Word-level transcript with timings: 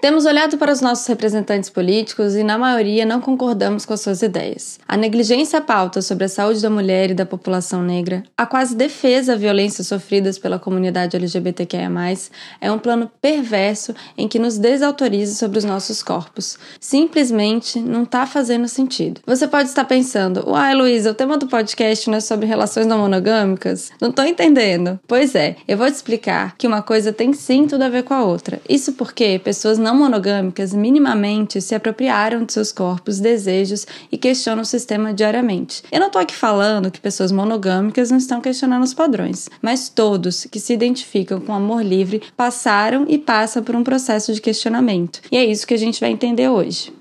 Temos 0.00 0.26
olhado 0.26 0.56
para 0.56 0.70
os 0.70 0.80
nossos 0.80 1.04
representantes 1.08 1.68
políticos 1.68 2.36
e, 2.36 2.44
na 2.44 2.56
maioria, 2.56 3.04
não 3.04 3.20
concordamos 3.20 3.84
com 3.84 3.92
as 3.92 4.00
suas 4.00 4.22
ideias. 4.22 4.78
A 4.86 4.96
negligência 4.96 5.58
à 5.58 5.60
pauta 5.60 6.00
sobre 6.00 6.22
a 6.22 6.28
saúde 6.28 6.62
da 6.62 6.70
mulher 6.70 7.10
e 7.10 7.14
da 7.14 7.26
população 7.26 7.82
negra, 7.82 8.22
a 8.36 8.46
quase 8.46 8.76
defesa 8.76 9.32
à 9.32 9.36
violências 9.36 9.88
sofridas 9.88 10.38
pela 10.38 10.56
comunidade 10.56 11.16
LGBTQIA, 11.16 11.90
é 12.60 12.70
um 12.70 12.78
plano 12.78 13.10
perverso 13.20 13.92
em 14.16 14.28
que 14.28 14.38
nos 14.38 14.56
desautoriza 14.56 15.34
sobre 15.34 15.58
os 15.58 15.64
nossos 15.64 16.00
corpos. 16.00 16.56
Simplesmente 16.78 17.80
não 17.80 18.04
está 18.04 18.24
fazendo 18.24 18.68
sentido. 18.68 19.20
Você 19.26 19.48
pode 19.48 19.68
estar 19.68 19.84
pensando, 19.84 20.48
uai, 20.48 20.76
Luísa, 20.76 21.10
o 21.10 21.14
tema 21.14 21.36
do 21.36 21.48
podcast 21.48 22.08
não 22.08 22.18
é 22.18 22.20
sobre 22.20 22.46
relações 22.46 22.86
não 22.86 22.98
monogâmicas? 22.98 23.90
Não 24.00 24.10
estou 24.10 24.24
entendendo. 24.24 25.00
Pois 25.08 25.34
é, 25.34 25.56
eu 25.66 25.76
vou 25.76 25.90
te 25.90 25.94
explicar 25.94 26.54
que 26.56 26.68
uma 26.68 26.82
coisa 26.82 27.12
tem 27.12 27.32
sim 27.32 27.66
tudo 27.66 27.82
a 27.82 27.88
ver 27.88 28.04
com 28.04 28.14
a 28.14 28.22
outra. 28.22 28.60
Isso 28.68 28.92
porque 28.92 29.40
pessoas 29.42 29.76
não 29.76 29.87
não 29.88 29.96
monogâmicas 29.96 30.74
minimamente 30.74 31.62
se 31.62 31.74
apropriaram 31.74 32.44
de 32.44 32.52
seus 32.52 32.70
corpos, 32.70 33.18
desejos 33.18 33.86
e 34.12 34.18
questionam 34.18 34.60
o 34.60 34.66
sistema 34.66 35.14
diariamente. 35.14 35.82
Eu 35.90 35.98
não 35.98 36.08
estou 36.08 36.20
aqui 36.20 36.34
falando 36.34 36.90
que 36.90 37.00
pessoas 37.00 37.32
monogâmicas 37.32 38.10
não 38.10 38.18
estão 38.18 38.38
questionando 38.38 38.82
os 38.82 38.92
padrões, 38.92 39.48
mas 39.62 39.88
todos 39.88 40.44
que 40.44 40.60
se 40.60 40.74
identificam 40.74 41.40
com 41.40 41.54
amor 41.54 41.82
livre 41.82 42.22
passaram 42.36 43.06
e 43.08 43.16
passam 43.16 43.62
por 43.62 43.74
um 43.74 43.82
processo 43.82 44.34
de 44.34 44.42
questionamento. 44.42 45.22
E 45.32 45.38
é 45.38 45.44
isso 45.46 45.66
que 45.66 45.72
a 45.72 45.78
gente 45.78 46.00
vai 46.00 46.10
entender 46.10 46.50
hoje. 46.50 46.92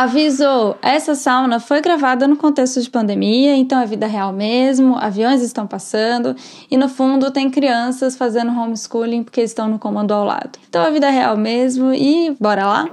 Aviso: 0.00 0.76
essa 0.80 1.14
sauna 1.14 1.60
foi 1.60 1.82
gravada 1.82 2.26
no 2.26 2.34
contexto 2.34 2.80
de 2.80 2.88
pandemia, 2.88 3.54
então 3.54 3.78
é 3.78 3.84
vida 3.84 4.06
real 4.06 4.32
mesmo, 4.32 4.96
aviões 4.96 5.42
estão 5.42 5.66
passando 5.66 6.34
e 6.70 6.76
no 6.78 6.88
fundo 6.88 7.30
tem 7.30 7.50
crianças 7.50 8.16
fazendo 8.16 8.50
homeschooling 8.50 9.22
porque 9.22 9.42
estão 9.42 9.68
no 9.68 9.78
comando 9.78 10.14
ao 10.14 10.24
lado. 10.24 10.58
Então 10.70 10.82
é 10.82 10.90
vida 10.90 11.10
real 11.10 11.36
mesmo 11.36 11.92
e 11.92 12.34
bora 12.40 12.64
lá? 12.64 12.88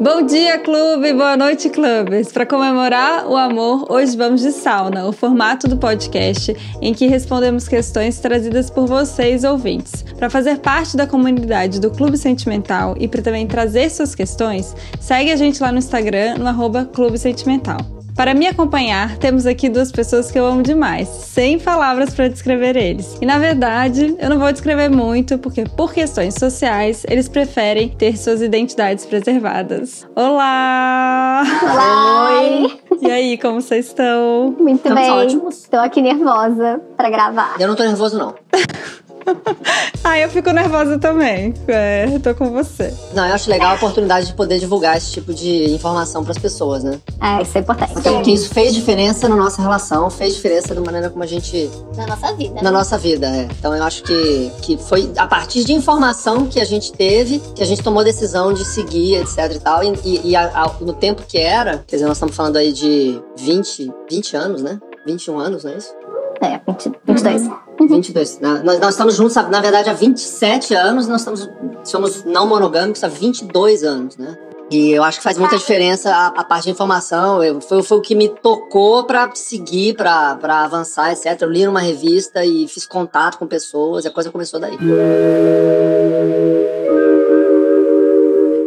Bom 0.00 0.22
dia, 0.22 0.60
clube! 0.60 1.12
Boa 1.12 1.36
noite, 1.36 1.68
clubes! 1.68 2.30
Para 2.30 2.46
comemorar 2.46 3.26
o 3.26 3.36
amor, 3.36 3.84
hoje 3.90 4.16
vamos 4.16 4.42
de 4.42 4.52
sauna, 4.52 5.06
o 5.06 5.12
formato 5.12 5.66
do 5.66 5.76
podcast 5.76 6.54
em 6.80 6.94
que 6.94 7.08
respondemos 7.08 7.66
questões 7.66 8.20
trazidas 8.20 8.70
por 8.70 8.86
vocês, 8.86 9.42
ouvintes. 9.42 10.04
Para 10.16 10.30
fazer 10.30 10.58
parte 10.58 10.96
da 10.96 11.04
comunidade 11.04 11.80
do 11.80 11.90
Clube 11.90 12.16
Sentimental 12.16 12.94
e 13.00 13.08
para 13.08 13.22
também 13.22 13.48
trazer 13.48 13.90
suas 13.90 14.14
questões, 14.14 14.72
segue 15.00 15.32
a 15.32 15.36
gente 15.36 15.60
lá 15.60 15.72
no 15.72 15.78
Instagram, 15.78 16.36
no 16.36 16.46
arroba 16.46 16.84
Clube 16.84 17.18
Sentimental. 17.18 17.97
Para 18.18 18.34
me 18.34 18.48
acompanhar, 18.48 19.16
temos 19.18 19.46
aqui 19.46 19.68
duas 19.68 19.92
pessoas 19.92 20.28
que 20.28 20.36
eu 20.36 20.44
amo 20.44 20.60
demais, 20.60 21.06
sem 21.06 21.56
palavras 21.56 22.12
para 22.12 22.26
descrever 22.26 22.76
eles. 22.76 23.16
E 23.22 23.24
na 23.24 23.38
verdade, 23.38 24.16
eu 24.18 24.28
não 24.28 24.40
vou 24.40 24.50
descrever 24.50 24.88
muito, 24.88 25.38
porque 25.38 25.62
por 25.76 25.94
questões 25.94 26.34
sociais, 26.34 27.06
eles 27.08 27.28
preferem 27.28 27.90
ter 27.90 28.18
suas 28.18 28.42
identidades 28.42 29.06
preservadas. 29.06 30.04
Olá! 30.16 31.44
Olá! 31.62 32.30
Oi! 32.40 32.80
E 33.02 33.08
aí, 33.08 33.38
como 33.38 33.62
vocês 33.62 33.86
estão? 33.86 34.52
Muito 34.58 34.78
Estamos 34.78 35.00
bem. 35.00 35.10
Ótimos. 35.12 35.62
Estou 35.62 35.78
aqui 35.78 36.02
nervosa 36.02 36.80
para 36.96 37.10
gravar. 37.10 37.54
Eu 37.60 37.68
não 37.68 37.76
tô 37.76 37.84
nervoso, 37.84 38.18
não. 38.18 38.34
ah, 40.04 40.18
eu 40.18 40.28
fico 40.28 40.50
nervosa 40.50 40.98
também. 40.98 41.54
É, 41.66 42.18
tô 42.18 42.34
com 42.34 42.50
você. 42.50 42.92
Não, 43.14 43.26
eu 43.26 43.34
acho 43.34 43.50
legal 43.50 43.72
a 43.72 43.74
oportunidade 43.74 44.26
de 44.26 44.34
poder 44.34 44.58
divulgar 44.58 44.96
esse 44.96 45.12
tipo 45.12 45.32
de 45.34 45.70
informação 45.70 46.22
para 46.22 46.32
as 46.32 46.38
pessoas, 46.38 46.82
né? 46.82 46.98
É, 47.20 47.42
isso 47.42 47.56
é 47.56 47.60
importante. 47.60 47.92
porque 47.94 48.30
isso 48.30 48.48
fez 48.52 48.74
diferença 48.74 49.28
na 49.28 49.36
nossa 49.36 49.60
relação, 49.62 50.10
fez 50.10 50.34
diferença 50.34 50.74
da 50.74 50.80
maneira 50.80 51.10
como 51.10 51.22
a 51.22 51.26
gente. 51.26 51.70
Na 51.96 52.06
nossa 52.06 52.32
vida. 52.32 52.54
Na 52.56 52.62
né? 52.62 52.70
nossa 52.70 52.98
vida, 52.98 53.26
é. 53.26 53.48
Então 53.58 53.74
eu 53.74 53.82
acho 53.82 54.02
que, 54.02 54.52
que 54.62 54.76
foi 54.76 55.10
a 55.16 55.26
partir 55.26 55.64
de 55.64 55.72
informação 55.72 56.46
que 56.46 56.60
a 56.60 56.64
gente 56.64 56.92
teve 56.92 57.40
que 57.54 57.62
a 57.62 57.66
gente 57.66 57.82
tomou 57.82 58.00
a 58.00 58.04
decisão 58.04 58.52
de 58.52 58.64
seguir, 58.64 59.16
etc 59.16 59.52
e 59.54 59.60
tal. 59.60 59.82
E, 59.82 60.20
e 60.24 60.36
a, 60.36 60.64
a, 60.64 60.72
no 60.80 60.92
tempo 60.92 61.22
que 61.26 61.38
era, 61.38 61.84
quer 61.86 61.96
dizer, 61.96 62.06
nós 62.06 62.16
estamos 62.16 62.34
falando 62.34 62.56
aí 62.56 62.72
de 62.72 63.20
20, 63.36 63.92
20 64.10 64.36
anos, 64.36 64.62
né? 64.62 64.78
21 65.06 65.38
anos, 65.38 65.64
não 65.64 65.72
é 65.72 65.76
isso? 65.76 65.94
É, 66.40 66.60
20, 66.66 66.92
22. 67.06 67.42
Uhum. 67.42 67.67
22. 67.86 68.40
Nós, 68.40 68.80
nós 68.80 68.94
estamos 68.94 69.14
juntos, 69.14 69.34
na 69.36 69.60
verdade, 69.60 69.90
há 69.90 69.92
27 69.92 70.74
anos, 70.74 71.06
nós 71.06 71.20
estamos, 71.20 71.48
somos 71.84 72.24
não 72.24 72.46
monogâmicos 72.46 73.04
há 73.04 73.08
22 73.08 73.84
anos, 73.84 74.16
né? 74.16 74.36
E 74.70 74.90
eu 74.90 75.02
acho 75.02 75.18
que 75.18 75.24
faz 75.24 75.38
muita 75.38 75.56
diferença 75.56 76.14
a, 76.14 76.26
a 76.26 76.44
parte 76.44 76.64
de 76.64 76.70
informação. 76.70 77.42
Eu, 77.42 77.60
foi, 77.60 77.82
foi 77.82 77.98
o 77.98 78.00
que 78.02 78.14
me 78.14 78.28
tocou 78.28 79.04
para 79.04 79.30
seguir, 79.34 79.94
para 79.94 80.36
avançar, 80.64 81.12
etc. 81.12 81.40
Eu 81.40 81.50
li 81.50 81.64
numa 81.64 81.80
revista 81.80 82.44
e 82.44 82.68
fiz 82.68 82.86
contato 82.86 83.38
com 83.38 83.46
pessoas 83.46 84.04
e 84.04 84.08
a 84.08 84.10
coisa 84.10 84.30
começou 84.30 84.60
daí. 84.60 84.76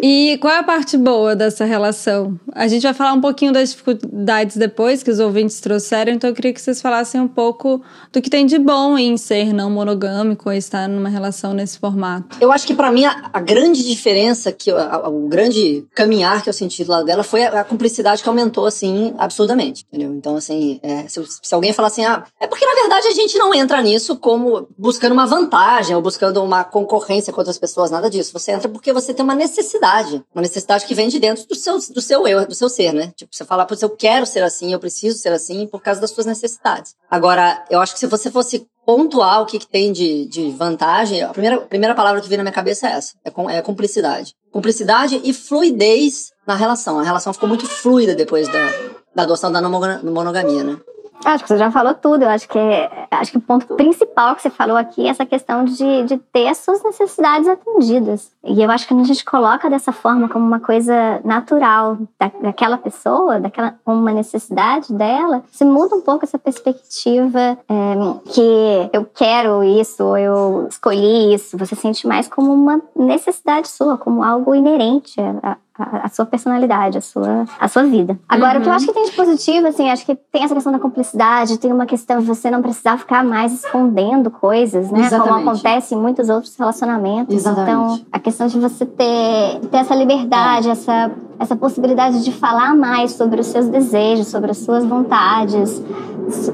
E 0.01 0.39
qual 0.39 0.51
é 0.51 0.57
a 0.57 0.63
parte 0.63 0.97
boa 0.97 1.35
dessa 1.35 1.63
relação? 1.63 2.39
A 2.53 2.67
gente 2.67 2.81
vai 2.81 2.93
falar 2.93 3.13
um 3.13 3.21
pouquinho 3.21 3.53
das 3.53 3.69
dificuldades 3.69 4.57
depois 4.57 5.03
que 5.03 5.11
os 5.11 5.19
ouvintes 5.19 5.59
trouxeram, 5.59 6.11
então 6.11 6.27
eu 6.27 6.33
queria 6.33 6.51
que 6.51 6.59
vocês 6.59 6.81
falassem 6.81 7.21
um 7.21 7.27
pouco 7.27 7.83
do 8.11 8.19
que 8.19 8.27
tem 8.27 8.47
de 8.47 8.57
bom 8.57 8.97
em 8.97 9.15
ser 9.15 9.53
não 9.53 9.69
monogâmico 9.69 10.51
e 10.51 10.57
estar 10.57 10.89
numa 10.89 11.07
relação 11.07 11.53
nesse 11.53 11.77
formato. 11.77 12.35
Eu 12.41 12.51
acho 12.51 12.65
que 12.65 12.73
para 12.73 12.91
mim 12.91 13.05
a, 13.05 13.29
a, 13.31 13.39
grande 13.39 13.83
diferença, 13.83 14.51
que 14.51 14.71
a, 14.71 15.07
o 15.07 15.27
grande 15.27 15.85
caminhar 15.93 16.41
que 16.41 16.49
eu 16.49 16.53
senti 16.53 16.83
do 16.83 16.89
lado 16.89 17.05
dela 17.05 17.21
foi 17.21 17.43
a, 17.43 17.61
a 17.61 17.63
cumplicidade 17.63 18.23
que 18.23 18.29
aumentou 18.29 18.65
assim 18.65 19.13
absurdamente, 19.19 19.85
entendeu? 19.87 20.15
Então 20.15 20.35
assim, 20.35 20.79
é, 20.81 21.07
se, 21.07 21.23
se, 21.43 21.53
alguém 21.53 21.73
falar 21.73 21.89
assim, 21.89 22.03
ah, 22.05 22.23
é 22.39 22.47
porque 22.47 22.65
na 22.65 22.73
verdade 22.73 23.07
a 23.07 23.11
gente 23.11 23.37
não 23.37 23.53
entra 23.53 23.79
nisso 23.83 24.17
como 24.17 24.67
buscando 24.75 25.11
uma 25.11 25.27
vantagem 25.27 25.95
ou 25.95 26.01
buscando 26.01 26.41
uma 26.43 26.63
concorrência 26.63 27.31
com 27.31 27.39
outras 27.39 27.59
pessoas, 27.59 27.91
nada 27.91 28.09
disso. 28.09 28.33
Você 28.33 28.51
entra 28.51 28.67
porque 28.67 28.91
você 28.91 29.13
tem 29.13 29.23
uma 29.23 29.35
necessidade 29.35 29.90
necessidade. 29.91 30.23
Uma 30.33 30.41
necessidade 30.41 30.85
que 30.85 30.95
vem 30.95 31.09
de 31.09 31.19
dentro 31.19 31.47
do 31.47 31.55
seu, 31.55 31.77
do 31.77 32.01
seu 32.01 32.27
eu, 32.27 32.47
do 32.47 32.55
seu 32.55 32.69
ser, 32.69 32.93
né? 32.93 33.11
Tipo, 33.15 33.35
você 33.35 33.43
fala, 33.43 33.65
putz, 33.65 33.81
eu 33.81 33.89
quero 33.89 34.25
ser 34.25 34.43
assim, 34.43 34.71
eu 34.71 34.79
preciso 34.79 35.17
ser 35.17 35.31
assim 35.33 35.67
por 35.67 35.81
causa 35.81 35.99
das 35.99 36.11
suas 36.11 36.25
necessidades. 36.25 36.95
Agora, 37.09 37.63
eu 37.69 37.79
acho 37.79 37.93
que 37.93 37.99
se 37.99 38.07
você 38.07 38.31
fosse 38.31 38.65
pontuar 38.85 39.41
o 39.41 39.45
que, 39.45 39.59
que 39.59 39.67
tem 39.67 39.91
de, 39.91 40.25
de 40.25 40.51
vantagem, 40.51 41.21
a 41.21 41.29
primeira, 41.29 41.57
a 41.57 41.61
primeira 41.61 41.95
palavra 41.95 42.21
que 42.21 42.29
vem 42.29 42.37
na 42.37 42.43
minha 42.43 42.53
cabeça 42.53 42.87
é 42.87 42.91
essa: 42.93 43.13
é, 43.23 43.29
com, 43.29 43.49
é 43.49 43.61
cumplicidade. 43.61 44.33
Cumplicidade 44.51 45.19
e 45.23 45.33
fluidez 45.33 46.31
na 46.47 46.55
relação. 46.55 46.99
A 46.99 47.03
relação 47.03 47.33
ficou 47.33 47.49
muito 47.49 47.65
fluida 47.67 48.15
depois 48.15 48.47
da, 48.47 48.69
da 49.15 49.23
adoção 49.23 49.51
da 49.51 49.61
monogamia, 49.61 50.63
né? 50.63 50.79
Acho 51.23 51.43
que 51.43 51.49
você 51.49 51.57
já 51.57 51.71
falou 51.71 51.93
tudo. 51.93 52.23
Eu 52.23 52.29
acho 52.29 52.47
que 52.47 52.59
acho 53.11 53.31
que 53.31 53.37
o 53.37 53.41
ponto 53.41 53.75
principal 53.75 54.35
que 54.35 54.41
você 54.41 54.49
falou 54.49 54.75
aqui 54.75 55.05
é 55.05 55.09
essa 55.09 55.25
questão 55.25 55.63
de, 55.63 56.03
de 56.03 56.17
ter 56.17 56.47
as 56.47 56.57
suas 56.57 56.83
necessidades 56.83 57.47
atendidas. 57.47 58.31
E 58.43 58.61
eu 58.61 58.71
acho 58.71 58.87
que 58.87 58.93
quando 58.93 59.01
a 59.01 59.07
gente 59.07 59.23
coloca 59.23 59.69
dessa 59.69 59.91
forma 59.91 60.27
como 60.27 60.45
uma 60.45 60.59
coisa 60.59 61.21
natural 61.23 61.97
da, 62.19 62.31
daquela 62.41 62.77
pessoa, 62.77 63.39
daquela 63.39 63.75
uma 63.85 64.11
necessidade 64.11 64.93
dela, 64.93 65.43
você 65.51 65.63
muda 65.63 65.95
um 65.95 66.01
pouco 66.01 66.25
essa 66.25 66.39
perspectiva 66.39 67.57
é, 67.69 67.95
que 68.25 68.89
eu 68.91 69.05
quero 69.05 69.63
isso, 69.63 70.17
eu 70.17 70.67
escolhi 70.67 71.33
isso. 71.33 71.57
Você 71.57 71.75
sente 71.75 72.07
mais 72.07 72.27
como 72.27 72.51
uma 72.53 72.81
necessidade 72.95 73.67
sua, 73.67 73.97
como 73.97 74.23
algo 74.23 74.55
inerente 74.55 75.19
a, 75.43 75.57
a, 75.81 76.05
a, 76.05 76.09
sua 76.09 76.25
personalidade, 76.25 76.97
a 76.97 77.01
sua, 77.01 77.45
a 77.59 77.67
sua 77.67 77.83
vida. 77.83 78.19
Agora, 78.27 78.55
uhum. 78.55 78.59
o 78.59 78.63
que 78.63 78.69
eu 78.69 78.73
acho 78.73 78.85
que 78.87 78.93
tem 78.93 79.05
de 79.05 79.11
positivo, 79.11 79.67
assim, 79.67 79.89
acho 79.89 80.05
que 80.05 80.15
tem 80.15 80.43
essa 80.43 80.53
questão 80.53 80.71
da 80.71 80.79
cumplicidade, 80.79 81.57
tem 81.57 81.71
uma 81.71 81.85
questão 81.85 82.19
de 82.19 82.25
você 82.25 82.49
não 82.51 82.61
precisar 82.61 82.97
ficar 82.97 83.23
mais 83.23 83.53
escondendo 83.53 84.29
coisas, 84.29 84.91
né? 84.91 85.01
Exatamente. 85.05 85.29
Como 85.29 85.49
acontece 85.49 85.95
em 85.95 85.97
muitos 85.97 86.29
outros 86.29 86.55
relacionamentos. 86.55 87.33
Exatamente. 87.35 87.71
Então, 87.71 87.99
a 88.11 88.19
questão 88.19 88.47
de 88.47 88.59
você 88.59 88.85
ter, 88.85 89.59
ter 89.69 89.77
essa 89.77 89.95
liberdade, 89.95 90.69
é. 90.69 90.71
essa 90.71 91.11
essa 91.39 91.55
possibilidade 91.55 92.23
de 92.23 92.31
falar 92.31 92.75
mais 92.75 93.13
sobre 93.13 93.41
os 93.41 93.47
seus 93.47 93.67
desejos, 93.67 94.27
sobre 94.27 94.51
as 94.51 94.59
suas 94.59 94.85
vontades 94.85 95.81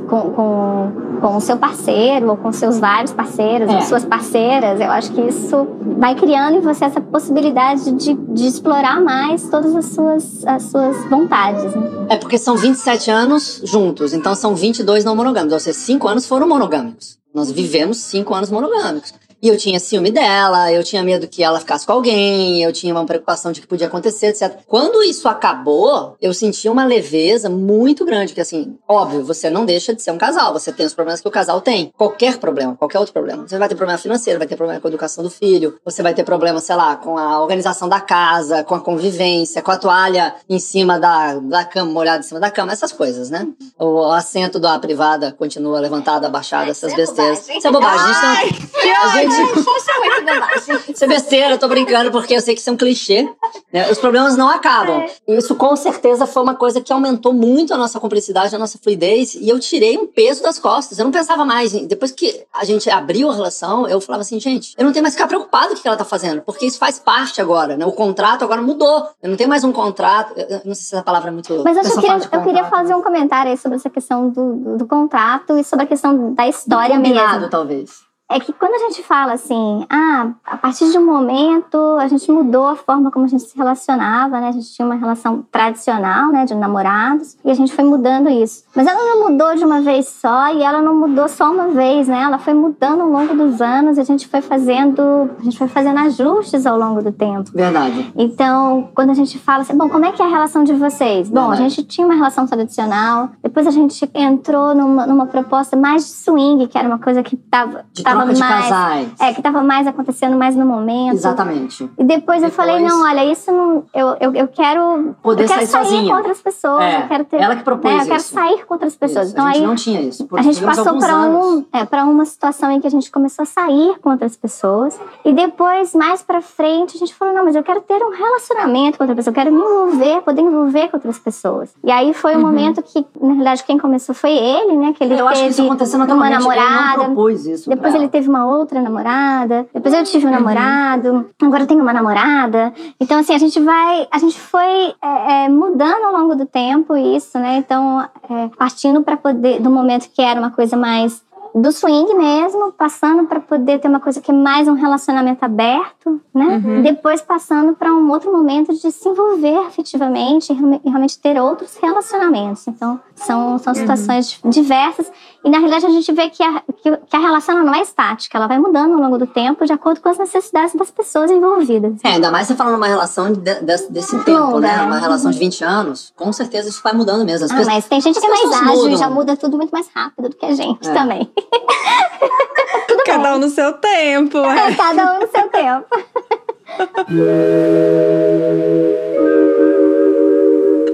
com, 0.07 0.31
com, 0.31 0.92
com 1.19 1.38
o 1.38 1.42
seu 1.42 1.58
parceiro 1.58 2.30
ou 2.30 2.38
com 2.38 2.52
seus 2.52 2.80
vários 2.80 3.14
parceiros, 3.14 3.69
é. 3.69 3.81
suas 3.81 4.06
parceiras. 4.06 4.80
Eu 4.80 4.92
acho 4.92 5.12
que 5.12 5.22
isso 5.22 5.68
vai 5.98 6.16
criando 6.16 6.58
em 6.58 6.62
você 6.62 6.86
essa 6.86 7.02
possibilidade 7.02 7.92
de, 7.92 8.14
de 8.14 8.48
explorar 8.48 9.02
mais 9.02 9.50
todas 9.50 9.75
as 9.75 9.86
suas, 9.86 10.46
as 10.46 10.64
suas 10.64 11.06
vontades. 11.10 11.75
Né? 11.75 12.08
É 12.10 12.18
porque 12.18 12.38
são 12.38 12.56
27 12.56 13.12
anos 13.12 13.62
juntos, 13.64 14.14
então 14.14 14.36
são 14.36 14.56
22 14.56 15.04
não 15.04 15.16
monogâmicos, 15.16 15.54
ou 15.54 15.60
seja, 15.60 15.78
5 15.78 16.08
anos 16.08 16.25
foram 16.25 16.48
monogâmicos. 16.48 17.18
Nós 17.34 17.52
vivemos 17.52 17.98
5 17.98 18.34
anos 18.34 18.50
monogâmicos. 18.50 19.14
E 19.42 19.48
eu 19.50 19.57
tinha 19.57 19.80
ciúme 19.80 20.10
dela, 20.12 20.72
eu 20.72 20.84
tinha 20.84 21.04
medo 21.04 21.28
que 21.28 21.44
ela 21.44 21.60
ficasse 21.60 21.86
com 21.86 21.92
alguém, 21.94 22.63
eu 22.63 22.74
tinha 22.74 22.94
uma 22.94 23.06
preocupação 23.06 23.51
de 23.51 23.62
que 23.62 23.68
podia 23.68 23.86
acontecer, 23.88 24.28
etc. 24.28 24.57
Quando 24.68 25.04
isso 25.04 25.28
acabou, 25.28 26.16
eu 26.22 26.34
senti 26.34 26.68
uma 26.68 26.84
leveza 26.86 27.50
muito 27.50 28.04
grande, 28.04 28.28
porque 28.31 28.42
assim, 28.42 28.75
óbvio, 28.88 29.24
você 29.24 29.50
não 29.50 29.63
deixa 29.66 29.94
de 29.94 30.01
ser 30.01 30.12
um 30.12 30.18
casal, 30.18 30.54
você 30.54 30.72
tem 30.72 30.86
os 30.86 30.94
problemas 30.94 31.22
que 31.22 31.28
o 31.28 31.31
casal 31.31 31.62
tem. 31.62 31.92
Qualquer 31.95 32.38
problema, 32.38 32.75
qualquer 32.75 32.98
outro 33.00 33.13
problema. 33.13 33.48
Você 33.48 33.57
vai 33.60 33.68
ter 33.69 33.75
problema 33.75 33.98
financeiro, 34.00 34.39
vai 34.39 34.48
ter 34.48 34.56
problema 34.56 34.81
com 34.81 34.88
a 34.88 34.89
educação 34.89 35.24
do 35.24 35.30
filho, 35.30 35.78
você 35.86 36.01
vai 36.01 36.13
ter 36.13 36.24
problema, 36.24 36.60
sei 36.60 36.75
lá, 36.75 36.95
com 36.95 37.18
a 37.18 37.40
organização 37.42 37.88
da 37.88 38.00
casa, 38.00 38.63
com 38.63 38.74
a 38.75 38.80
convivência, 38.80 39.62
com 39.62 39.72
a 39.72 39.78
toalha 39.78 40.33
em 40.50 40.57
cima 40.60 41.00
da, 41.00 41.36
da 41.36 41.63
cama, 41.63 41.92
molhada 41.92 42.19
em 42.19 42.24
cima 42.28 42.40
da 42.40 42.50
cama, 42.50 42.72
essas 42.72 42.92
coisas, 42.92 43.30
né? 43.30 43.48
O 43.80 44.04
assento 44.12 44.60
da 44.60 44.78
privada 44.80 45.31
continua 45.31 45.80
levantado, 45.80 46.25
abaixado, 46.25 46.72
essas 46.72 46.92
Isso 46.92 47.00
é 47.01 47.06
besteiras. 47.06 47.40
bobagem. 47.40 47.57
Isso 47.57 47.68
é 47.68 47.72
bobagem. 47.72 48.00
A 48.04 48.07
gente 48.07 48.22
não- 48.24 49.01
a 49.04 49.07
gente, 49.10 49.27
É 49.28 50.22
bobagem. 50.22 50.94
isso 50.94 51.04
é 51.04 51.08
besteira, 51.08 51.52
eu 51.54 51.58
tô 51.58 51.68
brincando, 51.68 52.12
porque 52.12 52.34
eu 52.36 52.42
sei 52.42 52.54
que 52.56 52.62
isso 52.62 52.70
é 52.70 52.74
um 52.74 52.78
clichê. 52.78 53.28
né? 53.72 53.90
Os 53.92 53.98
problemas 53.98 54.36
não 54.38 54.48
acabam. 54.50 55.06
E 55.28 55.36
Isso 55.38 55.56
com 55.56 55.76
certeza 55.76 56.26
foi 56.26 56.44
uma 56.44 56.56
coisa 56.56 56.82
que 56.82 56.92
aumentou 56.92 57.34
muito 57.34 57.74
a 57.74 57.78
nossa 57.78 58.00
cumplicidade, 58.00 58.56
a 58.56 58.60
nossa 58.60 58.78
fluidez, 58.82 59.36
e 59.36 59.48
eu 59.50 59.60
tirei 59.60 59.98
um 59.98 60.08
peso 60.08 60.42
das 60.44 60.58
costas. 60.60 60.98
Eu 61.00 61.06
não 61.06 61.12
pensava 61.12 61.44
mais. 61.46 61.74
em- 61.74 61.86
Depois 61.88 62.12
que 62.12 62.44
a 62.54 62.64
gente 62.66 62.90
abriu 62.90 63.30
a 63.30 63.34
relação, 63.34 63.88
eu 63.88 64.00
falava 64.02 64.22
assim, 64.22 64.40
gente, 64.40 64.74
eu 64.78 64.86
não 64.86 64.92
tenho 64.92 65.04
mais 65.04 65.14
que 65.14 65.20
ficar 65.22 65.28
preocupado 65.28 65.70
com 65.74 65.80
o 65.80 65.82
que 65.82 65.88
ela 65.88 65.98
tá 65.98 66.06
fazendo, 66.06 66.42
porque 66.42 66.66
isso 66.66 66.78
faz 66.78 67.00
parte 67.00 67.42
agora, 67.42 67.76
né? 67.78 67.86
O 67.86 67.92
contrato 67.92 68.44
agora 68.44 68.62
mudou. 68.62 69.08
Eu 69.22 69.30
não 69.30 69.38
tenho 69.38 69.50
mais 69.50 69.64
um 69.64 69.72
contrato. 69.72 70.34
eu- 70.38 70.62
não 70.66 70.74
sei 70.76 70.84
se 70.84 70.96
essa 70.96 71.04
palavra 71.04 71.30
é 71.30 71.32
muito. 71.32 71.62
Mas 71.64 71.78
eu, 71.78 71.84
queria, 72.02 72.18
eu 72.32 72.42
queria 72.44 72.64
fazer 72.66 72.94
um 72.96 73.02
comentário 73.02 73.52
aí 73.52 73.58
sobre 73.58 73.78
essa 73.78 73.90
questão 73.90 74.30
do, 74.30 74.54
do, 74.56 74.78
do 74.78 74.86
contrato 74.88 75.58
e 75.58 75.64
sobre 75.64 75.86
a 75.86 75.88
questão 75.88 76.34
da 76.34 76.48
história 76.48 76.96
Combinado, 76.96 77.34
mesmo. 77.36 77.50
talvez. 77.50 78.06
É 78.30 78.42
que 78.42 78.52
quando 78.52 78.74
a 78.74 78.90
gente 78.90 79.02
fala 79.04 79.34
assim, 79.34 79.86
ah, 79.90 80.32
a 80.46 80.58
partir 80.58 80.92
de 80.92 80.98
um 80.98 81.06
momento 81.06 81.78
a 81.98 82.08
gente 82.10 82.30
mudou 82.30 82.68
a 82.68 82.76
forma 82.76 83.10
como 83.10 83.26
a 83.26 83.28
gente 83.30 83.44
se 83.44 83.58
relacionava, 83.58 84.42
né? 84.42 84.50
A 84.50 84.52
gente 84.52 84.74
tinha 84.74 84.86
uma 84.86 84.96
relação 84.96 85.46
tradicional, 85.50 86.30
né, 86.32 86.44
de 86.44 86.54
namorados, 86.54 87.38
e 87.46 87.50
a 87.50 87.54
gente 87.54 87.74
foi 87.74 87.86
mudando 87.86 88.30
isso. 88.30 88.66
Mas 88.76 88.86
ela 88.86 89.00
não 89.16 89.30
mudou 89.30 89.56
de 89.56 89.64
uma 89.64 89.80
vez 89.80 90.10
só 90.10 90.54
e 90.54 90.62
ela 90.62 90.82
não 90.82 90.94
mudou 90.94 91.30
só 91.30 91.50
uma 91.52 91.70
vez, 91.70 92.10
né? 92.10 92.22
Ela 92.22 92.38
foi 92.38 92.54
mudando 92.54 93.02
ao 93.02 93.10
longo 93.10 93.34
dos 93.34 93.62
anos 93.62 93.98
e 93.98 94.02
a 94.02 94.04
gente 94.04 94.28
foi 94.28 94.42
fazendo, 94.42 95.30
a 95.40 95.44
gente 95.44 95.58
foi 95.58 95.70
fazendo 95.70 95.98
ajustes 96.00 96.66
ao 96.66 96.78
longo 96.78 97.02
do 97.02 97.14
tempo. 97.14 97.52
Verdade. 97.54 98.12
Então, 98.14 98.90
quando 98.94 99.12
a 99.12 99.14
gente 99.14 99.40
fala 99.40 99.62
assim, 99.62 99.78
bom, 99.78 99.88
como 99.88 100.06
é 100.06 100.12
que 100.12 100.22
é 100.22 100.26
a 100.26 100.30
relação 100.30 100.66
de 100.66 100.74
vocês? 100.74 101.30
Bom, 101.30 101.46
a 101.46 101.50
Verdade. 101.52 101.70
gente 101.70 101.88
tinha 101.88 102.06
uma 102.06 102.16
relação 102.16 102.46
tradicional, 102.46 103.30
depois 103.42 103.66
a 103.66 103.72
gente 103.72 104.10
entrou 104.14 104.76
numa, 104.76 105.08
numa 105.08 105.28
proposta 105.28 105.78
mais 105.78 106.06
de 106.06 106.12
swing, 106.12 106.68
que 106.68 106.78
era 106.78 106.88
uma 106.88 107.00
coisa 107.00 107.24
que 107.24 107.36
estava 107.36 107.86
De 107.94 108.04
tava 108.18 108.25
mais. 108.40 108.40
casais. 108.40 109.08
É, 109.19 109.34
que 109.34 109.40
estava 109.40 109.62
mais 109.64 109.88
acontecendo 109.88 110.38
mais 110.38 110.56
no 110.56 110.66
momento. 110.66 111.14
Exatamente. 111.14 111.90
E 111.98 112.04
depois, 112.04 112.42
eu 112.44 112.50
Depois- 112.50 112.54
falei, 112.69 112.80
não, 112.84 113.04
olha, 113.04 113.25
isso 113.31 113.52
não. 113.52 113.84
Eu, 113.94 114.16
eu, 114.19 114.34
eu 114.36 114.48
quero. 114.48 115.16
Poder 115.22 115.44
eu 115.44 115.48
quero 115.48 115.66
sair 115.68 115.84
sozinha. 115.86 116.12
com 116.12 116.18
outras 116.18 116.42
pessoas. 116.42 116.81
É, 116.84 117.04
eu 117.04 117.08
quero 117.08 117.25
ter. 117.25 117.38
ela 117.42 117.56
que 117.56 117.64
propôs 117.64 117.94
né, 117.96 118.02
eu 118.04 118.08
quero 118.08 118.19
sair 118.22 118.66
com 118.66 118.74
outras 118.74 118.96
pessoas. 118.96 119.28
Isso, 119.28 119.34
Então 119.36 119.46
a 119.46 119.50
gente 119.54 119.62
aí. 119.62 119.68
não 119.68 119.75
tinha 119.75 120.02
isso. 120.02 120.28
A 120.34 120.42
gente 120.42 120.62
passou 120.64 120.98
para 121.00 121.16
um, 121.18 121.66
é, 121.74 121.86
pra 121.86 122.04
uma 122.06 122.25
situação 122.25 122.72
em 122.72 122.80
que 122.80 122.88
a 122.88 122.92
gente 122.92 123.10
começou 123.12 123.44
a 123.44 123.46
sair 123.46 123.98
com 124.02 124.12
outras 124.12 124.36
pessoas. 124.36 125.00
E 125.25 125.34
depois, 125.34 125.94
mais 125.96 126.22
pra 126.22 126.42
frente, 126.42 126.96
a 126.96 127.00
gente 127.00 127.14
falou: 127.14 127.34
não, 127.34 127.44
mas 127.46 127.56
eu 127.56 127.64
quero 127.64 127.81
ter 127.81 128.02
um 128.04 128.12
relacionamento 128.12 128.98
com 128.98 129.04
outra 129.04 129.16
pessoa, 129.16 129.31
eu 129.31 129.36
quero 129.36 129.52
me 129.52 129.60
envolver, 129.60 130.22
poder 130.22 130.42
envolver 130.42 130.88
com 130.90 130.98
outras 130.98 131.19
pessoas. 131.19 131.74
E 131.84 131.92
aí 131.92 132.14
foi 132.14 132.36
o 132.36 132.40
momento 132.40 132.81
que, 132.81 133.06
na 133.19 133.28
realidade, 133.30 133.64
quem 133.64 133.78
começou 133.78 134.14
foi 134.16 134.31
ele, 134.31 134.78
né? 134.78 134.94
Que 134.94 135.04
ele 135.04 135.14
Uhum. 135.18 135.19
Eu 135.22 135.28
acho 135.30 135.42
que 135.44 135.50
isso 135.50 135.64
aconteceu 135.64 135.98
uma 136.00 136.06
naturalmente. 136.06 136.46
Ele 136.48 136.60
não 136.60 136.69
namorada. 136.72 137.04
propôs 137.06 137.46
isso. 137.48 137.69
Depois 137.69 137.94
ele 137.96 138.06
teve 138.07 138.30
uma 138.30 138.45
outra 138.45 138.81
namorada. 138.81 139.68
Depois 139.74 139.94
eu 139.94 140.04
tive 140.04 140.25
um 140.25 140.30
Uhum. 140.30 140.36
namorado. 140.36 141.30
Agora 141.42 141.63
eu 141.63 141.68
tenho 141.68 141.81
uma 141.81 141.94
namorada. 141.94 142.74
Então, 143.00 143.19
assim, 143.19 143.33
a 143.33 143.38
gente 143.38 143.59
vai. 143.59 144.07
A 144.12 144.18
gente 144.19 144.39
foi 144.39 144.94
é, 145.01 145.45
é, 145.45 145.50
mudando 145.50 146.06
ao 146.06 146.13
longo 146.21 146.36
do 146.36 146.45
tempo 146.45 146.95
isso, 146.95 147.38
né? 147.39 147.57
Então, 147.57 148.01
é, 148.30 148.50
partindo 148.57 149.01
para 149.04 149.18
poder. 149.18 149.59
Do 149.62 149.69
momento 149.69 150.09
que 150.13 150.21
era 150.21 150.39
uma 150.39 150.51
coisa 150.51 150.75
mais. 150.77 151.25
Do 151.59 151.71
swing 151.71 152.13
mesmo, 152.13 152.71
passando 152.71 153.25
para 153.27 153.39
poder 153.39 153.80
ter 153.80 153.88
uma 153.88 154.00
coisa 154.00 154.21
que 154.21 154.30
é 154.30 154.33
mais 154.33 154.68
um 154.68 154.74
relacionamento 154.74 155.44
aberto, 155.44 156.21
né? 156.33 156.62
Uhum. 156.63 156.81
Depois 156.83 157.19
passando 157.21 157.74
para 157.74 157.92
um 157.94 158.12
outro 158.12 158.31
momento 158.31 158.71
de 158.74 158.92
se 158.92 159.09
envolver 159.09 159.57
afetivamente 159.65 160.51
e 160.51 160.56
realme- 160.56 160.81
realmente 160.86 161.18
ter 161.19 161.39
outros 161.42 161.75
relacionamentos. 161.81 162.68
Então, 162.68 163.00
são, 163.15 163.57
são 163.57 163.74
situações 163.74 164.39
diversas. 164.45 165.12
E 165.44 165.50
na 165.50 165.57
realidade 165.59 165.86
a 165.86 165.89
gente 165.89 166.12
vê 166.12 166.30
que 166.30 166.44
a, 166.44 166.62
que, 166.81 166.95
que 166.98 167.15
a 167.15 167.19
relação 167.19 167.56
ela 167.56 167.63
não 167.65 167.74
é 167.74 167.81
estática, 167.81 168.38
ela 168.38 168.48
vai 168.48 168.59
mudando 168.59 168.94
ao 168.94 169.00
longo 169.00 169.18
do 169.18 169.25
tempo 169.25 169.65
de 169.65 169.74
acordo 169.74 170.00
com 170.01 170.09
as 170.09 170.18
necessidades 170.18 170.75
das 170.75 170.92
pessoas 170.92 171.31
envolvidas. 171.31 171.94
É, 172.04 172.09
ainda 172.09 172.30
mais 172.30 172.48
você 172.48 172.56
falando 172.56 172.74
numa 172.74 172.88
relação 172.88 173.31
de- 173.33 173.39
de- 173.62 173.88
desse 173.89 174.18
tempo, 174.25 174.39
Longa, 174.39 174.59
né? 174.59 174.77
é. 174.80 174.81
Uma 174.83 175.00
relação 175.00 175.31
de 175.31 175.39
20 175.39 175.63
anos. 175.63 176.13
Com 176.15 176.31
certeza 176.31 176.69
isso 176.69 176.81
vai 176.83 176.94
mudando 176.94 177.25
mesmo. 177.25 177.45
As 177.45 177.51
Ah, 177.51 177.56
pessoas- 177.56 177.74
mas 177.75 177.86
tem 177.88 178.00
gente 178.01 178.19
que 178.19 178.25
é 178.25 178.30
mais 178.30 178.51
ágil 178.51 178.74
e 178.74 178.77
mudam. 178.83 178.98
já 178.98 179.09
muda 179.09 179.36
tudo 179.38 179.57
muito 179.57 179.71
mais 179.71 179.88
rápido 179.95 180.30
do 180.30 180.36
que 180.36 180.45
a 180.45 180.54
gente 180.54 180.88
É. 180.88 180.94
também. 180.94 181.31
Cada 183.06 183.36
um 183.36 183.40
no 183.40 183.50
seu 183.50 183.74
tempo. 183.74 184.38
é. 184.38 184.76
Cada 184.76 185.14
um 185.14 185.20
no 185.20 185.28
seu 185.28 185.50
tempo. 185.50 185.88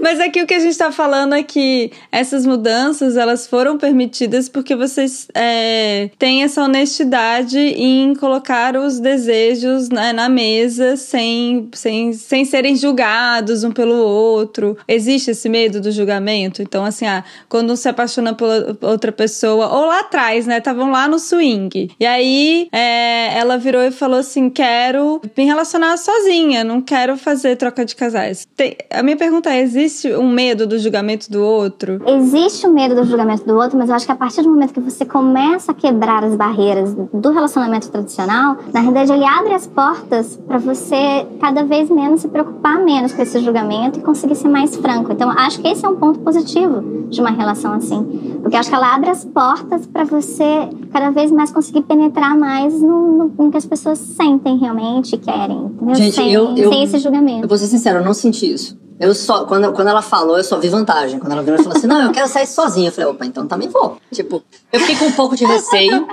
Mas 0.03 0.19
aqui 0.19 0.41
o 0.41 0.45
que 0.45 0.53
a 0.53 0.59
gente 0.59 0.77
tá 0.77 0.91
falando 0.91 1.33
é 1.33 1.41
que 1.41 1.89
essas 2.11 2.45
mudanças 2.45 3.15
elas 3.15 3.47
foram 3.47 3.77
permitidas 3.77 4.49
porque 4.49 4.75
vocês 4.75 5.29
é, 5.33 6.09
têm 6.19 6.43
essa 6.43 6.61
honestidade 6.61 7.57
em 7.57 8.13
colocar 8.13 8.75
os 8.75 8.99
desejos 8.99 9.87
né, 9.87 10.11
na 10.11 10.27
mesa 10.27 10.97
sem, 10.97 11.69
sem, 11.73 12.11
sem 12.11 12.43
serem 12.43 12.75
julgados 12.75 13.63
um 13.63 13.71
pelo 13.71 13.95
outro. 13.95 14.77
Existe 14.89 15.31
esse 15.31 15.47
medo 15.47 15.79
do 15.79 15.89
julgamento? 15.89 16.61
Então, 16.61 16.83
assim, 16.83 17.05
ah, 17.05 17.23
quando 17.47 17.71
um 17.71 17.75
se 17.77 17.87
apaixona 17.87 18.33
por 18.33 18.49
outra 18.81 19.11
pessoa, 19.13 19.69
ou 19.73 19.85
lá 19.85 20.01
atrás, 20.01 20.45
né? 20.45 20.57
Estavam 20.57 20.91
lá 20.91 21.07
no 21.07 21.17
swing. 21.17 21.89
E 21.97 22.05
aí 22.05 22.67
é, 22.73 23.37
ela 23.37 23.57
virou 23.57 23.81
e 23.81 23.89
falou 23.91 24.19
assim: 24.19 24.49
quero 24.49 25.21
me 25.37 25.45
relacionar 25.45 25.95
sozinha, 25.95 26.61
não 26.61 26.81
quero 26.81 27.15
fazer 27.15 27.55
troca 27.55 27.85
de 27.85 27.95
casais. 27.95 28.45
Tem- 28.53 28.75
a 28.89 29.01
minha 29.01 29.15
pergunta 29.15 29.49
é: 29.49 29.61
existe 29.61 29.92
um 30.19 30.29
medo 30.29 30.65
do 30.67 30.77
julgamento 30.79 31.31
do 31.31 31.41
outro? 31.43 32.01
Existe 32.07 32.65
o 32.67 32.71
medo 32.73 32.95
do 32.95 33.03
julgamento 33.05 33.45
do 33.45 33.55
outro, 33.55 33.77
mas 33.77 33.89
eu 33.89 33.95
acho 33.95 34.05
que 34.05 34.11
a 34.11 34.15
partir 34.15 34.41
do 34.41 34.49
momento 34.49 34.73
que 34.73 34.79
você 34.79 35.05
começa 35.05 35.71
a 35.71 35.75
quebrar 35.75 36.23
as 36.23 36.35
barreiras 36.35 36.93
do 36.93 37.31
relacionamento 37.31 37.89
tradicional, 37.89 38.57
na 38.73 38.79
realidade 38.79 39.11
ele 39.11 39.25
abre 39.25 39.53
as 39.53 39.67
portas 39.67 40.37
para 40.47 40.57
você 40.57 41.25
cada 41.39 41.63
vez 41.63 41.89
menos 41.89 42.21
se 42.21 42.27
preocupar 42.27 42.83
menos 42.83 43.13
com 43.13 43.21
esse 43.21 43.39
julgamento 43.39 43.99
e 43.99 44.01
conseguir 44.01 44.35
ser 44.35 44.47
mais 44.49 44.75
franco. 44.75 45.11
Então, 45.11 45.29
acho 45.29 45.59
que 45.61 45.67
esse 45.67 45.85
é 45.85 45.89
um 45.89 45.95
ponto 45.95 46.19
positivo 46.19 46.81
de 47.09 47.21
uma 47.21 47.29
relação 47.31 47.73
assim, 47.73 48.03
porque 48.41 48.55
eu 48.55 48.59
acho 48.59 48.69
que 48.69 48.75
ela 48.75 48.95
abre 48.95 49.09
as 49.09 49.23
portas 49.23 49.85
para 49.85 50.03
você 50.03 50.69
cada 50.91 51.09
vez 51.11 51.31
mais 51.31 51.51
conseguir 51.51 51.81
penetrar 51.83 52.37
mais 52.37 52.81
no, 52.81 53.11
no- 53.17 53.31
no 53.37 53.51
que 53.51 53.57
as 53.57 53.65
pessoas 53.65 53.97
sentem 53.99 54.57
realmente 54.57 55.13
e 55.15 55.17
querem, 55.17 55.65
entendeu? 55.65 55.95
Gente, 55.95 56.15
sem, 56.15 56.31
eu- 56.33 56.55
eu- 56.55 56.69
sem 56.71 56.83
esse 56.83 56.95
Eu 56.95 56.99
julgamento. 56.99 57.47
vou 57.47 57.57
ser 57.57 57.67
sincero, 57.67 57.99
eu 57.99 58.05
não 58.05 58.13
senti 58.13 58.51
isso. 58.51 58.77
Eu 58.99 59.13
só, 59.13 59.45
quando, 59.45 59.71
quando 59.73 59.87
ela 59.87 60.01
falou, 60.01 60.37
eu 60.37 60.43
só 60.43 60.59
vi 60.59 60.69
vantagem. 60.69 61.19
Quando 61.19 61.31
ela 61.31 61.41
virou 61.41 61.59
e 61.59 61.63
falou 61.63 61.77
assim: 61.77 61.87
não, 61.87 62.01
eu 62.01 62.11
quero 62.11 62.27
sair 62.27 62.47
sozinha. 62.47 62.89
Eu 62.89 62.91
falei, 62.91 63.09
opa, 63.09 63.25
então 63.25 63.47
também 63.47 63.69
vou. 63.69 63.97
Tipo, 64.11 64.43
eu 64.71 64.79
fiquei 64.79 64.95
com 64.95 65.05
um 65.05 65.11
pouco 65.11 65.35
de 65.35 65.45
receio, 65.45 66.07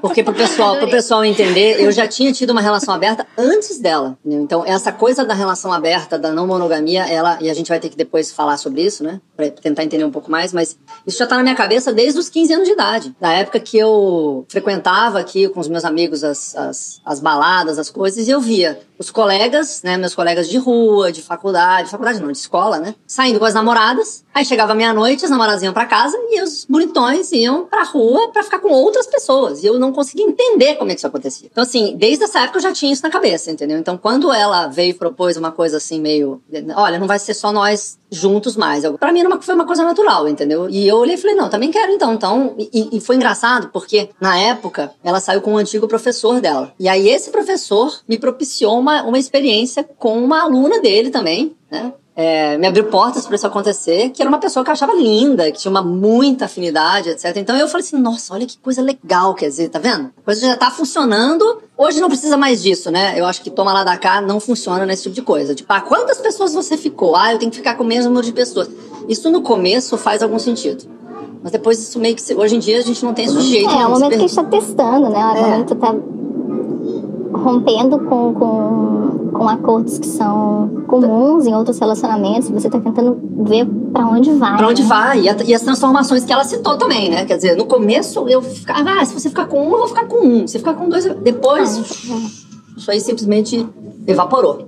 porque 0.00 0.22
pro 0.22 0.34
pessoal, 0.34 0.76
pro 0.76 0.88
pessoal 0.90 1.24
entender, 1.24 1.80
eu 1.80 1.92
já 1.92 2.06
tinha 2.06 2.32
tido 2.32 2.50
uma 2.50 2.60
relação 2.60 2.94
aberta 2.94 3.26
antes 3.36 3.78
dela. 3.78 4.16
entendeu? 4.24 4.42
Então, 4.42 4.64
essa 4.66 4.92
coisa 4.92 5.24
da 5.24 5.34
relação 5.34 5.72
aberta, 5.72 6.18
da 6.18 6.32
não 6.32 6.46
monogamia, 6.46 7.06
ela, 7.06 7.38
e 7.40 7.50
a 7.50 7.54
gente 7.54 7.68
vai 7.68 7.78
ter 7.78 7.88
que 7.88 7.96
depois 7.96 8.32
falar 8.32 8.56
sobre 8.56 8.82
isso, 8.82 9.04
né? 9.04 9.20
Pra 9.36 9.50
tentar 9.50 9.84
entender 9.84 10.04
um 10.04 10.10
pouco 10.10 10.30
mais, 10.30 10.52
mas 10.52 10.76
isso 11.06 11.18
já 11.18 11.26
tá 11.26 11.36
na 11.36 11.42
minha 11.42 11.54
cabeça 11.54 11.92
desde 11.92 12.18
os 12.18 12.28
15 12.28 12.52
anos 12.52 12.66
de 12.66 12.74
idade. 12.74 13.16
Da 13.20 13.32
época 13.32 13.60
que 13.60 13.76
eu 13.76 14.46
frequentava 14.48 15.18
aqui 15.18 15.48
com 15.48 15.60
os 15.60 15.68
meus 15.68 15.84
amigos 15.84 16.24
as, 16.24 16.54
as, 16.56 17.00
as 17.04 17.20
baladas, 17.20 17.78
as 17.78 17.90
coisas, 17.90 18.26
e 18.26 18.30
eu 18.30 18.40
via 18.40 18.80
os 18.98 19.10
colegas, 19.10 19.80
né, 19.84 19.96
meus 19.96 20.14
colegas 20.14 20.48
de 20.48 20.58
rua, 20.58 21.12
de 21.12 21.22
faculdade, 21.22 21.90
faculdade 21.90 22.07
não, 22.16 22.32
de 22.32 22.38
escola, 22.38 22.78
né, 22.78 22.94
saindo 23.06 23.38
com 23.38 23.44
as 23.44 23.54
namoradas. 23.54 24.24
Aí 24.34 24.44
chegava 24.44 24.74
meia-noite, 24.74 25.24
as 25.24 25.30
namoradas 25.30 25.62
iam 25.62 25.72
pra 25.72 25.84
casa 25.84 26.16
e 26.30 26.40
os 26.40 26.64
bonitões 26.64 27.32
iam 27.32 27.64
pra 27.64 27.82
rua 27.82 28.30
pra 28.32 28.42
ficar 28.42 28.60
com 28.60 28.68
outras 28.68 29.06
pessoas. 29.06 29.62
E 29.62 29.66
eu 29.66 29.78
não 29.78 29.92
conseguia 29.92 30.24
entender 30.24 30.76
como 30.76 30.90
é 30.90 30.94
que 30.94 31.00
isso 31.00 31.06
acontecia. 31.06 31.48
Então, 31.50 31.62
assim, 31.62 31.96
desde 31.96 32.24
essa 32.24 32.40
época 32.40 32.58
eu 32.58 32.62
já 32.62 32.72
tinha 32.72 32.92
isso 32.92 33.02
na 33.02 33.10
cabeça, 33.10 33.50
entendeu? 33.50 33.78
Então, 33.78 33.98
quando 33.98 34.32
ela 34.32 34.68
veio 34.68 34.90
e 34.90 34.94
propôs 34.94 35.36
uma 35.36 35.50
coisa 35.50 35.78
assim, 35.78 36.00
meio, 36.00 36.40
olha, 36.76 36.98
não 36.98 37.06
vai 37.06 37.18
ser 37.18 37.34
só 37.34 37.52
nós 37.52 37.98
juntos 38.10 38.56
mais. 38.56 38.84
Eu, 38.84 38.96
pra 38.96 39.12
mim 39.12 39.20
era 39.20 39.28
uma, 39.28 39.40
foi 39.40 39.54
uma 39.54 39.66
coisa 39.66 39.84
natural, 39.84 40.28
entendeu? 40.28 40.68
E 40.68 40.86
eu 40.86 40.96
olhei 40.96 41.14
e 41.14 41.18
falei, 41.18 41.36
não, 41.36 41.48
também 41.48 41.70
quero 41.70 41.92
então. 41.92 42.14
então 42.14 42.54
e, 42.58 42.90
e 42.92 43.00
foi 43.00 43.16
engraçado 43.16 43.70
porque, 43.72 44.10
na 44.20 44.38
época, 44.38 44.92
ela 45.02 45.20
saiu 45.20 45.40
com 45.40 45.54
um 45.54 45.58
antigo 45.58 45.88
professor 45.88 46.40
dela. 46.40 46.72
E 46.78 46.88
aí 46.88 47.08
esse 47.08 47.30
professor 47.30 48.00
me 48.08 48.18
propiciou 48.18 48.78
uma, 48.78 49.02
uma 49.02 49.18
experiência 49.18 49.84
com 49.98 50.22
uma 50.22 50.42
aluna 50.42 50.80
dele 50.80 51.10
também, 51.10 51.56
né? 51.70 51.92
é, 52.20 52.58
me 52.58 52.66
abriu 52.66 52.82
portas 52.86 53.24
para 53.26 53.36
isso 53.36 53.46
acontecer, 53.46 54.10
que 54.10 54.20
era 54.20 54.28
uma 54.28 54.40
pessoa 54.40 54.64
que 54.64 54.70
eu 54.70 54.72
achava 54.72 54.92
linda, 54.92 55.52
que 55.52 55.60
tinha 55.60 55.70
uma 55.70 55.82
muita 55.82 56.46
afinidade, 56.46 57.10
etc. 57.10 57.36
Então 57.36 57.56
eu 57.56 57.68
falei 57.68 57.86
assim, 57.86 57.96
nossa, 57.96 58.34
olha 58.34 58.44
que 58.44 58.58
coisa 58.58 58.82
legal, 58.82 59.34
quer 59.34 59.46
dizer, 59.46 59.68
tá 59.68 59.78
vendo? 59.78 60.10
A 60.18 60.22
coisa 60.24 60.40
já 60.40 60.56
tá 60.56 60.68
funcionando, 60.68 61.62
hoje 61.76 62.00
não 62.00 62.08
precisa 62.08 62.36
mais 62.36 62.60
disso, 62.60 62.90
né? 62.90 63.14
Eu 63.16 63.24
acho 63.24 63.40
que 63.40 63.50
toma 63.50 63.72
lá 63.72 63.84
da 63.84 63.96
cá 63.96 64.20
não 64.20 64.40
funciona 64.40 64.84
nesse 64.84 65.04
tipo 65.04 65.14
de 65.14 65.22
coisa. 65.22 65.54
Tipo, 65.54 65.72
ah, 65.72 65.80
quantas 65.80 66.18
pessoas 66.18 66.52
você 66.52 66.76
ficou? 66.76 67.14
Ah, 67.14 67.34
eu 67.34 67.38
tenho 67.38 67.52
que 67.52 67.58
ficar 67.58 67.76
com 67.76 67.84
o 67.84 67.86
mesmo 67.86 68.08
número 68.08 68.26
de 68.26 68.32
pessoas. 68.32 68.68
Isso 69.08 69.30
no 69.30 69.40
começo 69.40 69.96
faz 69.96 70.20
algum 70.20 70.40
sentido. 70.40 70.86
Mas 71.40 71.52
depois 71.52 71.78
isso 71.78 72.00
meio 72.00 72.16
que. 72.16 72.34
Hoje 72.34 72.56
em 72.56 72.58
dia 72.58 72.78
a 72.78 72.82
gente 72.82 73.04
não 73.04 73.14
tem 73.14 73.26
esse 73.26 73.40
jeito. 73.42 73.70
É, 73.70 73.82
é 73.82 73.86
o 73.86 73.90
momento 73.90 74.08
que 74.08 74.16
a 74.16 74.18
gente 74.18 74.30
está 74.30 74.42
testando, 74.42 75.08
né? 75.08 75.20
É 75.20 75.40
o 75.40 75.42
momento 75.42 75.76
que 75.76 75.80
tá 75.80 75.94
rompendo 77.38 78.00
com, 78.00 78.34
com, 78.34 78.97
com 79.38 79.48
acordos 79.48 79.98
que 79.98 80.06
são 80.06 80.84
comuns 80.88 81.46
em 81.46 81.54
outros 81.54 81.78
relacionamentos, 81.78 82.50
você 82.50 82.66
está 82.66 82.80
tentando 82.80 83.16
ver 83.44 83.64
para 83.92 84.04
onde 84.06 84.32
vai. 84.32 84.56
Para 84.56 84.68
onde 84.68 84.82
né? 84.82 84.88
vai. 84.88 85.20
E, 85.20 85.28
a, 85.28 85.36
e, 85.46 85.54
as 85.54 85.62
transformações 85.62 86.24
que 86.24 86.32
ela 86.32 86.44
citou 86.44 86.76
também, 86.76 87.08
né? 87.08 87.24
Quer 87.24 87.36
dizer, 87.36 87.56
no 87.56 87.64
começo 87.64 88.28
eu 88.28 88.42
ficava, 88.42 89.00
ah, 89.00 89.04
se 89.04 89.14
você 89.14 89.28
ficar 89.28 89.46
com 89.46 89.60
um, 89.60 89.72
eu 89.72 89.78
vou 89.78 89.88
ficar 89.88 90.06
com 90.06 90.26
um. 90.26 90.46
Se 90.46 90.58
ficar 90.58 90.74
com 90.74 90.88
dois, 90.88 91.04
depois. 91.22 91.78
Ah, 92.10 92.48
isso 92.76 92.90
aí 92.90 93.00
simplesmente 93.00 93.64
evaporou. 94.06 94.66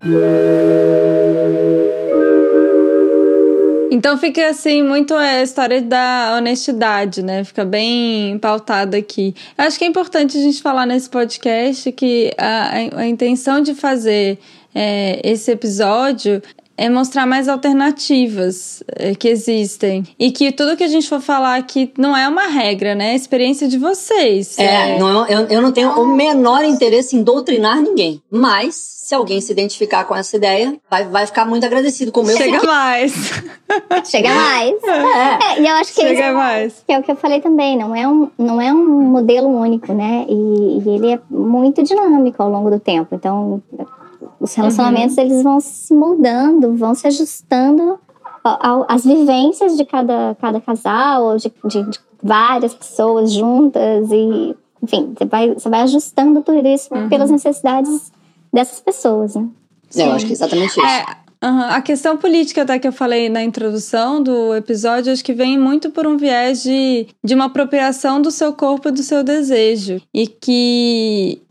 Então 3.93 4.17
fica 4.17 4.49
assim 4.49 4.85
muito 4.85 5.13
a 5.15 5.43
história 5.43 5.83
da 5.83 6.37
honestidade, 6.39 7.23
né? 7.25 7.43
Fica 7.43 7.65
bem 7.65 8.39
pautada 8.39 8.97
aqui. 8.97 9.35
Eu 9.59 9.65
acho 9.65 9.79
que 9.79 9.85
é 9.85 9.89
importante 9.89 10.39
a 10.39 10.41
gente 10.41 10.63
falar 10.63 10.87
nesse 10.87 11.11
podcast 11.11 11.91
que 11.93 12.33
a, 12.39 13.01
a 13.01 13.07
intenção 13.07 13.61
de 13.61 13.75
fazer 13.75 14.39
é, 14.75 15.21
esse 15.25 15.51
episódio 15.51 16.43
é 16.81 16.89
mostrar 16.89 17.27
mais 17.27 17.47
alternativas 17.47 18.83
é, 18.97 19.15
que 19.15 19.29
existem. 19.29 20.03
E 20.19 20.33
que 20.33 20.51
tudo 20.51 20.79
que 20.79 20.83
a 20.83 20.89
gente 20.89 21.07
for 21.07 21.21
falar 21.21 21.57
aqui 21.57 21.93
não 21.99 22.17
é 22.17 22.27
uma 22.27 22.47
regra, 22.47 22.95
né? 22.95 23.09
É 23.09 23.13
a 23.13 23.15
experiência 23.15 23.69
de 23.69 23.77
vocês. 23.77 24.59
É, 24.59 24.95
é... 24.95 24.99
Não, 24.99 25.27
eu, 25.27 25.41
eu 25.49 25.61
não 25.61 25.73
tenho 25.73 25.91
o 25.91 26.07
menor 26.07 26.65
interesse 26.65 27.15
em 27.15 27.23
doutrinar 27.23 27.83
ninguém. 27.83 28.23
Mas, 28.31 28.77
se 28.77 29.15
alguém 29.15 29.43
se 29.43 29.53
identificar 29.53 30.05
com 30.05 30.17
essa 30.17 30.35
ideia, 30.39 30.75
vai, 30.91 31.05
vai 31.07 31.27
ficar 31.27 31.45
muito 31.45 31.67
agradecido 31.67 32.11
com 32.11 32.23
o 32.23 32.25
meu 32.25 32.35
Chega 32.35 32.63
mais. 32.63 33.13
Chega 34.07 34.35
mais. 34.35 34.75
É. 34.83 35.59
é, 35.59 35.61
e 35.61 35.67
eu 35.67 35.75
acho 35.75 35.95
que 35.95 36.01
Chega 36.01 36.33
mais. 36.33 36.83
Que 36.87 36.95
é 36.95 36.99
o 36.99 37.03
que 37.03 37.13
eu 37.13 37.17
falei 37.17 37.43
também, 37.43 37.77
não 37.77 37.95
é 37.95 38.09
um, 38.09 38.31
não 38.39 38.59
é 38.59 38.73
um 38.73 39.03
modelo 39.03 39.49
único, 39.49 39.93
né? 39.93 40.25
E, 40.27 40.79
e 40.79 40.89
ele 40.89 41.13
é 41.13 41.21
muito 41.29 41.83
dinâmico 41.83 42.43
ao 42.43 42.49
longo 42.49 42.71
do 42.71 42.81
tempo. 42.81 43.15
Então, 43.15 43.63
os 44.41 44.55
relacionamentos 44.55 45.17
uhum. 45.17 45.23
eles 45.25 45.43
vão 45.43 45.61
se 45.61 45.95
moldando, 45.95 46.75
vão 46.75 46.95
se 46.95 47.07
ajustando 47.07 47.99
às 48.89 49.05
vivências 49.05 49.77
de 49.77 49.85
cada, 49.85 50.35
cada 50.41 50.61
casal, 50.61 51.25
ou 51.25 51.37
de, 51.37 51.53
de, 51.67 51.83
de 51.83 51.99
várias 52.23 52.75
pessoas 52.75 53.33
juntas 53.33 54.11
e 54.11 54.57
enfim, 54.83 55.13
você 55.17 55.25
vai, 55.27 55.53
você 55.53 55.69
vai 55.69 55.81
ajustando 55.83 56.41
tudo 56.43 56.67
isso 56.67 56.93
uhum. 56.95 57.09
pelas 57.09 57.31
necessidades 57.31 58.11
dessas 58.53 58.81
pessoas, 58.81 59.35
né? 59.35 59.47
É, 59.95 60.03
eu 60.03 60.13
acho 60.13 60.25
que 60.25 60.33
é 60.33 60.35
exatamente 60.35 60.71
isso. 60.71 60.81
É, 60.81 61.05
uhum. 61.45 61.61
A 61.61 61.81
questão 61.83 62.17
política 62.17 62.63
até 62.63 62.79
que 62.79 62.89
eu 62.89 62.93
falei 62.93 63.29
na 63.29 63.43
introdução 63.43 64.23
do 64.23 64.55
episódio, 64.55 65.13
acho 65.13 65.25
que 65.25 65.35
vem 65.35 65.59
muito 65.59 65.91
por 65.91 66.07
um 66.07 66.17
viés 66.17 66.63
de, 66.63 67.09
de 67.23 67.35
uma 67.35 67.47
apropriação 67.47 68.23
do 68.23 68.31
seu 68.31 68.53
corpo 68.55 68.89
e 68.89 68.93
do 68.93 69.03
seu 69.03 69.23
desejo. 69.23 70.01
E 70.15 70.27
que 70.27 71.43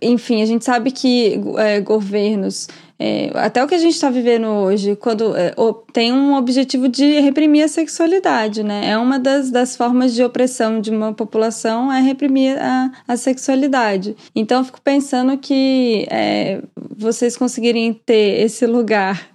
enfim, 0.00 0.42
a 0.42 0.46
gente 0.46 0.64
sabe 0.64 0.90
que 0.90 1.40
é, 1.58 1.80
governos 1.80 2.68
é, 2.98 3.30
até 3.34 3.62
o 3.62 3.68
que 3.68 3.74
a 3.74 3.78
gente 3.78 3.92
está 3.92 4.08
vivendo 4.08 4.46
hoje, 4.46 4.96
quando 4.96 5.36
é, 5.36 5.54
tem 5.92 6.12
um 6.12 6.34
objetivo 6.34 6.88
de 6.88 7.20
reprimir 7.20 7.62
a 7.64 7.68
sexualidade, 7.68 8.62
né? 8.62 8.88
É 8.90 8.96
uma 8.96 9.18
das, 9.18 9.50
das 9.50 9.76
formas 9.76 10.14
de 10.14 10.24
opressão 10.24 10.80
de 10.80 10.90
uma 10.90 11.12
população 11.12 11.92
é 11.92 12.00
reprimir 12.00 12.56
a, 12.58 12.90
a 13.06 13.16
sexualidade. 13.16 14.16
Então, 14.34 14.60
eu 14.60 14.64
fico 14.64 14.80
pensando 14.80 15.36
que 15.36 16.06
é, 16.10 16.62
vocês 16.96 17.36
conseguirem 17.36 17.92
ter 17.92 18.40
esse 18.40 18.66
lugar 18.66 19.28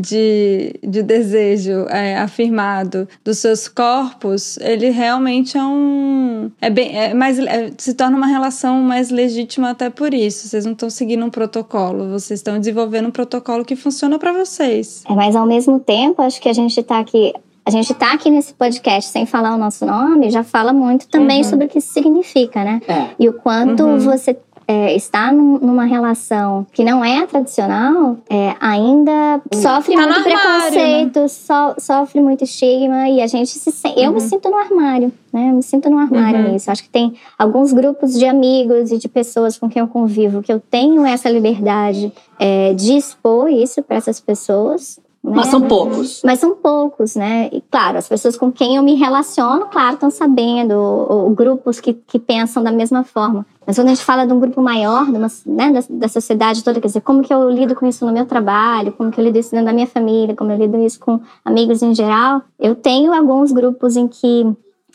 de, 0.00 0.74
de 0.82 1.02
desejo 1.02 1.86
é, 1.88 2.16
afirmado 2.16 3.08
dos 3.24 3.38
seus 3.38 3.68
corpos, 3.68 4.56
ele 4.58 4.90
realmente 4.90 5.58
é 5.58 5.64
um. 5.64 6.50
É 6.60 6.70
bem, 6.70 6.96
é 6.96 7.14
mais, 7.14 7.38
é, 7.38 7.70
se 7.76 7.94
torna 7.94 8.16
uma 8.16 8.26
relação 8.26 8.80
mais 8.82 9.10
legítima 9.10 9.70
até 9.70 9.90
por 9.90 10.14
isso. 10.14 10.48
Vocês 10.48 10.64
não 10.64 10.72
estão 10.72 10.88
seguindo 10.88 11.24
um 11.24 11.30
protocolo, 11.30 12.10
vocês 12.10 12.40
estão 12.40 12.58
desenvolvendo 12.58 13.08
um 13.08 13.10
protocolo 13.10 13.64
que 13.64 13.76
funciona 13.76 14.18
para 14.18 14.32
vocês. 14.32 15.02
É, 15.08 15.14
mas 15.14 15.34
ao 15.34 15.46
mesmo 15.46 15.80
tempo, 15.80 16.22
acho 16.22 16.40
que 16.40 16.48
a 16.48 16.52
gente 16.52 16.78
está 16.78 16.98
aqui 17.00 17.34
a 17.68 17.70
gente 17.70 17.92
está 17.92 18.14
aqui 18.14 18.30
nesse 18.30 18.54
podcast 18.54 19.10
sem 19.10 19.26
falar 19.26 19.54
o 19.54 19.58
nosso 19.58 19.84
nome, 19.84 20.30
já 20.30 20.42
fala 20.42 20.72
muito 20.72 21.06
também 21.06 21.42
uhum. 21.42 21.44
sobre 21.44 21.66
o 21.66 21.68
que 21.68 21.76
isso 21.76 21.92
significa, 21.92 22.64
né? 22.64 22.80
É. 22.88 23.10
E 23.18 23.28
o 23.28 23.34
quanto 23.34 23.82
uhum. 23.82 23.98
você 23.98 24.34
é, 24.70 24.94
está 24.94 25.32
num, 25.32 25.58
numa 25.58 25.86
relação 25.86 26.66
que 26.74 26.84
não 26.84 27.02
é 27.02 27.26
tradicional, 27.26 28.18
é, 28.28 28.54
ainda 28.60 29.40
sofre 29.54 29.96
tá 29.96 30.02
muito 30.02 30.22
preconceito, 30.22 31.20
né? 31.20 31.28
so, 31.28 31.74
sofre 31.78 32.20
muito 32.20 32.44
estigma 32.44 33.08
e 33.08 33.22
a 33.22 33.26
gente 33.26 33.48
se 33.48 33.70
uhum. 33.70 33.94
Eu 33.96 34.12
me 34.12 34.20
uhum. 34.20 34.28
sinto 34.28 34.50
no 34.50 34.56
armário, 34.58 35.10
né? 35.32 35.48
Eu 35.48 35.54
me 35.54 35.62
sinto 35.62 35.88
no 35.88 35.98
armário 35.98 36.44
uhum. 36.44 36.52
nisso. 36.52 36.70
Acho 36.70 36.82
que 36.82 36.90
tem 36.90 37.14
alguns 37.38 37.72
grupos 37.72 38.12
de 38.12 38.26
amigos 38.26 38.92
e 38.92 38.98
de 38.98 39.08
pessoas 39.08 39.58
com 39.58 39.70
quem 39.70 39.80
eu 39.80 39.88
convivo 39.88 40.42
que 40.42 40.52
eu 40.52 40.60
tenho 40.60 41.06
essa 41.06 41.30
liberdade 41.30 42.12
é, 42.38 42.74
de 42.74 42.94
expor 42.94 43.48
isso 43.48 43.82
para 43.82 43.96
essas 43.96 44.20
pessoas. 44.20 45.00
Né? 45.22 45.32
Mas 45.34 45.48
são 45.48 45.62
poucos. 45.62 46.22
Mas 46.24 46.38
são 46.38 46.54
poucos, 46.54 47.16
né? 47.16 47.48
E 47.52 47.60
claro, 47.60 47.98
as 47.98 48.08
pessoas 48.08 48.36
com 48.36 48.50
quem 48.52 48.76
eu 48.76 48.82
me 48.82 48.94
relaciono, 48.94 49.66
claro, 49.66 49.94
estão 49.94 50.10
sabendo, 50.10 50.72
ou, 50.72 51.24
ou, 51.24 51.30
grupos 51.30 51.80
que, 51.80 51.92
que 51.92 52.18
pensam 52.18 52.62
da 52.62 52.70
mesma 52.70 53.04
forma. 53.04 53.44
Mas 53.66 53.76
quando 53.76 53.88
a 53.88 53.90
gente 53.90 54.04
fala 54.04 54.26
de 54.26 54.32
um 54.32 54.40
grupo 54.40 54.62
maior, 54.62 55.06
de 55.06 55.18
uma, 55.18 55.28
né, 55.44 55.72
da, 55.72 55.80
da, 55.88 56.08
sociedade 56.08 56.62
toda, 56.64 56.80
quer 56.80 56.86
dizer, 56.86 57.00
como 57.00 57.22
que 57.22 57.34
eu 57.34 57.50
lido 57.50 57.74
com 57.74 57.86
isso 57.86 58.06
no 58.06 58.12
meu 58.12 58.26
trabalho, 58.26 58.92
como 58.92 59.10
que 59.10 59.20
eu 59.20 59.24
lido 59.24 59.38
isso 59.38 59.50
dentro 59.50 59.66
da 59.66 59.72
minha 59.72 59.86
família, 59.86 60.34
como 60.34 60.52
eu 60.52 60.56
lido 60.56 60.78
isso 60.78 60.98
com 61.00 61.20
amigos 61.44 61.82
em 61.82 61.94
geral, 61.94 62.42
eu 62.58 62.74
tenho 62.74 63.12
alguns 63.12 63.52
grupos 63.52 63.96
em 63.96 64.08
que 64.08 64.46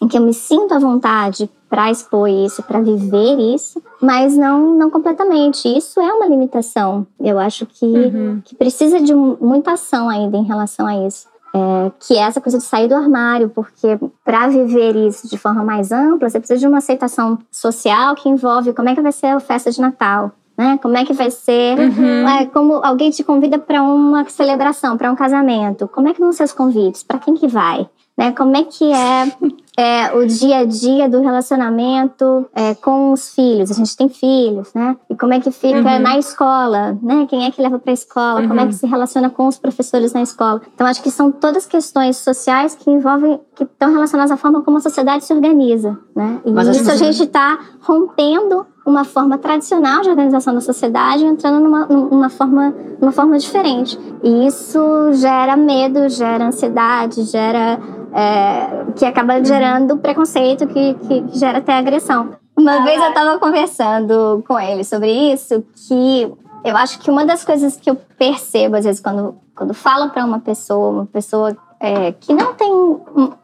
em 0.02 0.08
que 0.08 0.18
eu 0.18 0.22
me 0.22 0.34
sinto 0.34 0.74
à 0.74 0.80
vontade 0.80 1.50
para 1.74 1.90
expor 1.90 2.30
isso, 2.30 2.62
para 2.62 2.82
viver 2.82 3.40
isso, 3.56 3.82
mas 4.00 4.38
não, 4.38 4.76
não 4.76 4.92
completamente. 4.92 5.68
Isso 5.68 6.00
é 6.00 6.14
uma 6.14 6.28
limitação. 6.28 7.08
Eu 7.20 7.40
acho 7.40 7.66
que, 7.66 7.84
uhum. 7.84 8.42
que 8.46 8.54
precisa 8.54 9.02
de 9.02 9.12
muita 9.12 9.72
ação 9.72 10.08
ainda 10.08 10.38
em 10.38 10.44
relação 10.44 10.86
a 10.86 11.08
isso. 11.08 11.28
É, 11.52 11.92
que 12.00 12.14
é 12.14 12.20
essa 12.20 12.40
coisa 12.40 12.60
de 12.60 12.64
sair 12.64 12.88
do 12.88 12.94
armário, 12.94 13.50
porque 13.50 13.98
para 14.24 14.50
viver 14.50 14.96
isso 14.96 15.28
de 15.28 15.36
forma 15.36 15.64
mais 15.64 15.92
ampla, 15.92 16.30
você 16.30 16.40
precisa 16.40 16.60
de 16.60 16.68
uma 16.68 16.78
aceitação 16.78 17.40
social 17.52 18.14
que 18.14 18.30
envolve 18.30 18.72
como 18.74 18.90
é 18.90 18.94
que 18.94 19.02
vai 19.02 19.12
ser 19.12 19.28
a 19.28 19.40
festa 19.40 19.72
de 19.72 19.82
Natal, 19.82 20.32
né? 20.56 20.78
Como 20.80 20.96
é 20.96 21.04
que 21.04 21.14
vai 21.14 21.32
ser? 21.32 21.80
Uhum. 21.80 22.30
É, 22.30 22.46
como 22.46 22.86
alguém 22.86 23.10
te 23.10 23.24
convida 23.24 23.58
para 23.58 23.82
uma 23.82 24.30
celebração, 24.30 24.96
para 24.96 25.12
um 25.12 25.16
casamento, 25.16 25.88
como 25.88 26.08
é 26.08 26.14
que 26.14 26.20
vão 26.20 26.32
ser 26.32 26.44
os 26.44 26.54
convites? 26.54 27.02
Para 27.02 27.18
quem 27.18 27.34
que 27.34 27.48
vai? 27.48 27.90
Né? 28.18 28.32
Como 28.32 28.56
é 28.56 28.64
que 28.64 28.92
é, 28.92 29.32
é, 29.76 30.16
o 30.16 30.28
dia 30.28 30.60
a 30.60 30.66
dia 30.66 31.10
do 31.10 31.20
relacionamento 31.20 32.46
é, 32.54 32.76
com 32.76 33.12
os 33.12 33.34
filhos? 33.34 33.72
A 33.72 33.74
gente 33.74 33.98
tem 33.98 34.08
filhos, 34.08 34.72
né? 34.74 34.96
E 35.10 35.16
como 35.16 35.34
é 35.34 35.40
que 35.40 35.50
fica 35.50 35.78
uhum. 35.78 36.00
na 36.00 36.20
escola, 36.20 36.98
né? 37.02 37.26
Quem 37.28 37.46
é 37.46 37.52
que 37.52 37.62
leva 37.62 37.80
para 37.80 37.92
a 37.92 37.94
escola? 37.94 38.42
Uhum. 38.42 38.48
Como 38.48 38.60
é 38.60 38.64
que 38.64 38.74
uhum. 38.74 38.78
se 38.78 38.86
relaciona 38.86 39.32
com 39.32 39.48
os 39.48 39.58
professores 39.58 40.14
na 40.14 40.22
escola? 40.22 40.62
Então, 40.76 40.86
acho 40.86 41.02
que 41.02 41.10
são 41.10 41.32
todas 41.32 41.66
questões 41.66 42.18
sociais 42.18 42.76
que 42.76 42.92
envolvem, 42.92 43.40
que 43.56 43.64
estão 43.64 43.92
relacionadas 43.92 44.32
à 44.32 44.38
forma 44.38 44.62
como 44.62 44.78
a 44.78 44.82
sociedade 44.82 45.26
se 45.26 45.34
organiza, 45.34 45.98
né? 46.16 46.40
E 46.46 46.52
Mas 46.52 46.68
isso 46.68 46.92
a 46.92 46.96
gente 46.96 47.24
está 47.24 47.60
rompendo 47.82 48.68
uma 48.86 49.06
forma 49.06 49.38
tradicional 49.38 50.02
de 50.02 50.10
organização 50.10 50.54
da 50.54 50.62
sociedade 50.62 51.24
entrando 51.24 51.64
numa, 51.64 51.86
numa, 51.86 52.30
forma, 52.30 52.74
numa 53.00 53.12
forma 53.12 53.38
diferente. 53.38 53.98
E 54.22 54.46
isso 54.46 54.80
gera 55.14 55.56
medo, 55.56 56.10
gera 56.10 56.48
ansiedade, 56.48 57.24
gera. 57.24 57.80
É, 58.14 58.94
que 58.96 59.06
acaba 59.06 59.44
gerando 59.44 59.98
preconceito, 59.98 60.68
que, 60.68 60.94
que, 60.94 61.40
gera 61.40 61.58
até 61.58 61.74
agressão. 61.74 62.36
Uma 62.56 62.84
vez 62.84 63.02
eu 63.02 63.10
estava 63.10 63.40
conversando 63.40 64.44
com 64.48 64.60
ele 64.60 64.84
sobre 64.84 65.12
isso, 65.12 65.66
que 65.88 66.32
eu 66.64 66.78
acho 66.78 67.00
que 67.00 67.10
uma 67.10 67.26
das 67.26 67.44
coisas 67.44 67.76
que 67.76 67.90
eu 67.90 67.96
percebo, 67.96 68.76
às 68.76 68.86
vezes, 68.86 69.02
quando, 69.02 69.36
quando 69.56 69.74
falo 69.74 70.12
para 70.12 70.24
uma 70.24 70.40
pessoa, 70.40 70.90
uma 70.90 71.06
pessoa 71.08 71.58
é, 71.80 72.12
que 72.12 72.34
não 72.34 72.54
tem 72.54 72.72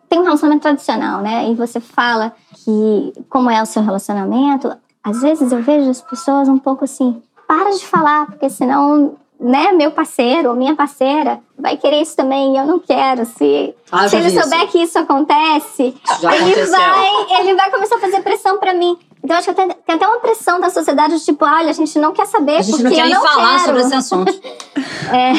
tem 0.10 0.20
um 0.20 0.24
relacionamento 0.24 0.64
tradicional, 0.64 1.22
né? 1.22 1.50
E 1.50 1.56
você 1.56 1.80
fala 1.80 2.34
que 2.66 3.14
como 3.30 3.50
é 3.50 3.62
o 3.62 3.66
seu 3.66 3.84
relacionamento, 3.84 4.76
às 5.04 5.22
vezes 5.22 5.52
eu 5.52 5.62
vejo 5.62 5.90
as 5.90 6.02
pessoas 6.02 6.50
um 6.50 6.58
pouco 6.58 6.84
assim, 6.84 7.22
para 7.48 7.70
de 7.72 7.86
falar, 7.86 8.26
porque 8.26 8.50
senão, 8.50 9.14
né, 9.40 9.72
meu 9.72 9.92
parceiro 9.92 10.50
ou 10.50 10.56
minha 10.56 10.76
parceira 10.76 11.40
vai 11.58 11.78
querer 11.78 12.02
isso 12.02 12.16
também 12.16 12.54
e 12.54 12.58
eu 12.58 12.66
não 12.66 12.80
quero. 12.80 13.26
Se, 13.26 13.74
ah, 13.92 14.08
se 14.08 14.18
ele 14.18 14.30
souber 14.30 14.60
isso. 14.64 14.72
que 14.72 14.78
isso 14.80 15.00
acontece, 15.00 15.84
ele 15.84 16.66
vai, 16.66 17.40
ele 17.40 17.54
vai 17.56 17.72
começar 17.72 17.96
a 17.96 18.00
fazer 18.00 18.22
pressão 18.22 18.58
para 18.58 18.74
mim. 18.74 18.98
Então, 19.24 19.38
acho 19.38 19.50
que 19.50 19.54
tem, 19.54 19.68
tem 19.68 19.96
até 19.96 20.08
uma 20.08 20.20
pressão 20.20 20.60
da 20.60 20.70
sociedade 20.70 21.18
de 21.18 21.26
tipo, 21.26 21.46
olha, 21.46 21.70
a 21.70 21.74
gente 21.74 22.00
não 22.00 22.14
quer 22.14 22.26
saber 22.26 22.58
A 22.58 22.62
gente 22.62 22.72
porque 22.72 22.84
não 22.84 22.92
quer 22.92 23.02
eu 23.02 23.06
nem 23.06 23.14
não 23.14 23.22
falar 23.22 23.50
quero. 23.50 23.66
sobre 23.66 23.82
esse 23.82 23.96
assunto. 23.96 24.34
É. 25.12 25.32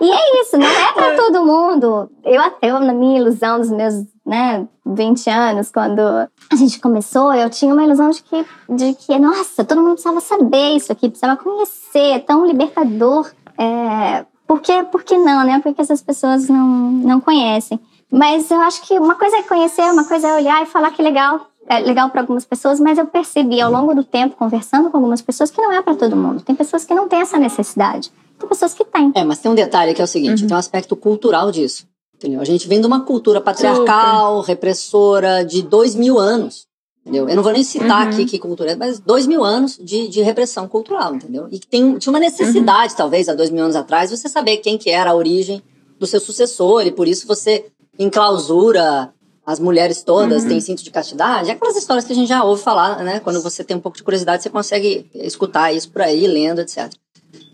E 0.00 0.10
é 0.10 0.40
isso, 0.40 0.56
não 0.56 0.66
é 0.66 0.92
pra 0.94 1.16
todo 1.16 1.44
mundo. 1.44 2.10
Eu 2.24 2.40
até, 2.40 2.70
eu, 2.70 2.80
na 2.80 2.94
minha 2.94 3.20
ilusão 3.20 3.58
dos 3.60 3.70
meus 3.70 3.94
né, 4.24 4.66
20 4.86 5.28
anos, 5.28 5.70
quando 5.70 6.00
a 6.00 6.56
gente 6.56 6.80
começou, 6.80 7.32
eu 7.34 7.50
tinha 7.50 7.74
uma 7.74 7.84
ilusão 7.84 8.08
de 8.08 8.22
que, 8.22 8.46
de 8.70 8.94
que 8.94 9.18
nossa, 9.18 9.64
todo 9.64 9.82
mundo 9.82 9.92
precisava 9.92 10.20
saber 10.20 10.76
isso 10.76 10.90
aqui, 10.90 11.10
precisava 11.10 11.36
conhecer, 11.36 12.14
é 12.14 12.18
tão 12.18 12.46
libertador. 12.46 13.30
É, 13.58 14.24
por, 14.46 14.60
que, 14.60 14.82
por 14.84 15.02
que 15.02 15.18
não, 15.18 15.44
né? 15.44 15.60
Porque 15.62 15.82
essas 15.82 16.00
pessoas 16.02 16.48
não, 16.48 16.66
não 16.66 17.20
conhecem. 17.20 17.78
Mas 18.10 18.50
eu 18.50 18.60
acho 18.62 18.82
que 18.82 18.98
uma 18.98 19.16
coisa 19.16 19.36
é 19.36 19.42
conhecer, 19.42 19.82
uma 19.82 20.04
coisa 20.04 20.28
é 20.28 20.34
olhar 20.36 20.62
e 20.62 20.66
falar 20.66 20.90
que 20.90 21.02
legal, 21.02 21.48
é 21.68 21.80
legal 21.80 22.10
para 22.10 22.20
algumas 22.20 22.44
pessoas, 22.44 22.78
mas 22.80 22.96
eu 22.98 23.06
percebi 23.06 23.60
ao 23.60 23.70
longo 23.72 23.94
do 23.94 24.04
tempo, 24.04 24.36
conversando 24.36 24.90
com 24.90 24.96
algumas 24.96 25.20
pessoas, 25.22 25.50
que 25.50 25.60
não 25.60 25.72
é 25.72 25.82
para 25.82 25.94
todo 25.94 26.14
mundo. 26.16 26.42
Tem 26.42 26.54
pessoas 26.54 26.84
que 26.84 26.94
não 26.94 27.08
têm 27.08 27.20
essa 27.20 27.38
necessidade. 27.38 28.10
Tem 28.38 28.48
pessoas 28.48 28.74
que 28.74 28.84
têm. 28.84 29.12
É, 29.14 29.24
mas 29.24 29.38
tem 29.38 29.50
um 29.50 29.54
detalhe 29.54 29.94
que 29.94 30.00
é 30.00 30.04
o 30.04 30.08
seguinte: 30.08 30.42
Uhum. 30.42 30.48
tem 30.48 30.56
um 30.56 30.60
aspecto 30.60 30.94
cultural 30.94 31.50
disso. 31.50 31.86
Entendeu? 32.14 32.40
A 32.40 32.44
gente 32.44 32.66
vem 32.66 32.80
de 32.80 32.86
uma 32.86 33.00
cultura 33.04 33.40
patriarcal, 33.40 34.40
repressora, 34.40 35.44
de 35.44 35.62
dois 35.62 35.94
mil 35.94 36.18
anos. 36.18 36.66
Entendeu? 37.02 37.28
Eu 37.28 37.36
não 37.36 37.42
vou 37.42 37.52
nem 37.52 37.62
citar 37.62 38.04
Uhum. 38.06 38.12
aqui 38.12 38.24
que 38.24 38.38
cultura 38.38 38.72
é, 38.72 38.76
mas 38.76 38.98
dois 38.98 39.26
mil 39.26 39.44
anos 39.44 39.78
de, 39.80 40.08
de 40.08 40.22
repressão 40.22 40.66
cultural, 40.66 41.14
entendeu? 41.14 41.46
E 41.52 41.58
que 41.58 41.66
tem, 41.66 41.96
tinha 41.98 42.12
uma 42.12 42.18
necessidade, 42.18 42.92
Uhum. 42.92 42.96
talvez, 42.98 43.28
há 43.28 43.34
dois 43.34 43.48
mil 43.50 43.62
anos 43.62 43.76
atrás, 43.76 44.10
você 44.10 44.28
saber 44.28 44.56
quem 44.58 44.76
que 44.76 44.90
era 44.90 45.10
a 45.10 45.14
origem 45.14 45.62
do 46.00 46.06
seu 46.06 46.18
sucessor, 46.20 46.86
e 46.86 46.90
por 46.90 47.06
isso 47.06 47.26
você 47.26 47.66
enclausura 47.98 49.12
as 49.46 49.60
mulheres 49.60 50.02
todas, 50.02 50.42
Uhum. 50.42 50.48
têm 50.48 50.60
cinto 50.60 50.82
de 50.82 50.90
castidade, 50.90 51.50
aquelas 51.50 51.76
histórias 51.76 52.04
que 52.04 52.12
a 52.12 52.16
gente 52.16 52.28
já 52.28 52.42
ouve 52.42 52.62
falar, 52.62 53.02
né? 53.04 53.20
Quando 53.20 53.40
você 53.40 53.62
tem 53.62 53.76
um 53.76 53.80
pouco 53.80 53.96
de 53.96 54.02
curiosidade, 54.02 54.42
você 54.42 54.50
consegue 54.50 55.08
escutar 55.14 55.72
isso 55.72 55.88
por 55.90 56.02
aí, 56.02 56.26
lendo, 56.26 56.60
etc. 56.60 56.90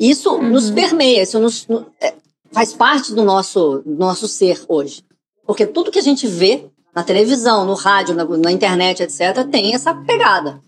Isso 0.01 0.39
nos 0.39 0.71
permeia, 0.71 1.23
isso 1.23 1.39
nos, 1.39 1.67
no- 1.69 1.87
é, 2.01 2.15
faz 2.51 2.73
parte 2.73 3.13
do 3.13 3.23
nosso, 3.25 3.83
do 3.85 3.95
nosso 3.97 4.27
ser 4.27 4.63
hoje. 4.69 5.05
Porque 5.47 5.67
tudo 5.67 5.91
que 5.91 5.99
a 5.99 6.03
gente 6.03 6.27
vê 6.27 6.67
na 6.95 7.03
televisão, 7.03 7.65
no 7.67 7.75
rádio, 7.75 8.15
na, 8.15 8.25
na 8.25 8.51
internet, 8.53 9.03
etc., 9.03 9.45
tem 9.51 9.75
essa 9.75 9.95
pegada. 9.95 10.61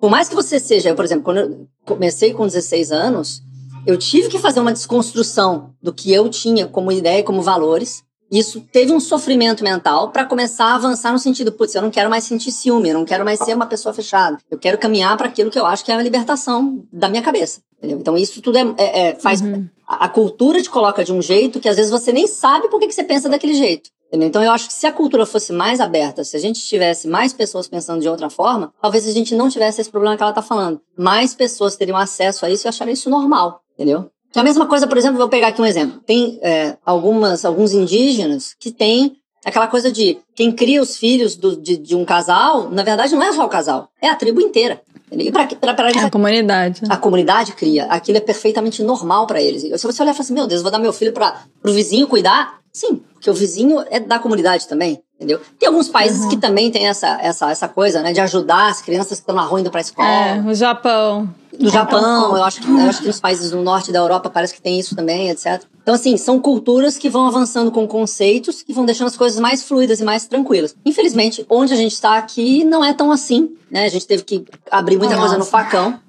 Por 0.00 0.10
mais 0.10 0.28
que 0.28 0.34
você 0.34 0.58
seja, 0.60 0.94
por 0.94 1.04
exemplo, 1.04 1.24
quando 1.24 1.38
eu 1.38 1.66
comecei 1.86 2.34
com 2.34 2.46
16 2.46 2.92
anos, 2.92 3.40
eu 3.86 3.96
tive 3.96 4.28
que 4.28 4.38
fazer 4.38 4.60
uma 4.60 4.72
desconstrução 4.72 5.70
do 5.82 5.92
que 5.92 6.12
eu 6.12 6.28
tinha 6.28 6.66
como 6.66 6.90
ideia 6.92 7.20
e 7.20 7.22
como 7.22 7.40
valores. 7.40 8.02
Isso 8.30 8.60
teve 8.72 8.92
um 8.92 8.98
sofrimento 8.98 9.62
mental 9.62 10.10
para 10.10 10.24
começar 10.24 10.66
a 10.66 10.74
avançar 10.74 11.12
no 11.12 11.18
sentido, 11.18 11.52
putz, 11.52 11.74
eu 11.74 11.82
não 11.82 11.90
quero 11.90 12.10
mais 12.10 12.24
sentir 12.24 12.50
ciúme, 12.50 12.88
eu 12.88 12.94
não 12.94 13.04
quero 13.04 13.24
mais 13.24 13.38
ser 13.38 13.54
uma 13.54 13.66
pessoa 13.66 13.94
fechada. 13.94 14.38
Eu 14.50 14.58
quero 14.58 14.76
caminhar 14.78 15.16
para 15.16 15.28
aquilo 15.28 15.50
que 15.50 15.58
eu 15.58 15.64
acho 15.66 15.84
que 15.84 15.92
é 15.92 15.94
a 15.94 16.02
libertação 16.02 16.84
da 16.92 17.08
minha 17.08 17.22
cabeça. 17.22 17.60
entendeu? 17.78 17.98
Então 17.98 18.16
isso 18.16 18.40
tudo 18.42 18.58
é, 18.58 18.74
é- 18.78 19.08
é- 19.08 19.14
faz 19.14 19.42
a, 19.86 20.06
a 20.06 20.08
cultura 20.08 20.60
te 20.60 20.68
coloca 20.70 21.04
de 21.04 21.12
um 21.12 21.22
jeito 21.22 21.60
que 21.60 21.68
às 21.68 21.76
vezes 21.76 21.90
você 21.90 22.12
nem 22.12 22.26
sabe 22.26 22.68
por 22.68 22.80
que, 22.80 22.88
que 22.88 22.94
você 22.94 23.04
pensa 23.04 23.28
daquele 23.28 23.54
jeito. 23.54 23.90
entendeu? 24.08 24.28
Então 24.28 24.42
eu 24.42 24.50
acho 24.50 24.66
que 24.66 24.72
se 24.72 24.86
a 24.86 24.92
cultura 24.92 25.24
fosse 25.24 25.52
mais 25.52 25.78
aberta, 25.80 26.24
se 26.24 26.36
a 26.36 26.40
gente 26.40 26.60
tivesse 26.60 27.06
mais 27.06 27.32
pessoas 27.32 27.68
pensando 27.68 28.00
de 28.00 28.08
outra 28.08 28.28
forma, 28.28 28.72
talvez 28.82 29.06
a 29.06 29.12
gente 29.12 29.34
não 29.36 29.48
tivesse 29.48 29.80
esse 29.80 29.90
problema 29.90 30.16
que 30.16 30.22
ela 30.22 30.32
tá 30.32 30.42
falando. 30.42 30.80
Mais 30.98 31.32
pessoas 31.34 31.76
teriam 31.76 31.96
acesso 31.96 32.44
a 32.44 32.50
isso 32.50 32.66
e 32.66 32.68
achariam 32.68 32.94
isso 32.94 33.08
normal, 33.10 33.60
entendeu? 33.74 34.10
É 34.36 34.40
a 34.40 34.44
mesma 34.44 34.66
coisa, 34.66 34.86
por 34.86 34.96
exemplo, 34.98 35.18
vou 35.18 35.28
pegar 35.28 35.48
aqui 35.48 35.60
um 35.60 35.66
exemplo. 35.66 36.00
Tem 36.06 36.38
é, 36.42 36.76
algumas, 36.84 37.44
alguns 37.44 37.72
indígenas 37.72 38.54
que 38.60 38.70
têm 38.70 39.16
aquela 39.44 39.66
coisa 39.66 39.90
de 39.90 40.18
quem 40.34 40.52
cria 40.52 40.82
os 40.82 40.96
filhos 40.96 41.36
do- 41.36 41.56
de, 41.56 41.76
de 41.76 41.94
um 41.96 42.04
casal, 42.04 42.68
na 42.70 42.82
verdade 42.82 43.14
não 43.14 43.22
é 43.22 43.32
só 43.32 43.44
o 43.44 43.48
casal, 43.48 43.88
é 44.02 44.08
a 44.08 44.14
tribo 44.16 44.40
inteira. 44.40 44.80
E 45.12 45.30
pra, 45.30 45.46
pra, 45.46 45.72
pra 45.72 45.88
eles 45.90 46.02
É 46.02 46.06
a 46.06 46.10
comunidade. 46.10 46.82
a 46.88 46.96
comunidade 46.96 47.52
cria, 47.52 47.84
aquilo 47.86 48.18
é 48.18 48.20
perfeitamente 48.20 48.82
normal 48.82 49.24
pra 49.26 49.40
eles. 49.40 49.62
Se 49.62 49.86
você 49.86 50.02
olhar 50.02 50.10
e 50.10 50.14
falar 50.14 50.24
assim, 50.24 50.34
meu 50.34 50.46
Deus, 50.48 50.62
vou 50.62 50.70
dar 50.70 50.80
meu 50.80 50.92
filho 50.92 51.12
para 51.12 51.42
o 51.64 51.70
vizinho 51.72 52.08
cuidar, 52.08 52.58
sim, 52.72 53.00
porque 53.14 53.30
o 53.30 53.34
vizinho 53.34 53.84
é 53.88 54.00
da 54.00 54.18
comunidade 54.18 54.66
também, 54.66 55.00
entendeu? 55.14 55.40
Tem 55.60 55.68
alguns 55.68 55.88
países 55.88 56.26
que 56.26 56.36
também 56.36 56.72
tem 56.72 56.88
essa, 56.88 57.18
essa, 57.22 57.48
essa 57.50 57.68
coisa, 57.68 58.02
né, 58.02 58.12
de 58.12 58.20
ajudar 58.20 58.66
as 58.68 58.82
crianças 58.82 59.12
que 59.18 59.22
estão 59.22 59.34
na 59.36 59.42
rua 59.42 59.60
indo 59.60 59.70
pra 59.70 59.80
escola. 59.80 60.08
É, 60.08 60.40
o 60.44 60.52
Japão. 60.54 61.32
No 61.58 61.70
Japão, 61.70 62.36
eu 62.36 62.44
acho, 62.44 62.60
que, 62.60 62.70
eu 62.70 62.88
acho 62.88 63.00
que 63.00 63.06
nos 63.06 63.20
países 63.20 63.50
do 63.50 63.62
norte 63.62 63.92
da 63.92 63.98
Europa 63.98 64.30
parece 64.30 64.54
que 64.54 64.60
tem 64.60 64.78
isso 64.78 64.94
também, 64.94 65.30
etc. 65.30 65.62
Então, 65.82 65.94
assim, 65.94 66.16
são 66.16 66.40
culturas 66.40 66.98
que 66.98 67.08
vão 67.08 67.26
avançando 67.26 67.70
com 67.70 67.86
conceitos 67.86 68.62
que 68.62 68.72
vão 68.72 68.84
deixando 68.84 69.06
as 69.08 69.16
coisas 69.16 69.38
mais 69.38 69.62
fluidas 69.62 70.00
e 70.00 70.04
mais 70.04 70.26
tranquilas. 70.26 70.74
Infelizmente, 70.84 71.46
onde 71.48 71.72
a 71.72 71.76
gente 71.76 71.92
está 71.92 72.16
aqui 72.16 72.64
não 72.64 72.84
é 72.84 72.92
tão 72.92 73.12
assim, 73.12 73.56
né? 73.70 73.84
A 73.84 73.88
gente 73.88 74.06
teve 74.06 74.24
que 74.24 74.44
abrir 74.70 74.96
muita 74.98 75.16
coisa 75.16 75.34
no 75.34 75.38
Nossa. 75.38 75.50
facão. 75.50 76.00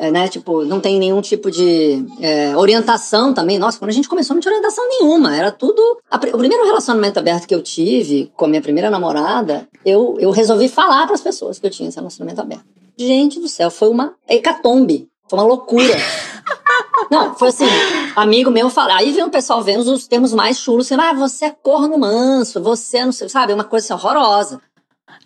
É, 0.00 0.10
né? 0.10 0.28
Tipo, 0.28 0.64
não 0.64 0.80
tem 0.80 0.98
nenhum 0.98 1.20
tipo 1.20 1.50
de 1.50 2.02
é, 2.22 2.56
orientação 2.56 3.34
também. 3.34 3.58
Nossa, 3.58 3.78
quando 3.78 3.90
a 3.90 3.92
gente 3.92 4.08
começou, 4.08 4.32
não 4.32 4.40
tinha 4.40 4.50
orientação 4.50 4.88
nenhuma. 4.88 5.36
Era 5.36 5.52
tudo. 5.52 5.82
a 6.10 6.16
o 6.16 6.38
primeiro 6.38 6.64
relacionamento 6.64 7.18
aberto 7.18 7.46
que 7.46 7.54
eu 7.54 7.62
tive 7.62 8.32
com 8.34 8.46
a 8.46 8.48
minha 8.48 8.62
primeira 8.62 8.88
namorada, 8.88 9.68
eu, 9.84 10.16
eu 10.18 10.30
resolvi 10.30 10.68
falar 10.68 11.04
para 11.04 11.14
as 11.14 11.20
pessoas 11.20 11.58
que 11.58 11.66
eu 11.66 11.70
tinha 11.70 11.90
esse 11.90 11.98
relacionamento 11.98 12.40
aberto. 12.40 12.64
Gente 12.96 13.38
do 13.38 13.46
céu, 13.46 13.70
foi 13.70 13.90
uma 13.90 14.14
hecatombe. 14.26 15.06
Foi 15.28 15.38
uma 15.38 15.46
loucura. 15.46 15.84
Não, 17.10 17.34
foi 17.34 17.48
assim, 17.48 17.66
amigo 18.14 18.50
meu 18.50 18.70
fala, 18.70 18.96
aí 18.96 19.10
vem 19.10 19.24
o 19.24 19.30
pessoal 19.30 19.62
vendo 19.62 19.80
os 19.80 20.06
termos 20.06 20.32
mais 20.32 20.58
chulos, 20.58 20.86
assim, 20.86 21.00
ah, 21.00 21.12
você 21.12 21.46
é 21.46 21.50
corno 21.50 21.98
manso, 21.98 22.62
você 22.62 22.98
é 22.98 23.04
não 23.04 23.12
sei, 23.12 23.28
sabe, 23.28 23.52
uma 23.52 23.64
coisa 23.64 23.94
assim, 23.94 23.94
horrorosa. 23.94 24.60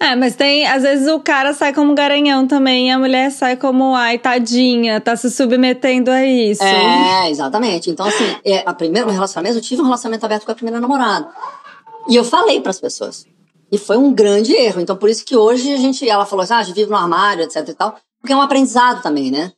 É, 0.01 0.15
mas 0.17 0.35
tem, 0.35 0.67
às 0.67 0.83
vezes 0.83 1.09
o 1.09 1.21
cara 1.21 1.53
sai 1.53 1.73
como 1.73 1.95
garanhão 1.95 2.47
também, 2.47 2.89
e 2.89 2.91
a 2.91 2.99
mulher 2.99 3.31
sai 3.31 3.57
como, 3.57 3.95
ai, 3.95 4.19
tadinha, 4.19 5.01
tá 5.01 5.17
se 5.17 5.31
submetendo 5.31 6.11
a 6.11 6.25
isso. 6.25 6.63
É, 6.63 7.31
exatamente. 7.31 7.91
Então, 7.91 8.07
assim, 8.07 8.37
é, 8.45 8.63
a 8.67 8.75
primeira, 8.75 9.07
meu 9.07 9.15
relacionamento, 9.15 9.59
eu 9.59 9.63
tive 9.63 9.81
um 9.81 9.85
relacionamento 9.85 10.27
aberto 10.27 10.45
com 10.45 10.53
a 10.53 10.55
primeira 10.55 10.81
namorada. 10.81 11.29
E 12.09 12.17
eu 12.17 12.25
falei 12.25 12.61
pras 12.61 12.81
pessoas. 12.81 13.27
E 13.71 13.79
foi 13.79 13.97
um 13.97 14.13
grande 14.13 14.53
erro. 14.53 14.81
Então, 14.81 14.97
por 14.97 15.09
isso 15.09 15.25
que 15.25 15.37
hoje 15.37 15.73
a 15.73 15.77
gente, 15.77 16.09
ela 16.09 16.27
falou 16.27 16.43
assim, 16.43 16.55
ah, 16.55 16.59
a 16.59 16.63
gente 16.63 16.77
vive 16.77 16.91
no 16.91 16.97
armário, 16.97 17.45
etc 17.45 17.69
e 17.69 17.75
tal. 17.75 17.97
Porque 18.21 18.33
é 18.33 18.37
um 18.37 18.43
aprendizado 18.43 19.03
também, 19.03 19.31
né? 19.31 19.53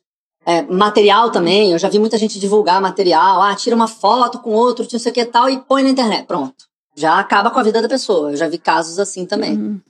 É, 0.45 0.61
material 0.61 1.29
também, 1.29 1.73
eu 1.73 1.77
já 1.77 1.89
vi 1.89 1.99
muita 1.99 2.17
gente 2.17 2.39
divulgar 2.39 2.79
material, 2.81 3.41
ah, 3.41 3.53
tira 3.53 3.75
uma 3.75 3.87
foto 3.87 4.39
com 4.39 4.51
outro, 4.51 4.87
não 4.89 4.99
sei 4.99 5.11
o 5.11 5.13
que 5.13 5.19
e 5.19 5.25
tal, 5.25 5.49
e 5.49 5.57
põe 5.57 5.83
na 5.83 5.89
internet. 5.89 6.25
Pronto. 6.25 6.55
Já 6.95 7.19
acaba 7.19 7.51
com 7.51 7.59
a 7.59 7.63
vida 7.63 7.81
da 7.81 7.87
pessoa. 7.89 8.31
Eu 8.31 8.37
já 8.37 8.47
vi 8.47 8.57
casos 8.57 8.97
assim 8.97 9.25
também. 9.25 9.57
Uhum. 9.57 9.81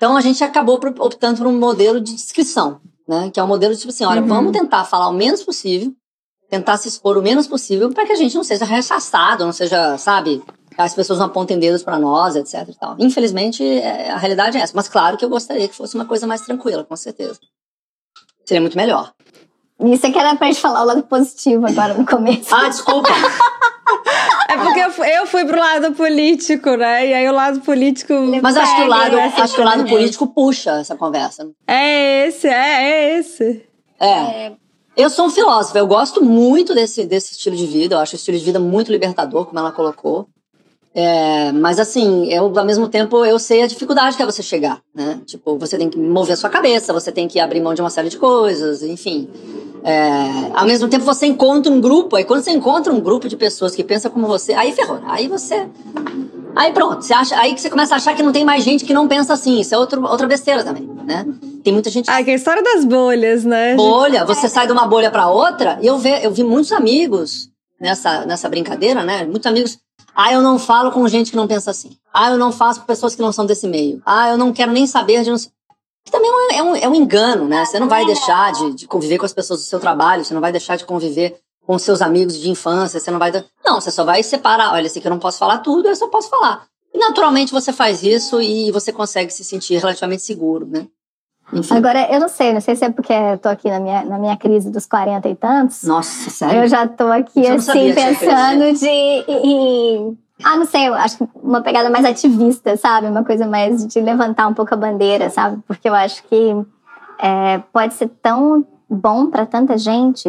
Então 0.00 0.16
a 0.16 0.22
gente 0.22 0.42
acabou 0.42 0.80
optando 1.00 1.36
por 1.36 1.46
um 1.46 1.58
modelo 1.58 2.00
de 2.00 2.14
descrição, 2.14 2.80
né? 3.06 3.30
Que 3.30 3.38
é 3.38 3.44
um 3.44 3.46
modelo 3.46 3.74
de 3.74 3.80
tipo 3.80 3.92
assim, 3.92 4.02
olha, 4.06 4.22
Uhum. 4.22 4.28
vamos 4.28 4.52
tentar 4.52 4.84
falar 4.84 5.08
o 5.08 5.12
menos 5.12 5.42
possível, 5.42 5.92
tentar 6.48 6.78
se 6.78 6.88
expor 6.88 7.18
o 7.18 7.22
menos 7.22 7.46
possível 7.46 7.92
para 7.92 8.06
que 8.06 8.12
a 8.12 8.16
gente 8.16 8.34
não 8.34 8.42
seja 8.42 8.64
rechaçado, 8.64 9.44
não 9.44 9.52
seja, 9.52 9.98
sabe, 9.98 10.42
as 10.78 10.94
pessoas 10.94 11.18
não 11.18 11.26
apontem 11.26 11.58
dedos 11.58 11.82
para 11.82 11.98
nós, 11.98 12.34
etc 12.34 12.66
e 12.66 12.74
tal. 12.78 12.96
Infelizmente, 12.98 13.62
é, 13.62 14.10
a 14.10 14.16
realidade 14.16 14.56
é 14.56 14.62
essa. 14.62 14.72
Mas 14.74 14.88
claro 14.88 15.18
que 15.18 15.24
eu 15.24 15.28
gostaria 15.28 15.68
que 15.68 15.74
fosse 15.76 15.94
uma 15.96 16.06
coisa 16.06 16.26
mais 16.26 16.40
tranquila, 16.40 16.82
com 16.82 16.96
certeza. 16.96 17.38
Seria 18.46 18.62
muito 18.62 18.78
melhor. 18.78 19.12
Isso 19.84 20.06
é 20.06 20.10
que 20.10 20.18
era 20.18 20.34
pra 20.34 20.46
gente 20.46 20.60
falar 20.60 20.80
o 20.82 20.86
lado 20.86 21.02
positivo 21.02 21.66
agora 21.66 21.92
no 21.92 22.06
começo. 22.06 22.54
Ah, 22.54 22.70
desculpa. 22.70 23.10
É 24.48 24.56
porque 24.56 24.80
eu 24.80 24.90
fui, 24.90 25.08
eu 25.08 25.26
fui 25.26 25.44
pro 25.44 25.58
lado 25.58 25.92
político, 25.92 26.70
né? 26.76 27.06
E 27.06 27.14
aí 27.14 27.28
o 27.28 27.32
lado 27.32 27.60
político. 27.60 28.12
Mas 28.42 28.56
acho 28.56 28.76
que 28.76 28.82
o 28.82 28.86
lado, 28.86 29.16
Pega, 29.16 29.42
acho 29.42 29.54
que 29.54 29.60
o 29.60 29.64
lado 29.64 29.82
né? 29.84 29.88
político 29.88 30.26
puxa 30.26 30.72
essa 30.80 30.96
conversa. 30.96 31.48
É 31.66 32.26
esse, 32.26 32.48
é, 32.48 32.82
é 32.82 33.18
esse. 33.18 33.64
É. 34.00 34.52
Eu 34.96 35.08
sou 35.08 35.26
um 35.26 35.30
filósofo, 35.30 35.78
eu 35.78 35.86
gosto 35.86 36.22
muito 36.22 36.74
desse, 36.74 37.06
desse 37.06 37.32
estilo 37.32 37.56
de 37.56 37.66
vida, 37.66 37.94
eu 37.94 37.98
acho 38.00 38.14
o 38.14 38.16
estilo 38.16 38.36
de 38.36 38.44
vida 38.44 38.58
muito 38.58 38.90
libertador, 38.90 39.46
como 39.46 39.58
ela 39.58 39.72
colocou. 39.72 40.28
É, 40.92 41.52
mas 41.52 41.78
assim, 41.78 42.26
eu, 42.32 42.52
ao 42.58 42.64
mesmo 42.64 42.88
tempo, 42.88 43.24
eu 43.24 43.38
sei 43.38 43.62
a 43.62 43.66
dificuldade 43.66 44.16
que 44.16 44.22
é 44.22 44.26
você 44.26 44.42
chegar, 44.42 44.80
né? 44.94 45.20
Tipo, 45.24 45.56
você 45.56 45.78
tem 45.78 45.88
que 45.88 45.96
mover 45.98 46.32
a 46.34 46.36
sua 46.36 46.50
cabeça, 46.50 46.92
você 46.92 47.12
tem 47.12 47.28
que 47.28 47.38
abrir 47.38 47.60
mão 47.60 47.74
de 47.74 47.80
uma 47.80 47.90
série 47.90 48.08
de 48.08 48.16
coisas, 48.18 48.82
enfim. 48.82 49.28
É, 49.84 50.50
ao 50.52 50.66
mesmo 50.66 50.88
tempo, 50.88 51.04
você 51.04 51.26
encontra 51.26 51.72
um 51.72 51.80
grupo, 51.80 52.16
aí 52.16 52.24
quando 52.24 52.42
você 52.42 52.50
encontra 52.50 52.92
um 52.92 53.00
grupo 53.00 53.28
de 53.28 53.36
pessoas 53.36 53.74
que 53.74 53.84
pensa 53.84 54.10
como 54.10 54.26
você, 54.26 54.52
aí 54.52 54.72
ferrou, 54.72 55.00
aí 55.06 55.28
você... 55.28 55.66
Aí 56.56 56.72
pronto, 56.72 57.02
você 57.02 57.14
acha, 57.14 57.38
aí 57.38 57.54
que 57.54 57.60
você 57.60 57.70
começa 57.70 57.94
a 57.94 57.96
achar 57.96 58.14
que 58.16 58.22
não 58.24 58.32
tem 58.32 58.44
mais 58.44 58.64
gente 58.64 58.84
que 58.84 58.92
não 58.92 59.06
pensa 59.06 59.32
assim, 59.32 59.60
isso 59.60 59.72
é 59.72 59.78
outro, 59.78 60.04
outra 60.04 60.26
besteira 60.26 60.64
também, 60.64 60.90
né? 61.06 61.24
Tem 61.62 61.72
muita 61.72 61.88
gente 61.88 62.10
Ah, 62.10 62.22
que 62.24 62.30
é 62.30 62.32
a 62.32 62.36
história 62.36 62.62
das 62.62 62.84
bolhas, 62.84 63.44
né? 63.44 63.76
bolha, 63.76 64.24
você 64.24 64.48
sai 64.48 64.66
de 64.66 64.72
uma 64.72 64.88
bolha 64.88 65.12
para 65.12 65.28
outra, 65.28 65.78
e 65.80 65.86
eu, 65.86 65.96
ve, 65.96 66.10
eu 66.24 66.32
vi 66.32 66.42
muitos 66.42 66.72
amigos 66.72 67.48
nessa, 67.80 68.26
nessa 68.26 68.48
brincadeira, 68.48 69.04
né? 69.04 69.24
Muitos 69.24 69.46
amigos. 69.46 69.78
Ah, 70.22 70.34
eu 70.34 70.42
não 70.42 70.58
falo 70.58 70.92
com 70.92 71.08
gente 71.08 71.30
que 71.30 71.36
não 71.36 71.48
pensa 71.48 71.70
assim. 71.70 71.96
Ah, 72.12 72.30
eu 72.30 72.36
não 72.36 72.52
faço 72.52 72.80
com 72.80 72.86
pessoas 72.86 73.14
que 73.14 73.22
não 73.22 73.32
são 73.32 73.46
desse 73.46 73.66
meio. 73.66 74.02
Ah, 74.04 74.28
eu 74.28 74.36
não 74.36 74.52
quero 74.52 74.70
nem 74.70 74.86
saber 74.86 75.24
de. 75.24 75.30
Não... 75.30 75.38
Que 75.38 76.12
também 76.12 76.30
é 76.30 76.34
um, 76.34 76.50
é, 76.50 76.62
um, 76.62 76.76
é 76.76 76.88
um 76.90 76.94
engano, 76.94 77.48
né? 77.48 77.64
Você 77.64 77.80
não 77.80 77.88
vai 77.88 78.04
deixar 78.04 78.52
de, 78.52 78.74
de 78.74 78.86
conviver 78.86 79.16
com 79.16 79.24
as 79.24 79.32
pessoas 79.32 79.60
do 79.60 79.66
seu 79.66 79.80
trabalho, 79.80 80.22
você 80.22 80.34
não 80.34 80.40
vai 80.42 80.52
deixar 80.52 80.76
de 80.76 80.84
conviver 80.84 81.40
com 81.66 81.78
seus 81.78 82.02
amigos 82.02 82.38
de 82.38 82.50
infância, 82.50 83.00
você 83.00 83.10
não 83.10 83.18
vai. 83.18 83.32
Não, 83.64 83.80
você 83.80 83.90
só 83.90 84.04
vai 84.04 84.22
separar. 84.22 84.74
Olha, 84.74 84.84
esse 84.84 84.98
aqui 84.98 85.08
eu 85.08 85.10
não 85.10 85.18
posso 85.18 85.38
falar 85.38 85.56
tudo, 85.60 85.88
eu 85.88 85.96
só 85.96 86.06
posso 86.08 86.28
falar. 86.28 86.66
E 86.92 86.98
naturalmente 86.98 87.50
você 87.50 87.72
faz 87.72 88.02
isso 88.02 88.42
e 88.42 88.70
você 88.70 88.92
consegue 88.92 89.32
se 89.32 89.42
sentir 89.42 89.78
relativamente 89.78 90.22
seguro, 90.22 90.66
né? 90.66 90.86
Enfim. 91.52 91.76
Agora, 91.76 92.06
eu 92.12 92.20
não 92.20 92.28
sei, 92.28 92.52
não 92.52 92.60
sei 92.60 92.76
se 92.76 92.84
é 92.84 92.90
porque 92.90 93.12
eu 93.12 93.38
tô 93.38 93.48
aqui 93.48 93.68
na 93.68 93.80
minha, 93.80 94.04
na 94.04 94.18
minha 94.18 94.36
crise 94.36 94.70
dos 94.70 94.86
40 94.86 95.28
e 95.28 95.34
tantos. 95.34 95.82
Nossa, 95.82 96.30
sério? 96.30 96.62
Eu 96.62 96.68
já 96.68 96.86
tô 96.86 97.06
aqui, 97.08 97.44
Eu 97.44 97.54
assim, 97.56 97.92
pensando 97.94 98.72
de. 98.78 98.86
em- 98.86 100.18
ah, 100.42 100.56
não 100.56 100.64
sei, 100.64 100.88
eu 100.88 100.94
acho 100.94 101.18
que 101.18 101.28
uma 101.42 101.60
pegada 101.60 101.90
mais 101.90 102.04
ativista, 102.04 102.76
sabe? 102.76 103.06
Uma 103.08 103.24
coisa 103.24 103.46
mais 103.46 103.86
de 103.86 104.00
levantar 104.00 104.46
um 104.46 104.54
pouco 104.54 104.72
a 104.72 104.76
bandeira, 104.76 105.28
sabe? 105.28 105.60
Porque 105.66 105.88
eu 105.88 105.94
acho 105.94 106.22
que 106.24 106.56
é, 107.18 107.58
pode 107.72 107.94
ser 107.94 108.08
tão 108.22 108.64
bom 108.88 109.26
para 109.26 109.44
tanta 109.44 109.76
gente 109.76 110.28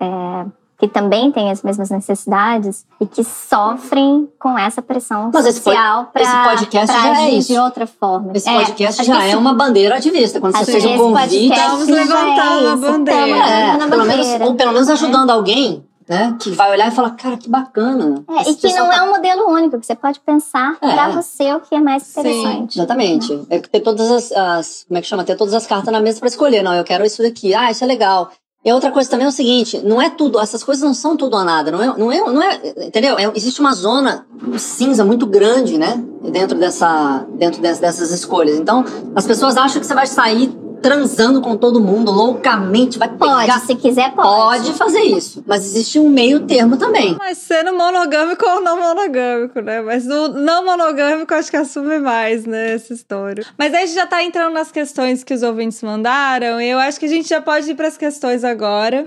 é, 0.00 0.46
que 0.80 0.88
também 0.88 1.30
tem 1.30 1.50
as 1.50 1.62
mesmas 1.62 1.90
necessidades 1.90 2.84
e 3.00 3.06
que 3.06 3.22
sofrem 3.22 4.28
com 4.38 4.58
essa 4.58 4.80
pressão 4.80 5.30
Mas 5.32 5.44
social 5.54 6.08
para 6.12 6.22
esse 6.22 6.36
podcast 6.42 6.86
já 6.96 7.06
é 7.06 7.10
agir 7.26 7.38
isso. 7.38 7.52
de 7.52 7.58
outra 7.58 7.86
forma. 7.86 8.32
Esse 8.34 8.48
É, 8.48 8.54
podcast 8.64 9.00
acho 9.02 9.12
já 9.12 9.24
é 9.26 9.36
uma 9.36 9.52
bandeira 9.54 9.96
ativista. 9.96 10.40
Quando 10.40 10.56
você 10.56 10.72
fez 10.72 10.84
um 10.86 10.96
convite. 10.96 11.48
Vamos 11.54 11.86
levantar 11.88 12.46
é 12.46 12.60
uma 12.66 12.76
bandeira. 12.76 13.26
estamos 13.26 13.50
É, 13.50 13.66
levantando 13.66 13.84
a 13.84 13.88
pelo 13.88 14.04
menos, 14.06 14.26
bandeira. 14.26 14.44
ou 14.46 14.54
pelo 14.54 14.72
menos 14.72 14.88
ajudando 14.88 15.30
alguém, 15.30 15.84
né? 16.08 16.34
Que 16.40 16.50
vai 16.50 16.70
olhar 16.70 16.88
e 16.88 16.90
falar, 16.90 17.10
cara, 17.10 17.36
que 17.36 17.48
bacana. 17.48 18.24
É, 18.30 18.50
e 18.50 18.54
que 18.54 18.72
não 18.74 18.88
tá 18.88 18.96
é 18.96 19.02
um 19.02 19.10
modelo 19.10 19.48
único, 19.50 19.78
que 19.78 19.86
você 19.86 19.94
pode 19.94 20.18
pensar 20.20 20.76
É. 20.80 20.92
pra 20.94 21.10
você 21.10 21.52
o 21.52 21.60
que 21.60 21.74
é 21.74 21.80
mais 21.80 22.02
Sim, 22.04 22.20
interessante. 22.20 22.78
Exatamente. 22.78 23.46
É 23.50 23.58
ter 23.58 23.80
todas 23.80 24.10
as, 24.10 24.32
as- 24.32 24.84
Como 24.88 24.98
é 24.98 25.02
que 25.02 25.06
chama? 25.06 25.24
Ter 25.24 25.36
todas 25.36 25.52
as 25.54 25.66
cartas 25.66 25.92
na 25.92 26.00
mesa 26.00 26.18
pra 26.18 26.28
escolher. 26.28 26.62
Não, 26.62 26.74
eu 26.74 26.84
quero 26.84 27.04
isso 27.04 27.22
daqui. 27.22 27.54
Ah, 27.54 27.70
isso 27.70 27.84
é 27.84 27.86
legal. 27.86 28.30
E 28.62 28.70
outra 28.72 28.90
coisa 28.90 29.08
também 29.08 29.24
é 29.24 29.28
o 29.28 29.32
seguinte: 29.32 29.78
não 29.84 30.00
é 30.02 30.10
tudo, 30.10 30.38
essas 30.38 30.62
coisas 30.62 30.84
não 30.84 30.92
são 30.92 31.16
tudo 31.16 31.34
ou 31.36 31.44
nada. 31.44 31.70
Não 31.70 31.82
é, 31.82 31.86
não 31.98 32.12
é, 32.12 32.18
não 32.32 32.42
é 32.42 32.60
entendeu? 32.86 33.18
É- 33.18 33.32
existe 33.34 33.58
uma 33.60 33.72
zona 33.72 34.26
cinza 34.58 35.04
muito 35.04 35.26
grande, 35.26 35.78
né? 35.78 36.02
Dentro, 36.30 36.58
dessa, 36.58 37.24
dentro 37.38 37.62
des- 37.62 37.78
dessas 37.78 38.10
escolhas. 38.10 38.58
Então, 38.58 38.84
as 39.16 39.26
pessoas 39.26 39.56
acham 39.56 39.80
que 39.80 39.86
você 39.86 39.94
vai 39.94 40.06
sair 40.06 40.54
transando 40.80 41.40
com 41.40 41.56
todo 41.56 41.80
mundo, 41.80 42.10
loucamente, 42.10 42.98
vai 42.98 43.08
Pode, 43.08 43.46
pegar. 43.46 43.60
se 43.60 43.74
quiser, 43.74 44.12
pode. 44.12 44.64
Pode 44.64 44.72
fazer 44.74 45.00
isso. 45.00 45.42
Mas 45.46 45.64
existe 45.64 45.98
um 45.98 46.08
meio 46.08 46.40
termo 46.40 46.76
também. 46.76 47.16
Mas 47.18 47.38
sendo 47.38 47.72
monogâmico 47.74 48.44
ou 48.48 48.60
não 48.60 48.78
monogâmico, 48.80 49.60
né? 49.60 49.80
Mas 49.82 50.06
o 50.06 50.28
não 50.28 50.64
monogâmico 50.64 51.32
acho 51.34 51.50
que 51.50 51.56
assume 51.56 51.98
mais, 51.98 52.44
né, 52.46 52.72
essa 52.74 52.92
história. 52.92 53.44
Mas 53.58 53.74
aí 53.74 53.82
a 53.82 53.86
gente 53.86 53.94
já 53.94 54.06
tá 54.06 54.22
entrando 54.22 54.52
nas 54.52 54.72
questões 54.72 55.22
que 55.22 55.34
os 55.34 55.42
ouvintes 55.42 55.82
mandaram, 55.82 56.60
e 56.60 56.68
eu 56.68 56.78
acho 56.78 56.98
que 56.98 57.06
a 57.06 57.08
gente 57.08 57.28
já 57.28 57.40
pode 57.40 57.70
ir 57.70 57.74
pras 57.74 57.96
questões 57.96 58.44
agora. 58.44 59.04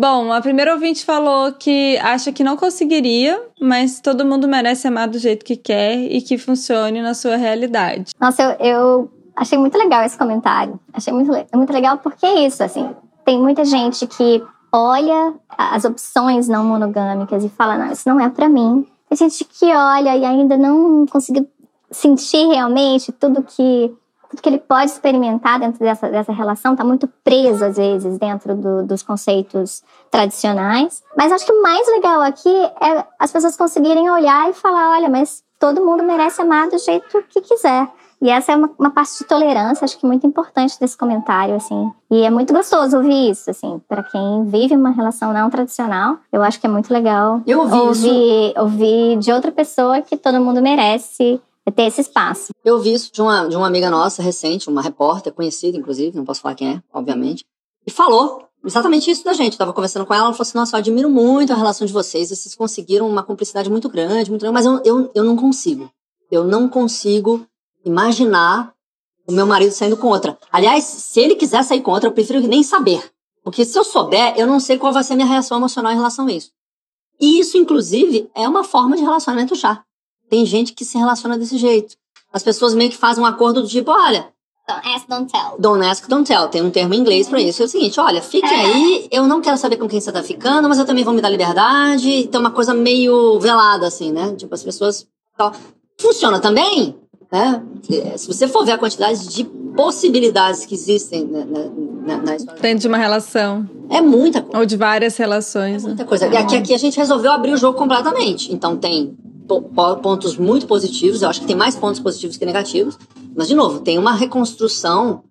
Bom, 0.00 0.32
a 0.32 0.40
primeira 0.40 0.72
ouvinte 0.72 1.04
falou 1.04 1.52
que 1.52 1.98
acha 1.98 2.32
que 2.32 2.42
não 2.42 2.56
conseguiria, 2.56 3.38
mas 3.60 4.00
todo 4.00 4.24
mundo 4.24 4.48
merece 4.48 4.88
amar 4.88 5.06
do 5.06 5.18
jeito 5.18 5.44
que 5.44 5.56
quer 5.56 5.94
e 6.10 6.22
que 6.22 6.38
funcione 6.38 7.02
na 7.02 7.12
sua 7.12 7.36
realidade. 7.36 8.12
Nossa, 8.18 8.42
eu, 8.58 8.66
eu 8.66 9.10
achei 9.36 9.58
muito 9.58 9.76
legal 9.76 10.02
esse 10.02 10.16
comentário. 10.16 10.80
Achei 10.90 11.12
muito, 11.12 11.30
le- 11.30 11.46
muito 11.54 11.70
legal 11.70 11.98
porque 11.98 12.24
é 12.24 12.46
isso, 12.46 12.62
assim. 12.64 12.88
Tem 13.26 13.38
muita 13.38 13.62
gente 13.62 14.06
que 14.06 14.42
olha 14.72 15.34
as 15.58 15.84
opções 15.84 16.48
não 16.48 16.64
monogâmicas 16.64 17.44
e 17.44 17.50
fala, 17.50 17.76
não, 17.76 17.92
isso 17.92 18.08
não 18.08 18.18
é 18.18 18.30
pra 18.30 18.48
mim. 18.48 18.86
Tem 19.06 19.18
gente 19.18 19.44
que 19.44 19.66
olha 19.66 20.16
e 20.16 20.24
ainda 20.24 20.56
não 20.56 21.04
conseguiu 21.04 21.46
sentir 21.90 22.46
realmente 22.46 23.12
tudo 23.12 23.42
que 23.42 23.92
tudo 24.30 24.40
que 24.42 24.48
ele 24.48 24.58
pode 24.58 24.90
experimentar 24.92 25.58
dentro 25.58 25.80
dessa, 25.80 26.08
dessa 26.08 26.32
relação 26.32 26.72
está 26.72 26.84
muito 26.84 27.08
preso, 27.24 27.64
às 27.64 27.76
vezes, 27.76 28.16
dentro 28.16 28.54
do- 28.54 28.84
dos 28.84 29.02
conceitos 29.02 29.82
tradicionais. 30.10 31.02
Mas 31.16 31.32
acho 31.32 31.44
que 31.44 31.52
o 31.52 31.62
mais 31.62 31.86
legal 31.88 32.20
aqui 32.22 32.48
é 32.80 33.04
as 33.18 33.32
pessoas 33.32 33.56
conseguirem 33.56 34.08
olhar 34.10 34.48
e 34.48 34.52
falar: 34.54 34.90
olha, 34.96 35.08
mas 35.08 35.42
todo 35.58 35.84
mundo 35.84 36.02
merece 36.04 36.40
amar 36.40 36.68
do 36.68 36.78
jeito 36.78 37.22
que 37.28 37.40
quiser. 37.40 37.88
E 38.22 38.28
essa 38.28 38.52
é 38.52 38.56
uma, 38.56 38.70
uma 38.78 38.90
parte 38.90 39.16
de 39.18 39.24
tolerância, 39.24 39.82
acho 39.82 39.98
que 39.98 40.04
muito 40.06 40.26
importante 40.26 40.78
desse 40.78 40.94
comentário, 40.96 41.54
assim. 41.54 41.90
E 42.10 42.22
é 42.22 42.28
muito 42.28 42.52
gostoso 42.52 42.98
ouvir 42.98 43.30
isso, 43.30 43.50
assim, 43.50 43.80
para 43.88 44.02
quem 44.02 44.44
vive 44.44 44.76
uma 44.76 44.90
relação 44.90 45.32
não 45.32 45.48
tradicional. 45.48 46.18
Eu 46.30 46.42
acho 46.42 46.60
que 46.60 46.66
é 46.66 46.70
muito 46.70 46.92
legal 46.92 47.40
Eu 47.46 47.60
ouvi 47.60 47.76
isso. 47.76 47.86
ouvir, 48.06 48.54
ouvir 48.58 49.16
de 49.20 49.32
outra 49.32 49.50
pessoa 49.50 50.02
que 50.02 50.18
todo 50.18 50.38
mundo 50.38 50.60
merece 50.60 51.40
ter 51.74 51.84
esse 51.84 52.00
espaço. 52.00 52.52
Eu 52.64 52.78
vi 52.78 52.92
isso 52.92 53.12
de 53.12 53.20
uma, 53.20 53.46
de 53.46 53.56
uma 53.56 53.66
amiga 53.66 53.90
nossa 53.90 54.22
recente, 54.22 54.68
uma 54.68 54.82
repórter 54.82 55.32
conhecida, 55.32 55.76
inclusive, 55.76 56.16
não 56.16 56.24
posso 56.24 56.40
falar 56.40 56.54
quem 56.54 56.76
é, 56.76 56.82
obviamente, 56.92 57.44
e 57.86 57.90
falou 57.90 58.44
exatamente 58.64 59.10
isso 59.10 59.24
da 59.24 59.32
gente. 59.32 59.54
Eu 59.54 59.58
tava 59.58 59.72
conversando 59.72 60.06
com 60.06 60.14
ela, 60.14 60.24
ela 60.24 60.32
falou 60.32 60.42
assim: 60.42 60.58
Nossa, 60.58 60.76
eu 60.76 60.78
admiro 60.78 61.10
muito 61.10 61.52
a 61.52 61.56
relação 61.56 61.86
de 61.86 61.92
vocês, 61.92 62.30
vocês 62.30 62.54
conseguiram 62.54 63.08
uma 63.08 63.22
cumplicidade 63.22 63.70
muito 63.70 63.88
grande, 63.88 64.30
muito 64.30 64.42
grande, 64.42 64.54
mas 64.54 64.66
eu, 64.66 64.80
eu, 64.84 65.10
eu 65.14 65.24
não 65.24 65.36
consigo. 65.36 65.90
Eu 66.30 66.44
não 66.44 66.68
consigo 66.68 67.44
imaginar 67.84 68.72
o 69.26 69.32
meu 69.32 69.46
marido 69.46 69.72
saindo 69.72 69.96
com 69.96 70.08
outra. 70.08 70.38
Aliás, 70.50 70.84
se 70.84 71.20
ele 71.20 71.34
quiser 71.34 71.62
sair 71.64 71.80
com 71.80 71.90
outra, 71.90 72.08
eu 72.08 72.12
prefiro 72.12 72.40
nem 72.40 72.62
saber. 72.62 73.02
Porque 73.42 73.64
se 73.64 73.78
eu 73.78 73.84
souber, 73.84 74.34
eu 74.36 74.46
não 74.46 74.60
sei 74.60 74.78
qual 74.78 74.92
vai 74.92 75.02
ser 75.02 75.14
a 75.14 75.16
minha 75.16 75.28
reação 75.28 75.56
emocional 75.56 75.92
em 75.92 75.96
relação 75.96 76.26
a 76.26 76.32
isso. 76.32 76.50
E 77.20 77.38
isso, 77.38 77.56
inclusive, 77.56 78.30
é 78.34 78.48
uma 78.48 78.64
forma 78.64 78.96
de 78.96 79.02
relacionamento 79.02 79.54
já. 79.54 79.82
Tem 80.30 80.46
gente 80.46 80.72
que 80.72 80.84
se 80.84 80.96
relaciona 80.96 81.36
desse 81.36 81.58
jeito. 81.58 81.94
As 82.32 82.42
pessoas 82.42 82.72
meio 82.74 82.88
que 82.90 82.96
fazem 82.96 83.22
um 83.22 83.26
acordo 83.26 83.60
do 83.62 83.68
tipo, 83.68 83.90
olha, 83.90 84.28
Don't 84.68 84.88
ask, 84.88 85.08
don't 85.08 85.32
tell. 85.32 85.56
don't 85.58 85.84
ask, 85.84 86.08
don't 86.08 86.24
tell. 86.24 86.46
Tem 86.46 86.62
um 86.62 86.70
termo 86.70 86.94
em 86.94 86.98
inglês 86.98 87.28
pra 87.28 87.40
isso. 87.40 87.60
É 87.60 87.64
o 87.64 87.68
seguinte, 87.68 87.98
olha, 87.98 88.22
fique 88.22 88.46
aí, 88.46 89.08
eu 89.10 89.26
não 89.26 89.40
quero 89.40 89.56
saber 89.58 89.76
com 89.78 89.88
quem 89.88 90.00
você 90.00 90.12
tá 90.12 90.22
ficando, 90.22 90.68
mas 90.68 90.78
eu 90.78 90.84
também 90.84 91.02
vou 91.02 91.12
me 91.12 91.20
dar 91.20 91.28
liberdade. 91.28 92.28
Tem 92.28 92.40
uma 92.40 92.52
coisa 92.52 92.72
meio 92.72 93.40
velada, 93.40 93.88
assim, 93.88 94.12
né? 94.12 94.32
Tipo, 94.36 94.54
as 94.54 94.62
pessoas... 94.62 95.08
Funciona 96.00 96.38
também, 96.38 96.94
né? 97.32 97.62
Se 98.16 98.26
você 98.28 98.46
for 98.46 98.64
ver 98.64 98.72
a 98.72 98.78
quantidade 98.78 99.26
de 99.28 99.42
possibilidades 99.74 100.64
que 100.64 100.74
existem 100.74 101.24
na, 101.26 101.44
na, 101.44 101.64
na- 102.06 102.22
na 102.22 102.36
história, 102.36 102.60
Dentro 102.62 102.78
de 102.82 102.88
uma 102.88 102.96
relação. 102.98 103.68
é 103.88 104.00
muita 104.00 104.40
coisa. 104.42 104.58
Ou 104.58 104.66
de 104.66 104.76
várias 104.76 105.16
relações. 105.16 105.82
né? 105.82 105.88
Muita 105.88 106.04
coisa. 106.04 106.28
E 106.28 106.36
aqui, 106.36 106.56
aqui 106.56 106.74
a 106.74 106.78
gente 106.78 106.96
resolveu 106.96 107.32
abrir 107.32 107.52
o 107.52 107.56
jogo 107.56 107.76
completamente. 107.78 108.52
Então 108.52 108.76
tem 108.76 109.16
pontos 110.02 110.36
muito 110.36 110.66
positivos, 110.66 111.22
eu 111.22 111.28
acho 111.28 111.40
que 111.40 111.46
tem 111.46 111.56
mais 111.56 111.76
pontos 111.76 112.00
positivos 112.00 112.36
que 112.36 112.44
negativos. 112.44 112.98
Mas, 113.34 113.48
de 113.48 113.54
novo, 113.54 113.80
tem 113.80 113.98
uma 113.98 114.12
reconstrução 114.12 115.24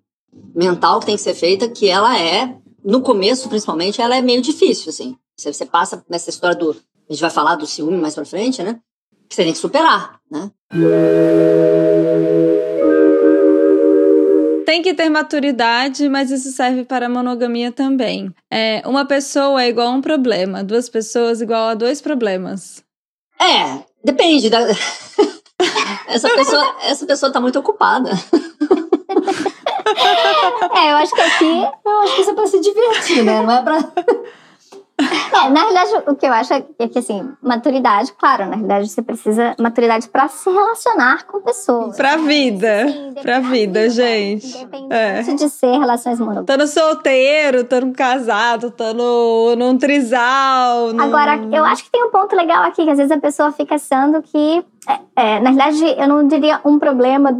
mental 0.54 1.00
que 1.00 1.06
tem 1.06 1.16
que 1.16 1.22
ser 1.22 1.34
feita 1.34 1.68
que 1.68 1.88
ela 1.88 2.18
é, 2.18 2.56
no 2.84 3.00
começo 3.00 3.48
principalmente, 3.48 4.00
ela 4.00 4.16
é 4.16 4.22
meio 4.22 4.42
difícil, 4.42 4.90
assim. 4.90 5.16
Você, 5.36 5.52
você 5.52 5.66
passa 5.66 6.04
nessa 6.08 6.30
história 6.30 6.56
do. 6.56 6.70
A 7.08 7.12
gente 7.12 7.20
vai 7.20 7.30
falar 7.30 7.56
do 7.56 7.66
ciúme 7.66 7.96
mais 7.96 8.14
pra 8.14 8.24
frente, 8.24 8.62
né? 8.62 8.78
Que 9.28 9.34
você 9.34 9.44
tem 9.44 9.52
que 9.52 9.58
superar, 9.58 10.20
né? 10.30 10.50
Tem 14.64 14.82
que 14.82 14.94
ter 14.94 15.08
maturidade, 15.08 16.08
mas 16.08 16.30
isso 16.30 16.52
serve 16.52 16.84
para 16.84 17.06
a 17.06 17.08
monogamia 17.08 17.72
também. 17.72 18.32
É, 18.50 18.82
uma 18.86 19.04
pessoa 19.04 19.62
é 19.62 19.68
igual 19.68 19.88
a 19.88 19.90
um 19.92 20.00
problema, 20.00 20.62
duas 20.62 20.88
pessoas 20.88 21.40
igual 21.40 21.68
a 21.68 21.74
dois 21.74 22.00
problemas. 22.00 22.84
É, 23.40 23.84
depende 24.04 24.50
da. 24.50 24.60
essa, 26.08 26.28
pessoa, 26.30 26.76
essa 26.82 27.06
pessoa 27.06 27.32
tá 27.32 27.40
muito 27.40 27.58
ocupada. 27.58 28.10
É, 30.74 30.92
eu 30.92 30.96
acho 30.96 31.14
que 31.14 31.20
aqui 31.20 31.68
Eu 31.84 32.00
acho 32.00 32.14
que 32.14 32.20
isso 32.22 32.30
é 32.30 32.34
pra 32.34 32.46
se 32.46 32.60
divertir, 32.60 33.24
né? 33.24 33.42
Não 33.42 33.52
é 33.52 33.62
pra. 33.62 33.78
É, 35.32 35.48
na 35.48 35.60
realidade, 35.60 35.90
o 36.08 36.14
que 36.14 36.26
eu 36.26 36.32
acho 36.32 36.52
é 36.52 36.60
que, 36.88 36.98
assim, 36.98 37.30
maturidade, 37.42 38.12
claro, 38.18 38.44
na 38.46 38.56
realidade 38.56 38.88
você 38.88 39.00
precisa 39.00 39.54
maturidade 39.58 40.08
pra 40.08 40.28
se 40.28 40.50
relacionar 40.50 41.24
com 41.26 41.40
pessoas. 41.40 41.96
Pra 41.96 42.16
vida. 42.16 42.88
Sim, 42.88 43.14
Pra 43.22 43.40
vida, 43.40 43.88
gente. 43.88 44.46
Independente 44.48 45.34
de 45.36 45.48
ser 45.48 45.78
relações 45.78 46.18
monogâmicas. 46.18 46.56
Tô 46.56 46.62
no 46.62 46.66
solteiro, 46.68 47.64
tô 47.64 47.80
no 47.80 47.92
casado, 47.92 48.70
tô 48.70 48.92
no, 48.92 49.56
num 49.56 49.78
trisal. 49.78 50.92
num- 50.92 51.02
Agora, 51.02 51.36
eu 51.52 51.64
acho 51.64 51.84
que 51.84 51.90
tem 51.90 52.04
um 52.04 52.10
ponto 52.10 52.34
legal 52.36 52.62
aqui, 52.64 52.84
que 52.84 52.90
às 52.90 52.98
vezes 52.98 53.12
a 53.12 53.18
pessoa 53.18 53.52
fica 53.52 53.76
achando 53.76 54.20
que, 54.22 54.64
é, 54.88 54.98
é, 55.36 55.40
na 55.40 55.50
realidade, 55.50 55.94
eu 56.00 56.08
não 56.08 56.26
diria 56.26 56.60
um 56.64 56.78
problema, 56.78 57.32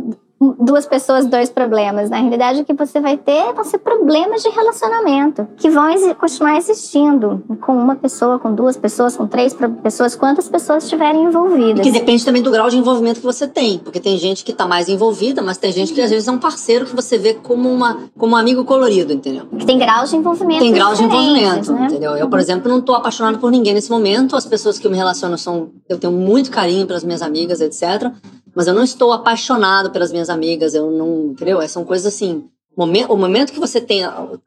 duas 0.58 0.86
pessoas, 0.86 1.26
dois 1.26 1.50
problemas. 1.50 2.08
Na 2.08 2.16
realidade, 2.18 2.62
o 2.62 2.64
que 2.64 2.72
você 2.72 2.98
vai 2.98 3.18
ter 3.18 3.52
vão 3.52 3.62
ser 3.62 3.78
problemas 3.78 4.42
de 4.42 4.48
relacionamento, 4.48 5.46
que 5.58 5.68
vão 5.68 5.90
exi- 5.90 6.14
continuar 6.14 6.56
existindo 6.56 7.42
com 7.60 7.72
uma 7.76 7.94
pessoa, 7.94 8.38
com 8.38 8.54
duas 8.54 8.74
pessoas, 8.76 9.14
com 9.16 9.26
três 9.26 9.54
pessoas, 9.82 10.14
quantas 10.16 10.48
pessoas 10.48 10.84
estiverem 10.84 11.24
E 11.24 11.26
envolvidas. 11.26 11.82
que 11.82 11.92
depende 11.92 12.24
também 12.24 12.40
do 12.42 12.50
grau 12.50 12.70
de 12.70 12.78
envolvimento 12.78 13.20
que 13.20 13.26
você 13.26 13.46
tem. 13.46 13.78
Porque 13.78 14.00
tem 14.00 14.16
gente 14.16 14.42
que 14.42 14.52
tá 14.54 14.66
mais 14.66 14.88
envolvida, 14.88 15.42
mas 15.42 15.58
tem 15.58 15.70
gente 15.72 15.92
que 15.92 16.00
às 16.00 16.08
vezes 16.10 16.26
é 16.26 16.32
um 16.32 16.38
parceiro 16.38 16.86
que 16.86 16.96
você 16.96 17.18
vê 17.18 17.34
como, 17.34 17.68
uma, 17.70 17.98
como 18.16 18.32
um 18.32 18.36
amigo 18.36 18.64
colorido, 18.64 19.12
entendeu? 19.12 19.44
Que 19.58 19.66
tem 19.66 19.78
graus 19.78 20.08
de 20.10 20.16
envolvimento 20.16 20.60
Tem 20.60 20.72
graus 20.72 20.96
de 20.98 21.04
envolvimento, 21.04 21.72
né? 21.72 21.86
entendeu? 21.86 22.12
Eu, 22.16 22.28
por 22.30 22.38
exemplo, 22.38 22.70
não 22.70 22.80
tô 22.80 22.94
apaixonada 22.94 23.36
por 23.36 23.50
ninguém 23.50 23.74
nesse 23.74 23.90
momento. 23.90 24.34
As 24.36 24.46
pessoas 24.46 24.78
que 24.78 24.86
eu 24.86 24.90
me 24.90 24.96
relaciono 24.96 25.36
são. 25.36 25.68
Eu 25.88 25.98
tenho 25.98 26.12
muito 26.14 26.50
carinho 26.50 26.86
pelas 26.86 27.04
minhas 27.04 27.20
amigas, 27.20 27.60
etc. 27.60 28.10
Mas 28.54 28.66
eu 28.66 28.74
não 28.74 28.82
estou 28.82 29.12
apaixonado 29.12 29.90
pelas 29.90 30.10
minhas 30.12 30.30
amigas. 30.30 30.74
Eu 30.74 30.90
não. 30.90 31.32
Entendeu? 31.32 31.66
São 31.68 31.84
coisas 31.84 32.06
assim. 32.06 32.48
O 32.76 33.16
momento 33.16 33.52
que 33.52 33.60
você 33.60 33.80
tem, 33.80 34.02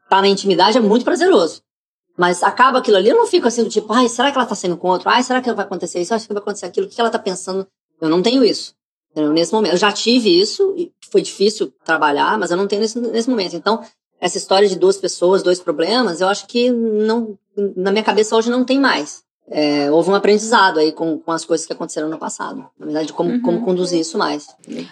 tá 0.08 0.20
na 0.20 0.28
intimidade 0.28 0.78
é 0.78 0.80
muito 0.80 1.04
prazeroso. 1.04 1.62
Mas 2.16 2.42
acaba 2.42 2.78
aquilo 2.78 2.96
ali, 2.96 3.08
eu 3.08 3.16
não 3.16 3.26
fico 3.26 3.46
assim 3.48 3.64
do 3.64 3.68
tipo, 3.68 3.92
ai, 3.92 4.08
será 4.08 4.30
que 4.30 4.38
ela 4.38 4.46
tá 4.46 4.54
saindo 4.54 4.76
com 4.76 4.88
outro? 4.88 5.08
Ai, 5.08 5.22
será 5.22 5.42
que 5.42 5.52
vai 5.52 5.64
acontecer 5.64 6.00
isso? 6.00 6.14
Acho 6.14 6.26
que 6.26 6.32
vai 6.32 6.40
acontecer 6.40 6.66
aquilo. 6.66 6.86
O 6.86 6.88
que 6.88 7.00
ela 7.00 7.10
tá 7.10 7.18
pensando? 7.18 7.66
Eu 8.00 8.08
não 8.08 8.22
tenho 8.22 8.44
isso. 8.44 8.74
Entendeu? 9.10 9.32
Nesse 9.32 9.52
momento. 9.52 9.72
Eu 9.72 9.76
já 9.76 9.92
tive 9.92 10.40
isso, 10.40 10.74
foi 11.10 11.22
difícil 11.22 11.72
trabalhar, 11.84 12.38
mas 12.38 12.50
eu 12.50 12.56
não 12.56 12.66
tenho 12.66 12.80
nesse 12.80 13.28
momento. 13.28 13.56
Então, 13.56 13.82
essa 14.20 14.38
história 14.38 14.68
de 14.68 14.76
duas 14.76 14.96
pessoas, 14.96 15.42
dois 15.42 15.60
problemas, 15.60 16.20
eu 16.20 16.28
acho 16.28 16.46
que 16.46 16.70
não, 16.70 17.38
na 17.76 17.90
minha 17.90 18.04
cabeça 18.04 18.34
hoje 18.36 18.50
não 18.50 18.64
tem 18.64 18.80
mais. 18.80 19.22
É, 19.50 19.90
houve 19.90 20.10
um 20.10 20.14
aprendizado 20.14 20.78
aí 20.78 20.90
com, 20.90 21.18
com 21.18 21.30
as 21.30 21.44
coisas 21.44 21.66
que 21.66 21.72
aconteceram 21.72 22.08
no 22.08 22.18
passado. 22.18 22.64
Na 22.78 22.86
verdade, 22.86 23.12
como, 23.12 23.30
uhum. 23.30 23.42
como 23.42 23.64
conduzir 23.64 24.00
isso 24.00 24.16
mais. 24.16 24.46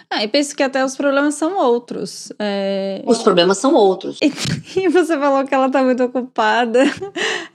Ah, 0.09 0.23
e 0.23 0.27
penso 0.27 0.55
que 0.55 0.61
até 0.61 0.85
os 0.85 0.95
problemas 0.95 1.33
são 1.33 1.57
outros. 1.57 2.31
É... 2.37 3.01
Os 3.05 3.23
problemas 3.23 3.57
são 3.57 3.73
outros. 3.73 4.19
E, 4.21 4.29
você 4.89 5.17
falou 5.17 5.43
que 5.45 5.55
ela 5.55 5.69
tá 5.69 5.83
muito 5.83 6.03
ocupada. 6.03 6.83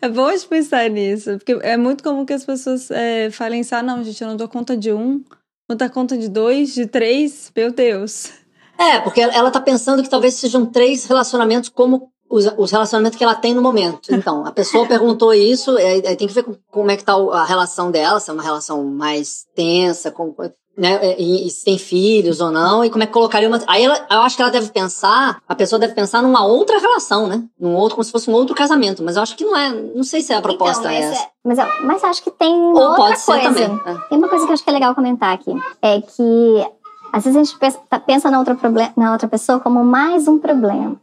É 0.00 0.08
bom 0.08 0.32
de 0.32 0.46
pensar 0.46 0.88
nisso. 0.88 1.38
Porque 1.38 1.58
é 1.61 1.76
muito 1.76 2.04
comum 2.04 2.24
que 2.24 2.32
as 2.32 2.44
pessoas 2.44 2.88
é, 2.88 3.32
falem 3.32 3.62
assim: 3.62 3.74
ah, 3.74 3.82
não, 3.82 4.04
gente, 4.04 4.22
eu 4.22 4.28
não 4.28 4.37
dou 4.37 4.46
conta 4.46 4.76
de 4.76 4.92
um, 4.92 5.24
não 5.68 5.76
dá 5.76 5.88
conta 5.88 6.16
de 6.16 6.28
dois, 6.28 6.72
de 6.72 6.87
três. 6.87 7.50
Meu 7.56 7.72
Deus. 7.72 8.30
É, 8.78 9.00
porque 9.00 9.20
ela 9.20 9.50
tá 9.50 9.61
pensando 9.61 10.04
que 10.04 10.08
talvez 10.08 10.34
sejam 10.34 10.64
três 10.64 11.04
relacionamentos 11.04 11.68
como 11.68 12.12
os, 12.31 12.47
os, 12.57 12.71
relacionamentos 12.71 13.17
que 13.17 13.25
ela 13.25 13.35
tem 13.35 13.55
no 13.55 13.62
momento. 13.62 14.09
Então, 14.19 14.45
a 14.45 14.53
pessoa 14.53 14.87
perguntou 14.87 15.33
isso, 15.33 15.77
aí, 15.77 16.03
aí 16.07 16.17
tem 16.17 16.27
que 16.27 16.35
ver 16.35 16.45
como 16.71 16.91
é 16.91 16.97
que 16.97 17.05
tá 17.05 17.14
a 17.14 17.45
relação 17.45 17.91
dela, 17.91 18.21
se 18.21 18.31
é 18.31 18.33
uma 18.33 18.43
relação 18.43 18.85
mais 18.85 19.47
tensa, 19.55 20.11
com, 20.11 20.35
né, 20.77 21.17
e, 21.19 21.47
e, 21.47 21.51
se 21.51 21.64
tem 21.64 21.79
filhos 21.79 22.41
ou 22.41 22.51
não, 22.51 22.85
e 22.85 22.91
como 22.91 23.03
é 23.03 23.07
que 23.07 23.12
colocaria 23.12 23.49
uma. 23.49 23.61
Aí 23.67 23.85
ela, 23.85 24.07
eu 24.11 24.21
acho 24.21 24.37
que 24.37 24.43
ela 24.43 24.51
deve 24.51 24.71
pensar, 24.71 25.41
a 25.49 25.55
pessoa 25.55 25.79
deve 25.79 25.95
pensar 25.95 26.23
numa 26.23 26.45
outra 26.45 26.79
relação, 26.79 27.27
né? 27.27 27.43
Num 27.59 27.75
outro, 27.75 27.97
como 27.97 28.05
se 28.05 28.12
fosse 28.12 28.31
um 28.31 28.35
outro 28.35 28.55
casamento. 28.55 29.03
Mas 29.03 29.17
eu 29.17 29.23
acho 29.23 29.37
que 29.37 29.45
não 29.45 29.57
é, 29.57 29.71
não 29.71 30.05
sei 30.05 30.21
se 30.21 30.33
é 30.33 30.37
a 30.37 30.38
então, 30.38 30.49
proposta 30.51 30.93
então, 30.93 31.11
essa. 31.11 31.23
É, 31.23 31.29
mas, 31.45 31.59
mas 31.83 32.05
acho 32.05 32.23
que 32.23 32.31
tem 32.31 32.55
ou 32.55 32.77
outra 32.77 32.97
pode 32.97 33.21
ser 33.21 33.33
coisa. 33.33 33.49
Também. 33.49 33.81
É. 33.87 34.09
Tem 34.09 34.19
uma 34.19 34.29
coisa 34.29 34.45
que 34.45 34.51
eu 34.51 34.55
acho 34.55 34.62
que 34.62 34.71
é 34.71 34.73
legal 34.73 34.95
comentar 34.95 35.35
aqui. 35.35 35.53
É 35.83 36.01
que 36.01 36.67
às 37.12 37.25
vezes 37.25 37.37
a 37.37 37.43
gente 37.43 37.59
pensa, 37.59 37.79
pensa 38.07 38.31
na, 38.31 38.38
outra 38.38 38.57
na 38.97 39.12
outra 39.12 39.29
pessoa 39.29 39.61
como 39.61 39.85
mais 39.85 40.29
um 40.29 40.38
problema. 40.38 40.97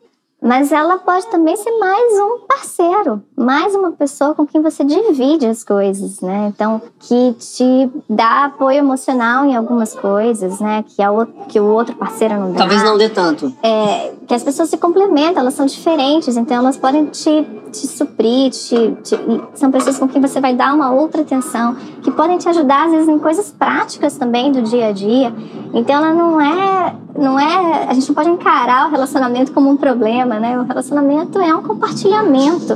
Mas 0.45 0.71
ela 0.71 0.99
pode 0.99 1.25
também 1.31 1.55
ser 1.55 1.71
mais 1.79 2.13
um 2.19 2.45
parceiro, 2.47 3.23
mais 3.35 3.73
uma 3.73 3.91
pessoa 3.93 4.35
com 4.35 4.45
quem 4.45 4.61
você 4.61 4.83
divide 4.83 5.47
as 5.47 5.63
coisas, 5.63 6.21
né? 6.21 6.53
Então, 6.53 6.79
que 6.99 7.33
te 7.33 7.89
dá 8.07 8.45
apoio 8.45 8.77
emocional 8.77 9.43
em 9.45 9.55
algumas 9.55 9.95
coisas, 9.95 10.59
né? 10.59 10.85
Que, 10.87 11.01
a 11.01 11.11
o, 11.11 11.25
que 11.47 11.59
o 11.59 11.65
outro 11.65 11.95
parceiro 11.95 12.35
não 12.35 12.51
dá. 12.51 12.59
Talvez 12.59 12.83
não 12.83 12.95
dê 12.95 13.09
tanto. 13.09 13.51
É, 13.63 14.13
que 14.27 14.35
as 14.35 14.43
pessoas 14.43 14.69
se 14.69 14.77
complementam, 14.77 15.41
elas 15.41 15.55
são 15.55 15.65
diferentes, 15.65 16.37
então 16.37 16.57
elas 16.57 16.77
podem 16.77 17.05
te, 17.05 17.47
te 17.71 17.87
suprir, 17.87 18.51
te, 18.51 18.97
te, 19.01 19.19
são 19.55 19.71
pessoas 19.71 19.97
com 19.97 20.07
quem 20.07 20.21
você 20.21 20.39
vai 20.39 20.53
dar 20.55 20.75
uma 20.75 20.91
outra 20.91 21.21
atenção, 21.21 21.75
que 22.03 22.11
podem 22.11 22.37
te 22.37 22.47
ajudar, 22.49 22.85
às 22.85 22.91
vezes, 22.91 23.09
em 23.09 23.17
coisas 23.17 23.51
práticas 23.51 24.15
também 24.15 24.51
do 24.51 24.61
dia 24.61 24.89
a 24.89 24.91
dia. 24.91 25.33
Então, 25.73 25.95
ela 25.95 26.13
não 26.13 26.39
é, 26.39 26.95
não 27.17 27.39
é. 27.39 27.87
A 27.89 27.93
gente 27.93 28.07
não 28.07 28.15
pode 28.15 28.29
encarar 28.29 28.87
o 28.87 28.91
relacionamento 28.91 29.51
como 29.51 29.69
um 29.69 29.77
problema, 29.77 30.34
né? 30.39 30.59
O 30.59 30.63
relacionamento 30.63 31.39
é 31.39 31.53
um 31.55 31.63
compartilhamento 31.63 32.75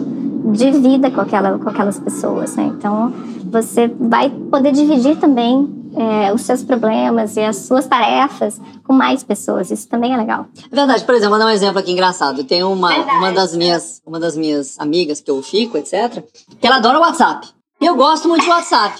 de 0.54 0.72
vida 0.72 1.12
com, 1.12 1.22
aquela, 1.22 1.58
com 1.58 1.70
aquelas 1.70 2.00
pessoas, 2.00 2.56
né? 2.56 2.72
Então, 2.78 3.14
você 3.46 3.88
vai 3.88 4.30
poder 4.30 4.72
dividir 4.72 5.18
também 5.18 5.80
é, 5.96 6.34
os 6.34 6.42
seus 6.42 6.64
problemas 6.64 7.36
e 7.36 7.42
as 7.42 7.58
suas 7.58 7.86
tarefas 7.88 8.60
com 8.84 8.94
mais 8.94 9.24
pessoas. 9.24 9.72
Isso 9.72 9.88
também 9.88 10.14
é 10.14 10.18
legal. 10.18 10.46
É 10.72 10.76
verdade. 10.76 11.04
Por 11.04 11.16
exemplo, 11.16 11.32
vou 11.32 11.40
dar 11.40 11.46
um 11.46 11.54
exemplo 11.54 11.80
aqui 11.80 11.92
engraçado. 11.92 12.44
Tem 12.44 12.64
uma, 12.64 12.96
uma, 12.96 13.32
das 13.32 13.56
minhas, 13.56 14.02
uma 14.06 14.20
das 14.20 14.36
minhas 14.36 14.80
amigas 14.80 15.20
que 15.20 15.32
eu 15.32 15.42
fico, 15.42 15.78
etc., 15.78 16.24
que 16.60 16.66
ela 16.66 16.78
adora 16.78 16.98
o 16.98 17.02
WhatsApp. 17.02 17.48
Eu 17.82 17.96
gosto 17.96 18.28
muito 18.28 18.44
de 18.44 18.50
WhatsApp. 18.50 19.00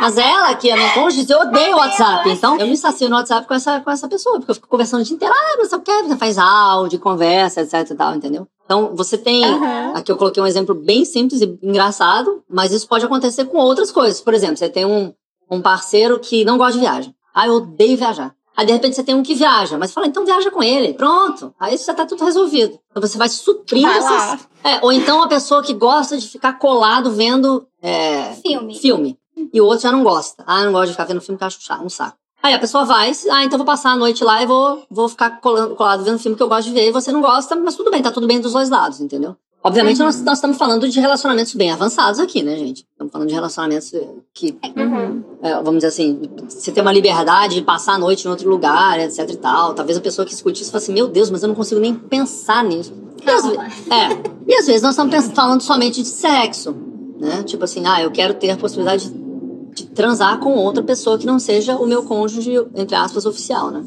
Mas 0.00 0.18
ela, 0.18 0.54
que 0.54 0.68
é 0.68 0.76
minha 0.76 0.92
cônjuge, 0.92 1.26
eu 1.30 1.40
odeio 1.40 1.76
o 1.76 1.78
WhatsApp. 1.78 2.28
Então, 2.28 2.58
eu 2.58 2.66
me 2.66 2.76
sacio 2.76 3.08
no 3.08 3.16
WhatsApp 3.16 3.46
com 3.46 3.54
essa, 3.54 3.80
com 3.80 3.90
essa 3.90 4.08
pessoa, 4.08 4.36
porque 4.38 4.50
eu 4.50 4.54
fico 4.54 4.68
conversando 4.68 5.00
o 5.00 5.04
dia 5.04 5.14
inteiro. 5.14 5.34
Ah, 5.34 5.56
não 5.56 5.64
sabe 5.64 5.82
o 5.82 5.84
que, 5.84 6.08
você 6.08 6.16
faz 6.16 6.36
áudio, 6.36 6.98
conversa, 6.98 7.62
etc 7.62 7.90
e 7.90 7.94
tal, 7.94 8.14
entendeu? 8.14 8.46
Então, 8.64 8.94
você 8.94 9.16
tem. 9.16 9.44
Uhum. 9.44 9.96
Aqui 9.96 10.10
eu 10.10 10.16
coloquei 10.16 10.42
um 10.42 10.46
exemplo 10.46 10.74
bem 10.74 11.04
simples 11.04 11.40
e 11.40 11.58
engraçado, 11.62 12.42
mas 12.48 12.72
isso 12.72 12.88
pode 12.88 13.04
acontecer 13.04 13.44
com 13.46 13.58
outras 13.58 13.90
coisas. 13.90 14.20
Por 14.20 14.34
exemplo, 14.34 14.56
você 14.56 14.68
tem 14.68 14.84
um, 14.84 15.12
um 15.50 15.60
parceiro 15.60 16.18
que 16.18 16.44
não 16.44 16.58
gosta 16.58 16.74
de 16.74 16.80
viagem. 16.80 17.14
Ah, 17.34 17.46
eu 17.46 17.54
odeio 17.54 17.96
viajar. 17.96 18.34
Aí, 18.56 18.64
de 18.64 18.72
repente, 18.72 18.94
você 18.94 19.02
tem 19.02 19.14
um 19.14 19.22
que 19.22 19.34
viaja, 19.34 19.76
mas 19.76 19.92
fala, 19.92 20.06
então 20.06 20.24
viaja 20.24 20.50
com 20.50 20.62
ele. 20.62 20.94
Pronto. 20.94 21.52
Aí 21.58 21.76
já 21.76 21.92
tá 21.92 22.06
tudo 22.06 22.24
resolvido. 22.24 22.78
Então, 22.90 23.02
você 23.02 23.18
vai 23.18 23.28
suprindo 23.28 23.88
vai 23.88 23.98
essas... 23.98 24.48
É, 24.62 24.78
ou 24.80 24.92
então 24.92 25.22
a 25.22 25.28
pessoa 25.28 25.62
que 25.62 25.74
gosta 25.74 26.16
de 26.16 26.28
ficar 26.28 26.52
colado 26.54 27.10
vendo 27.10 27.66
é, 27.82 28.32
filme. 28.34 28.78
filme. 28.78 29.18
E 29.52 29.60
o 29.60 29.64
outro 29.64 29.82
já 29.82 29.92
não 29.92 30.02
gosta. 30.02 30.44
Ah, 30.46 30.64
não 30.64 30.72
gosta 30.72 30.86
de 30.86 30.92
ficar 30.92 31.04
vendo 31.04 31.20
filme 31.20 31.38
que 31.38 31.44
acho 31.44 31.60
chato, 31.60 31.84
um 31.84 31.88
saco. 31.88 32.16
Aí 32.42 32.52
a 32.52 32.58
pessoa 32.58 32.84
vai, 32.84 33.10
ah, 33.30 33.42
então 33.42 33.56
vou 33.56 33.64
passar 33.64 33.92
a 33.92 33.96
noite 33.96 34.22
lá 34.22 34.42
e 34.42 34.46
vou, 34.46 34.84
vou 34.90 35.08
ficar 35.08 35.40
colando, 35.40 35.74
colado 35.74 36.04
vendo 36.04 36.18
filme 36.18 36.36
que 36.36 36.42
eu 36.42 36.48
gosto 36.48 36.68
de 36.68 36.74
ver. 36.74 36.88
E 36.88 36.92
você 36.92 37.10
não 37.10 37.22
gosta, 37.22 37.56
mas 37.56 37.74
tudo 37.74 37.90
bem, 37.90 38.02
tá 38.02 38.10
tudo 38.10 38.26
bem 38.26 38.38
dos 38.38 38.52
dois 38.52 38.68
lados, 38.68 39.00
entendeu? 39.00 39.34
Obviamente, 39.62 39.98
uhum. 39.98 40.04
nós, 40.04 40.20
nós, 40.20 40.36
estamos 40.36 40.58
falando 40.58 40.86
de 40.86 41.00
relacionamentos 41.00 41.54
bem 41.54 41.70
avançados 41.70 42.20
aqui, 42.20 42.42
né, 42.42 42.54
gente? 42.58 42.84
Estamos 42.92 43.10
falando 43.10 43.28
de 43.28 43.34
relacionamentos 43.34 43.90
que, 44.34 44.58
uhum. 44.76 45.24
é, 45.42 45.54
vamos 45.54 45.76
dizer 45.76 45.86
assim, 45.86 46.20
você 46.46 46.70
tem 46.70 46.82
uma 46.82 46.92
liberdade 46.92 47.54
de 47.54 47.62
passar 47.62 47.94
a 47.94 47.98
noite 47.98 48.26
em 48.26 48.30
outro 48.30 48.46
lugar, 48.46 49.00
etc 49.00 49.20
e 49.20 49.36
tal. 49.38 49.72
Talvez 49.72 49.96
a 49.96 50.02
pessoa 50.02 50.26
que 50.26 50.34
escute 50.34 50.60
isso 50.60 50.70
fale 50.70 50.84
assim, 50.84 50.92
meu 50.92 51.08
Deus, 51.08 51.30
mas 51.30 51.42
eu 51.42 51.48
não 51.48 51.54
consigo 51.54 51.80
nem 51.80 51.94
pensar 51.94 52.62
nisso. 52.62 52.92
E 53.24 53.30
às, 53.30 53.42
é, 53.46 54.32
e 54.46 54.54
às 54.54 54.66
vezes 54.66 54.82
nós 54.82 54.98
estamos 54.98 55.32
falando 55.32 55.62
somente 55.62 56.02
de 56.02 56.08
sexo, 56.08 56.76
né? 57.18 57.42
Tipo 57.44 57.64
assim, 57.64 57.86
ah, 57.86 58.02
eu 58.02 58.10
quero 58.10 58.34
ter 58.34 58.50
a 58.50 58.58
possibilidade 58.58 59.08
de 59.08 59.23
de 59.23 59.23
transar 59.94 60.38
com 60.38 60.54
outra 60.54 60.82
pessoa 60.82 61.18
que 61.18 61.26
não 61.26 61.38
seja 61.38 61.76
o 61.76 61.86
meu 61.86 62.04
cônjuge, 62.04 62.52
entre 62.74 62.94
aspas, 62.94 63.26
oficial, 63.26 63.70
né? 63.70 63.82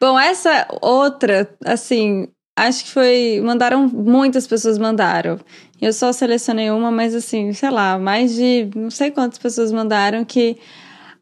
Bom, 0.00 0.18
essa 0.18 0.68
outra, 0.80 1.48
assim, 1.64 2.28
acho 2.56 2.84
que 2.84 2.90
foi. 2.90 3.40
Mandaram, 3.42 3.88
muitas 3.88 4.46
pessoas 4.46 4.78
mandaram. 4.78 5.38
Eu 5.80 5.92
só 5.92 6.12
selecionei 6.12 6.70
uma, 6.70 6.90
mas 6.90 7.14
assim, 7.14 7.52
sei 7.52 7.70
lá, 7.70 7.98
mais 7.98 8.34
de 8.34 8.68
não 8.74 8.90
sei 8.90 9.10
quantas 9.10 9.38
pessoas 9.38 9.70
mandaram 9.70 10.24
que 10.24 10.56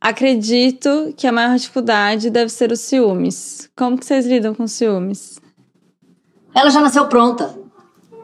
acredito 0.00 1.12
que 1.16 1.26
a 1.26 1.33
maior 1.33 1.57
dificuldade 1.57 2.31
deve 2.31 2.50
ser 2.50 2.72
os 2.72 2.81
ciúmes. 2.81 3.68
Como 3.76 3.98
que 3.98 4.07
vocês 4.07 4.26
lidam 4.26 4.55
com 4.55 4.66
ciúmes? 4.66 5.38
Ela 6.55 6.70
já 6.70 6.81
nasceu 6.81 7.07
pronta. 7.07 7.55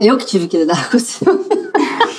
Eu 0.00 0.16
que 0.16 0.24
tive 0.24 0.48
que 0.48 0.58
lidar 0.58 0.90
com 0.90 0.98
ciúmes. 0.98 1.46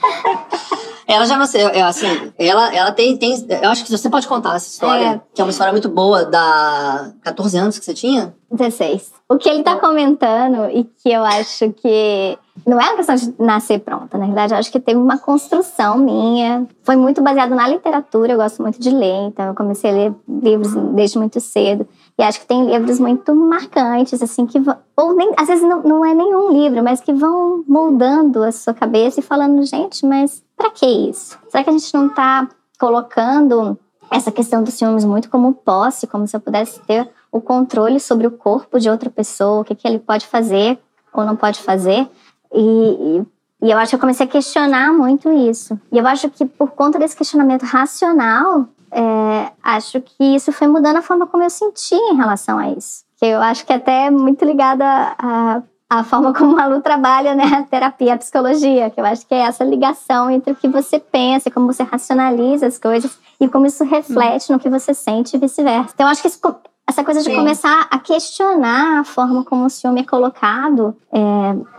Ela 1.10 1.26
já 1.26 1.36
nasceu, 1.36 1.68
é, 1.70 1.82
assim, 1.82 2.06
ela, 2.38 2.72
ela 2.72 2.92
tem, 2.92 3.16
tem. 3.16 3.34
Eu 3.60 3.70
acho 3.70 3.84
que 3.84 3.90
você 3.90 4.08
pode 4.08 4.28
contar 4.28 4.54
essa 4.54 4.68
história, 4.68 5.04
é. 5.04 5.20
que 5.34 5.40
é 5.40 5.44
uma 5.44 5.50
história 5.50 5.72
muito 5.72 5.88
boa, 5.88 6.24
da 6.24 7.12
14 7.24 7.58
anos 7.58 7.78
que 7.80 7.84
você 7.84 7.92
tinha? 7.92 8.32
16. 8.48 9.12
O 9.28 9.36
que 9.36 9.48
ele 9.48 9.64
tá 9.64 9.74
comentando 9.74 10.70
e 10.70 10.84
que 10.84 11.10
eu 11.10 11.24
acho 11.24 11.72
que 11.72 12.38
não 12.66 12.80
é 12.80 12.84
uma 12.84 12.96
questão 12.96 13.14
de 13.14 13.34
nascer 13.38 13.80
pronta, 13.80 14.18
na 14.18 14.26
verdade, 14.26 14.54
eu 14.54 14.58
acho 14.58 14.70
que 14.70 14.80
teve 14.80 14.98
uma 14.98 15.18
construção 15.18 15.98
minha. 15.98 16.66
Foi 16.82 16.96
muito 16.96 17.22
baseado 17.22 17.54
na 17.54 17.68
literatura, 17.68 18.32
eu 18.32 18.36
gosto 18.36 18.62
muito 18.62 18.80
de 18.80 18.90
ler, 18.90 19.28
então 19.28 19.46
eu 19.46 19.54
comecei 19.54 19.90
a 19.90 19.94
ler 19.94 20.14
livros 20.28 20.74
desde 20.94 21.18
muito 21.18 21.40
cedo. 21.40 21.86
E 22.18 22.22
acho 22.22 22.40
que 22.40 22.46
tem 22.46 22.70
livros 22.70 22.98
muito 22.98 23.34
marcantes, 23.34 24.22
assim, 24.22 24.46
que 24.46 24.58
vão, 24.58 24.76
ou 24.96 25.14
nem, 25.14 25.32
às 25.36 25.48
vezes 25.48 25.66
não, 25.66 25.82
não 25.82 26.04
é 26.04 26.14
nenhum 26.14 26.52
livro, 26.52 26.82
mas 26.82 27.00
que 27.00 27.12
vão 27.12 27.64
moldando 27.66 28.42
a 28.42 28.52
sua 28.52 28.74
cabeça 28.74 29.20
e 29.20 29.22
falando, 29.22 29.64
gente, 29.64 30.04
mas 30.04 30.42
para 30.56 30.70
que 30.70 30.86
isso? 30.86 31.38
Será 31.48 31.64
que 31.64 31.70
a 31.70 31.72
gente 31.72 31.92
não 31.94 32.06
está 32.08 32.48
colocando 32.78 33.78
essa 34.10 34.32
questão 34.32 34.62
dos 34.62 34.74
ciúmes 34.74 35.04
muito 35.04 35.30
como 35.30 35.54
posse, 35.54 36.06
como 36.06 36.26
se 36.26 36.36
eu 36.36 36.40
pudesse 36.40 36.80
ter 36.80 37.08
o 37.30 37.40
controle 37.40 38.00
sobre 38.00 38.26
o 38.26 38.30
corpo 38.30 38.78
de 38.80 38.90
outra 38.90 39.08
pessoa, 39.08 39.60
o 39.60 39.64
que, 39.64 39.74
que 39.74 39.86
ele 39.86 39.98
pode 39.98 40.26
fazer 40.26 40.78
ou 41.12 41.24
não 41.24 41.36
pode 41.36 41.60
fazer? 41.60 42.08
E, 42.52 43.22
e, 43.62 43.70
eu 43.70 43.78
acho 43.78 43.90
que 43.90 43.96
eu 43.96 44.00
comecei 44.00 44.26
a 44.26 44.28
questionar 44.28 44.92
muito 44.92 45.30
isso. 45.32 45.78
E 45.92 45.98
eu 45.98 46.06
acho 46.06 46.28
que 46.30 46.44
por 46.44 46.70
conta 46.70 46.98
desse 46.98 47.16
questionamento 47.16 47.62
racional, 47.62 48.66
é, 48.90 49.52
acho 49.62 50.00
que 50.00 50.24
isso 50.34 50.52
foi 50.52 50.66
mudando 50.66 50.96
a 50.96 51.02
forma 51.02 51.26
como 51.26 51.42
eu 51.42 51.50
senti 51.50 51.94
em 51.94 52.16
relação 52.16 52.58
a 52.58 52.70
isso. 52.70 53.04
Que 53.18 53.26
eu 53.26 53.40
acho 53.40 53.64
que 53.64 53.72
até 53.72 54.06
é 54.06 54.10
muito 54.10 54.44
ligada 54.44 54.84
a, 54.86 55.62
a 55.90 56.04
forma 56.04 56.32
como 56.32 56.58
a 56.58 56.66
Lu 56.66 56.80
trabalha, 56.80 57.34
né, 57.34 57.44
a 57.44 57.62
terapia, 57.62 58.14
a 58.14 58.18
psicologia, 58.18 58.90
que 58.90 59.00
eu 59.00 59.04
acho 59.04 59.26
que 59.26 59.34
é 59.34 59.40
essa 59.40 59.64
ligação 59.64 60.30
entre 60.30 60.52
o 60.52 60.56
que 60.56 60.68
você 60.68 60.98
pensa, 60.98 61.50
como 61.50 61.66
você 61.66 61.82
racionaliza 61.82 62.66
as 62.66 62.78
coisas 62.78 63.18
e 63.40 63.48
como 63.48 63.66
isso 63.66 63.84
reflete 63.84 64.52
no 64.52 64.58
que 64.58 64.70
você 64.70 64.94
sente 64.94 65.36
e 65.36 65.38
vice-versa. 65.38 65.90
Então, 65.94 66.06
eu 66.06 66.10
acho 66.12 66.22
que 66.22 66.28
isso, 66.28 66.40
essa 66.90 67.04
coisa 67.04 67.20
de 67.20 67.30
Sim. 67.30 67.36
começar 67.36 67.86
a 67.90 67.98
questionar 67.98 69.00
a 69.00 69.04
forma 69.04 69.44
como 69.44 69.64
o 69.64 69.70
ciúme 69.70 70.00
é 70.00 70.04
colocado, 70.04 70.94
é, 71.12 71.20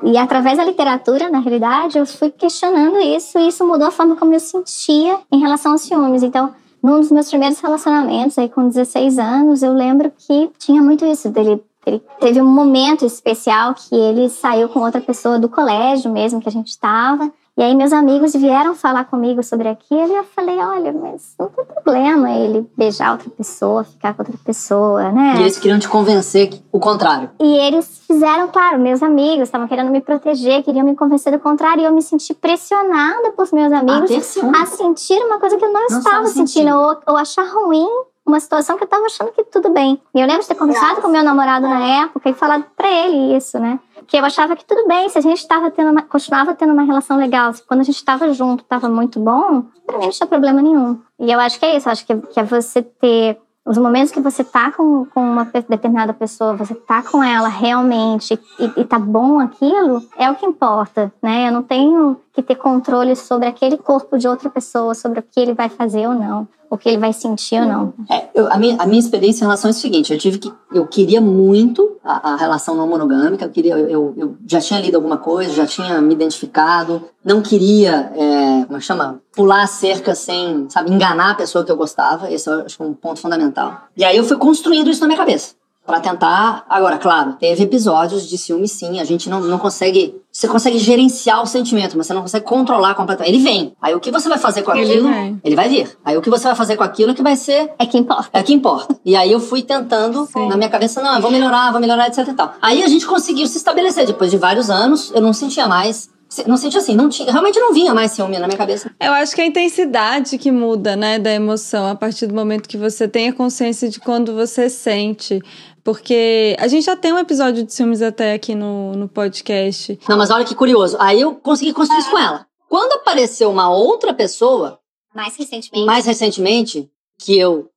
e 0.03 0.17
através 0.17 0.57
da 0.57 0.63
literatura, 0.63 1.29
na 1.29 1.39
realidade, 1.39 1.97
eu 1.97 2.05
fui 2.05 2.31
questionando 2.31 2.97
isso 2.99 3.37
e 3.37 3.47
isso 3.47 3.65
mudou 3.67 3.87
a 3.87 3.91
forma 3.91 4.15
como 4.15 4.33
eu 4.33 4.39
sentia 4.39 5.19
em 5.31 5.39
relação 5.39 5.73
aos 5.73 5.81
ciúmes. 5.81 6.23
Então, 6.23 6.51
num 6.81 6.99
dos 6.99 7.11
meus 7.11 7.29
primeiros 7.29 7.59
relacionamentos, 7.59 8.37
aí 8.39 8.49
com 8.49 8.67
16 8.67 9.19
anos, 9.19 9.61
eu 9.61 9.73
lembro 9.73 10.11
que 10.17 10.49
tinha 10.57 10.81
muito 10.81 11.05
isso 11.05 11.29
dele. 11.29 11.63
Ele 11.85 12.01
teve 12.19 12.41
um 12.41 12.45
momento 12.45 13.05
especial 13.05 13.73
que 13.73 13.95
ele 13.95 14.29
saiu 14.29 14.69
com 14.69 14.79
outra 14.79 15.01
pessoa 15.01 15.39
do 15.39 15.49
colégio 15.49 16.11
mesmo 16.11 16.39
que 16.39 16.47
a 16.47 16.51
gente 16.51 16.69
estava. 16.69 17.31
E 17.57 17.61
aí 17.61 17.75
meus 17.75 17.91
amigos 17.91 18.33
vieram 18.33 18.73
falar 18.73 19.05
comigo 19.05 19.43
sobre 19.43 19.67
aquilo 19.67 20.07
e 20.07 20.15
eu 20.15 20.23
falei, 20.23 20.57
olha, 20.57 20.93
mas 20.93 21.35
não 21.37 21.49
tem 21.49 21.65
problema 21.65 22.31
ele 22.31 22.65
beijar 22.77 23.11
outra 23.11 23.29
pessoa, 23.29 23.83
ficar 23.83 24.13
com 24.13 24.21
outra 24.21 24.37
pessoa, 24.43 25.11
né? 25.11 25.35
E 25.37 25.41
eles 25.41 25.59
queriam 25.59 25.77
te 25.77 25.89
convencer 25.89 26.49
o 26.71 26.79
contrário. 26.79 27.29
E 27.39 27.57
eles 27.57 28.01
fizeram, 28.07 28.47
claro, 28.47 28.79
meus 28.79 29.03
amigos 29.03 29.43
estavam 29.43 29.67
querendo 29.67 29.91
me 29.91 29.99
proteger, 29.99 30.63
queriam 30.63 30.85
me 30.85 30.95
convencer 30.95 31.33
do 31.33 31.39
contrário, 31.39 31.81
e 31.81 31.85
eu 31.85 31.91
me 31.91 32.01
senti 32.01 32.33
pressionada 32.33 33.31
por 33.31 33.51
meus 33.51 33.73
amigos 33.73 34.09
a, 34.37 34.61
a 34.63 34.65
sentir 34.65 35.21
uma 35.25 35.37
coisa 35.37 35.57
que 35.57 35.65
eu 35.65 35.73
não, 35.73 35.87
não 35.89 35.99
estava 35.99 36.27
sentindo, 36.27 36.47
sentindo, 36.47 36.77
ou, 36.77 36.97
ou 37.05 37.17
achar 37.17 37.43
ruim 37.43 37.87
uma 38.25 38.39
situação 38.39 38.77
que 38.77 38.83
eu 38.83 38.87
tava 38.87 39.05
achando 39.05 39.31
que 39.31 39.43
tudo 39.43 39.69
bem. 39.69 40.01
E 40.13 40.19
eu 40.19 40.27
lembro 40.27 40.41
de 40.41 40.47
ter 40.47 40.55
conversado 40.55 41.01
com 41.01 41.07
meu 41.07 41.23
namorado 41.23 41.67
na 41.67 42.03
época 42.03 42.29
e 42.29 42.33
falado 42.33 42.65
para 42.75 42.89
ele 42.89 43.35
isso, 43.35 43.59
né? 43.59 43.79
Que 44.07 44.17
eu 44.17 44.25
achava 44.25 44.55
que 44.55 44.65
tudo 44.65 44.87
bem, 44.87 45.09
se 45.09 45.17
a 45.17 45.21
gente 45.21 45.47
tava 45.47 45.71
tendo 45.71 45.91
uma, 45.91 46.01
continuava 46.01 46.53
tendo 46.53 46.73
uma 46.73 46.83
relação 46.83 47.17
legal, 47.17 47.53
se 47.53 47.63
quando 47.63 47.81
a 47.81 47.83
gente 47.83 47.95
estava 47.95 48.31
junto 48.33 48.63
tava 48.63 48.89
muito 48.89 49.19
bom, 49.19 49.63
pra 49.85 49.97
mim 49.97 50.05
não 50.05 50.11
tinha 50.11 50.27
problema 50.27 50.61
nenhum. 50.61 50.99
E 51.19 51.31
eu 51.31 51.39
acho 51.39 51.59
que 51.59 51.65
é 51.65 51.75
isso, 51.75 51.89
acho 51.89 52.05
que, 52.05 52.15
que 52.15 52.39
é 52.39 52.43
você 52.43 52.81
ter 52.81 53.39
os 53.63 53.77
momentos 53.77 54.11
que 54.11 54.19
você 54.19 54.43
tá 54.43 54.71
com, 54.71 55.05
com 55.05 55.21
uma 55.21 55.45
determinada 55.45 56.13
pessoa, 56.13 56.55
você 56.55 56.73
tá 56.73 57.03
com 57.03 57.23
ela 57.23 57.47
realmente 57.47 58.39
e, 58.59 58.81
e 58.81 58.85
tá 58.85 58.97
bom 58.97 59.39
aquilo, 59.39 60.03
é 60.17 60.29
o 60.31 60.35
que 60.35 60.45
importa, 60.45 61.13
né? 61.21 61.47
Eu 61.47 61.51
não 61.51 61.61
tenho 61.61 62.17
que 62.33 62.41
ter 62.41 62.55
controle 62.55 63.15
sobre 63.15 63.47
aquele 63.47 63.77
corpo 63.77 64.17
de 64.17 64.27
outra 64.27 64.49
pessoa, 64.49 64.95
sobre 64.95 65.19
o 65.19 65.23
que 65.23 65.39
ele 65.39 65.53
vai 65.53 65.69
fazer 65.69 66.07
ou 66.07 66.15
não 66.15 66.47
o 66.71 66.77
que 66.77 66.87
ele 66.87 66.97
vai 66.97 67.11
sentir 67.11 67.61
ou 67.61 67.67
não. 67.67 67.93
É, 68.09 68.29
eu, 68.33 68.49
a, 68.49 68.57
minha, 68.57 68.77
a 68.79 68.85
minha 68.85 68.99
experiência 68.99 69.43
em 69.43 69.45
relação 69.45 69.69
é 69.69 69.73
o 69.73 69.75
seguinte: 69.75 70.13
eu 70.13 70.17
tive 70.17 70.37
que. 70.39 70.51
Eu 70.73 70.87
queria 70.87 71.19
muito 71.19 71.97
a, 72.01 72.31
a 72.31 72.35
relação 72.37 72.75
não 72.75 72.87
monogâmica, 72.87 73.43
eu, 73.43 73.49
queria, 73.49 73.77
eu, 73.77 74.13
eu, 74.15 74.37
já 74.47 74.61
tinha 74.61 74.79
lido 74.79 74.95
alguma 74.95 75.17
coisa, 75.17 75.53
já 75.53 75.65
tinha 75.65 75.99
me 75.99 76.13
identificado, 76.13 77.03
não 77.25 77.41
queria, 77.41 78.13
é, 78.15 78.65
como 78.65 78.77
é 78.77 78.79
chama? 78.79 79.21
Pular 79.35 79.63
a 79.63 79.67
cerca 79.67 80.15
sem, 80.15 80.69
sabe, 80.69 80.91
enganar 80.91 81.31
a 81.31 81.35
pessoa 81.35 81.65
que 81.65 81.71
eu 81.71 81.75
gostava. 81.75 82.31
Esse 82.31 82.49
eu 82.49 82.65
acho 82.65 82.81
um 82.81 82.93
ponto 82.93 83.19
fundamental. 83.19 83.89
E 83.97 84.05
aí 84.05 84.15
eu 84.15 84.23
fui 84.23 84.37
construindo 84.37 84.89
isso 84.89 85.01
na 85.01 85.07
minha 85.07 85.19
cabeça 85.19 85.55
para 85.85 85.99
tentar. 85.99 86.65
Agora, 86.69 86.97
claro, 86.97 87.33
teve 87.33 87.63
episódios 87.63 88.27
de 88.27 88.37
ciúme, 88.37 88.67
sim. 88.67 88.99
A 88.99 89.03
gente 89.03 89.29
não, 89.29 89.41
não 89.41 89.59
consegue. 89.59 90.20
Você 90.31 90.47
consegue 90.47 90.77
gerenciar 90.77 91.43
o 91.43 91.45
sentimento, 91.45 91.97
mas 91.97 92.07
você 92.07 92.13
não 92.13 92.21
consegue 92.21 92.45
controlar 92.45 92.95
completamente. 92.95 93.35
Ele 93.35 93.43
vem. 93.43 93.73
Aí 93.81 93.93
o 93.93 93.99
que 93.99 94.09
você 94.09 94.29
vai 94.29 94.37
fazer 94.37 94.61
com 94.63 94.71
aquilo? 94.71 95.09
Ele, 95.09 95.37
ele 95.43 95.55
vai 95.55 95.67
vir. 95.67 95.97
Aí 96.05 96.15
o 96.15 96.21
que 96.21 96.29
você 96.29 96.45
vai 96.45 96.55
fazer 96.55 96.77
com 96.77 96.83
aquilo 96.83 97.13
que 97.13 97.21
vai 97.21 97.35
ser. 97.35 97.69
É 97.77 97.85
que 97.85 97.97
importa. 97.97 98.29
É 98.31 98.41
que 98.41 98.53
importa. 98.53 98.95
E 99.03 99.15
aí 99.15 99.29
eu 99.29 99.41
fui 99.41 99.61
tentando, 99.61 100.25
sim. 100.27 100.47
na 100.47 100.55
minha 100.55 100.69
cabeça, 100.69 101.01
não, 101.01 101.15
eu 101.15 101.21
vou 101.21 101.31
melhorar, 101.31 101.71
vou 101.71 101.81
melhorar, 101.81 102.07
etc 102.07 102.25
e 102.29 102.33
tal. 102.33 102.53
Aí 102.61 102.81
a 102.81 102.87
gente 102.87 103.05
conseguiu 103.05 103.45
se 103.45 103.57
estabelecer. 103.57 104.05
Depois 104.05 104.31
de 104.31 104.37
vários 104.37 104.69
anos, 104.69 105.11
eu 105.13 105.21
não 105.21 105.33
sentia 105.33 105.67
mais 105.67 106.09
não 106.47 106.55
senti 106.55 106.77
assim, 106.77 106.95
não 106.95 107.09
tinha, 107.09 107.29
realmente 107.29 107.59
não 107.59 107.73
vinha 107.73 107.93
mais 107.93 108.11
ciúme 108.11 108.39
na 108.39 108.47
minha 108.47 108.57
cabeça. 108.57 108.89
Eu 108.99 109.11
acho 109.11 109.35
que 109.35 109.41
é 109.41 109.43
a 109.43 109.47
intensidade 109.47 110.37
que 110.37 110.49
muda, 110.49 110.95
né, 110.95 111.19
da 111.19 111.31
emoção 111.31 111.87
a 111.87 111.95
partir 111.95 112.25
do 112.25 112.33
momento 112.33 112.69
que 112.69 112.77
você 112.77 113.07
tem 113.07 113.27
a 113.27 113.33
consciência 113.33 113.89
de 113.89 113.99
quando 113.99 114.33
você 114.33 114.69
sente. 114.69 115.41
Porque 115.83 116.55
a 116.59 116.67
gente 116.67 116.85
já 116.85 116.95
tem 116.95 117.11
um 117.11 117.17
episódio 117.17 117.63
de 117.63 117.73
ciúmes 117.73 118.01
até 118.01 118.33
aqui 118.33 118.53
no, 118.53 118.93
no 118.93 119.07
podcast. 119.07 119.99
Não, 120.07 120.17
mas 120.17 120.29
olha 120.29 120.45
que 120.45 120.55
curioso. 120.55 120.97
Aí 120.99 121.21
eu 121.21 121.35
consegui 121.35 121.73
construir 121.73 121.99
isso 121.99 122.11
com 122.11 122.19
ela. 122.19 122.45
Quando 122.69 122.93
apareceu 122.93 123.49
uma 123.49 123.69
outra 123.69 124.13
pessoa. 124.13 124.79
Mais 125.13 125.35
recentemente. 125.35 125.85
Mais 125.85 126.05
recentemente, 126.05 126.89
que 127.19 127.37
eu 127.37 127.69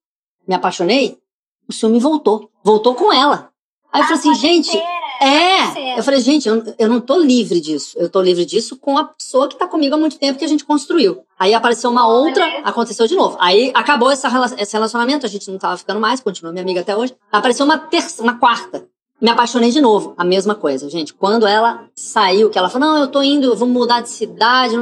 me 0.46 0.54
apaixonei, 0.54 1.18
o 1.68 1.72
ciúme 1.72 1.98
voltou. 1.98 2.50
Voltou 2.62 2.94
com 2.94 3.12
ela. 3.12 3.50
Aí 3.92 4.02
eu 4.02 4.06
falei 4.06 4.18
assim, 4.18 4.34
gente, 4.34 4.76
é. 5.24 5.98
Eu 5.98 6.02
falei, 6.02 6.20
gente, 6.20 6.48
eu, 6.48 6.62
eu 6.78 6.88
não 6.88 7.00
tô 7.00 7.18
livre 7.18 7.60
disso. 7.60 7.96
Eu 7.98 8.08
tô 8.08 8.20
livre 8.20 8.44
disso 8.44 8.76
com 8.76 8.98
a 8.98 9.04
pessoa 9.04 9.48
que 9.48 9.56
tá 9.56 9.66
comigo 9.66 9.94
há 9.94 9.98
muito 9.98 10.18
tempo 10.18 10.38
que 10.38 10.44
a 10.44 10.48
gente 10.48 10.64
construiu. 10.64 11.24
Aí 11.38 11.54
apareceu 11.54 11.90
uma 11.90 12.06
outra, 12.06 12.44
aconteceu 12.64 13.06
de 13.06 13.14
novo. 13.14 13.36
Aí 13.40 13.70
acabou 13.74 14.10
essa, 14.10 14.28
esse 14.58 14.72
relacionamento, 14.72 15.24
a 15.24 15.28
gente 15.28 15.50
não 15.50 15.58
tava 15.58 15.76
ficando 15.76 16.00
mais, 16.00 16.20
continua 16.20 16.52
minha 16.52 16.62
amiga 16.62 16.80
até 16.80 16.96
hoje. 16.96 17.14
Apareceu 17.30 17.64
uma 17.64 17.78
terça, 17.78 18.22
uma 18.22 18.38
quarta. 18.38 18.86
Me 19.20 19.30
apaixonei 19.30 19.70
de 19.70 19.80
novo. 19.80 20.12
A 20.16 20.24
mesma 20.24 20.54
coisa, 20.54 20.90
gente. 20.90 21.14
Quando 21.14 21.46
ela 21.46 21.84
saiu, 21.94 22.50
que 22.50 22.58
ela 22.58 22.68
falou, 22.68 22.88
não, 22.88 22.98
eu 22.98 23.08
tô 23.08 23.22
indo, 23.22 23.56
vou 23.56 23.68
mudar 23.68 24.00
de 24.00 24.10
cidade. 24.10 24.76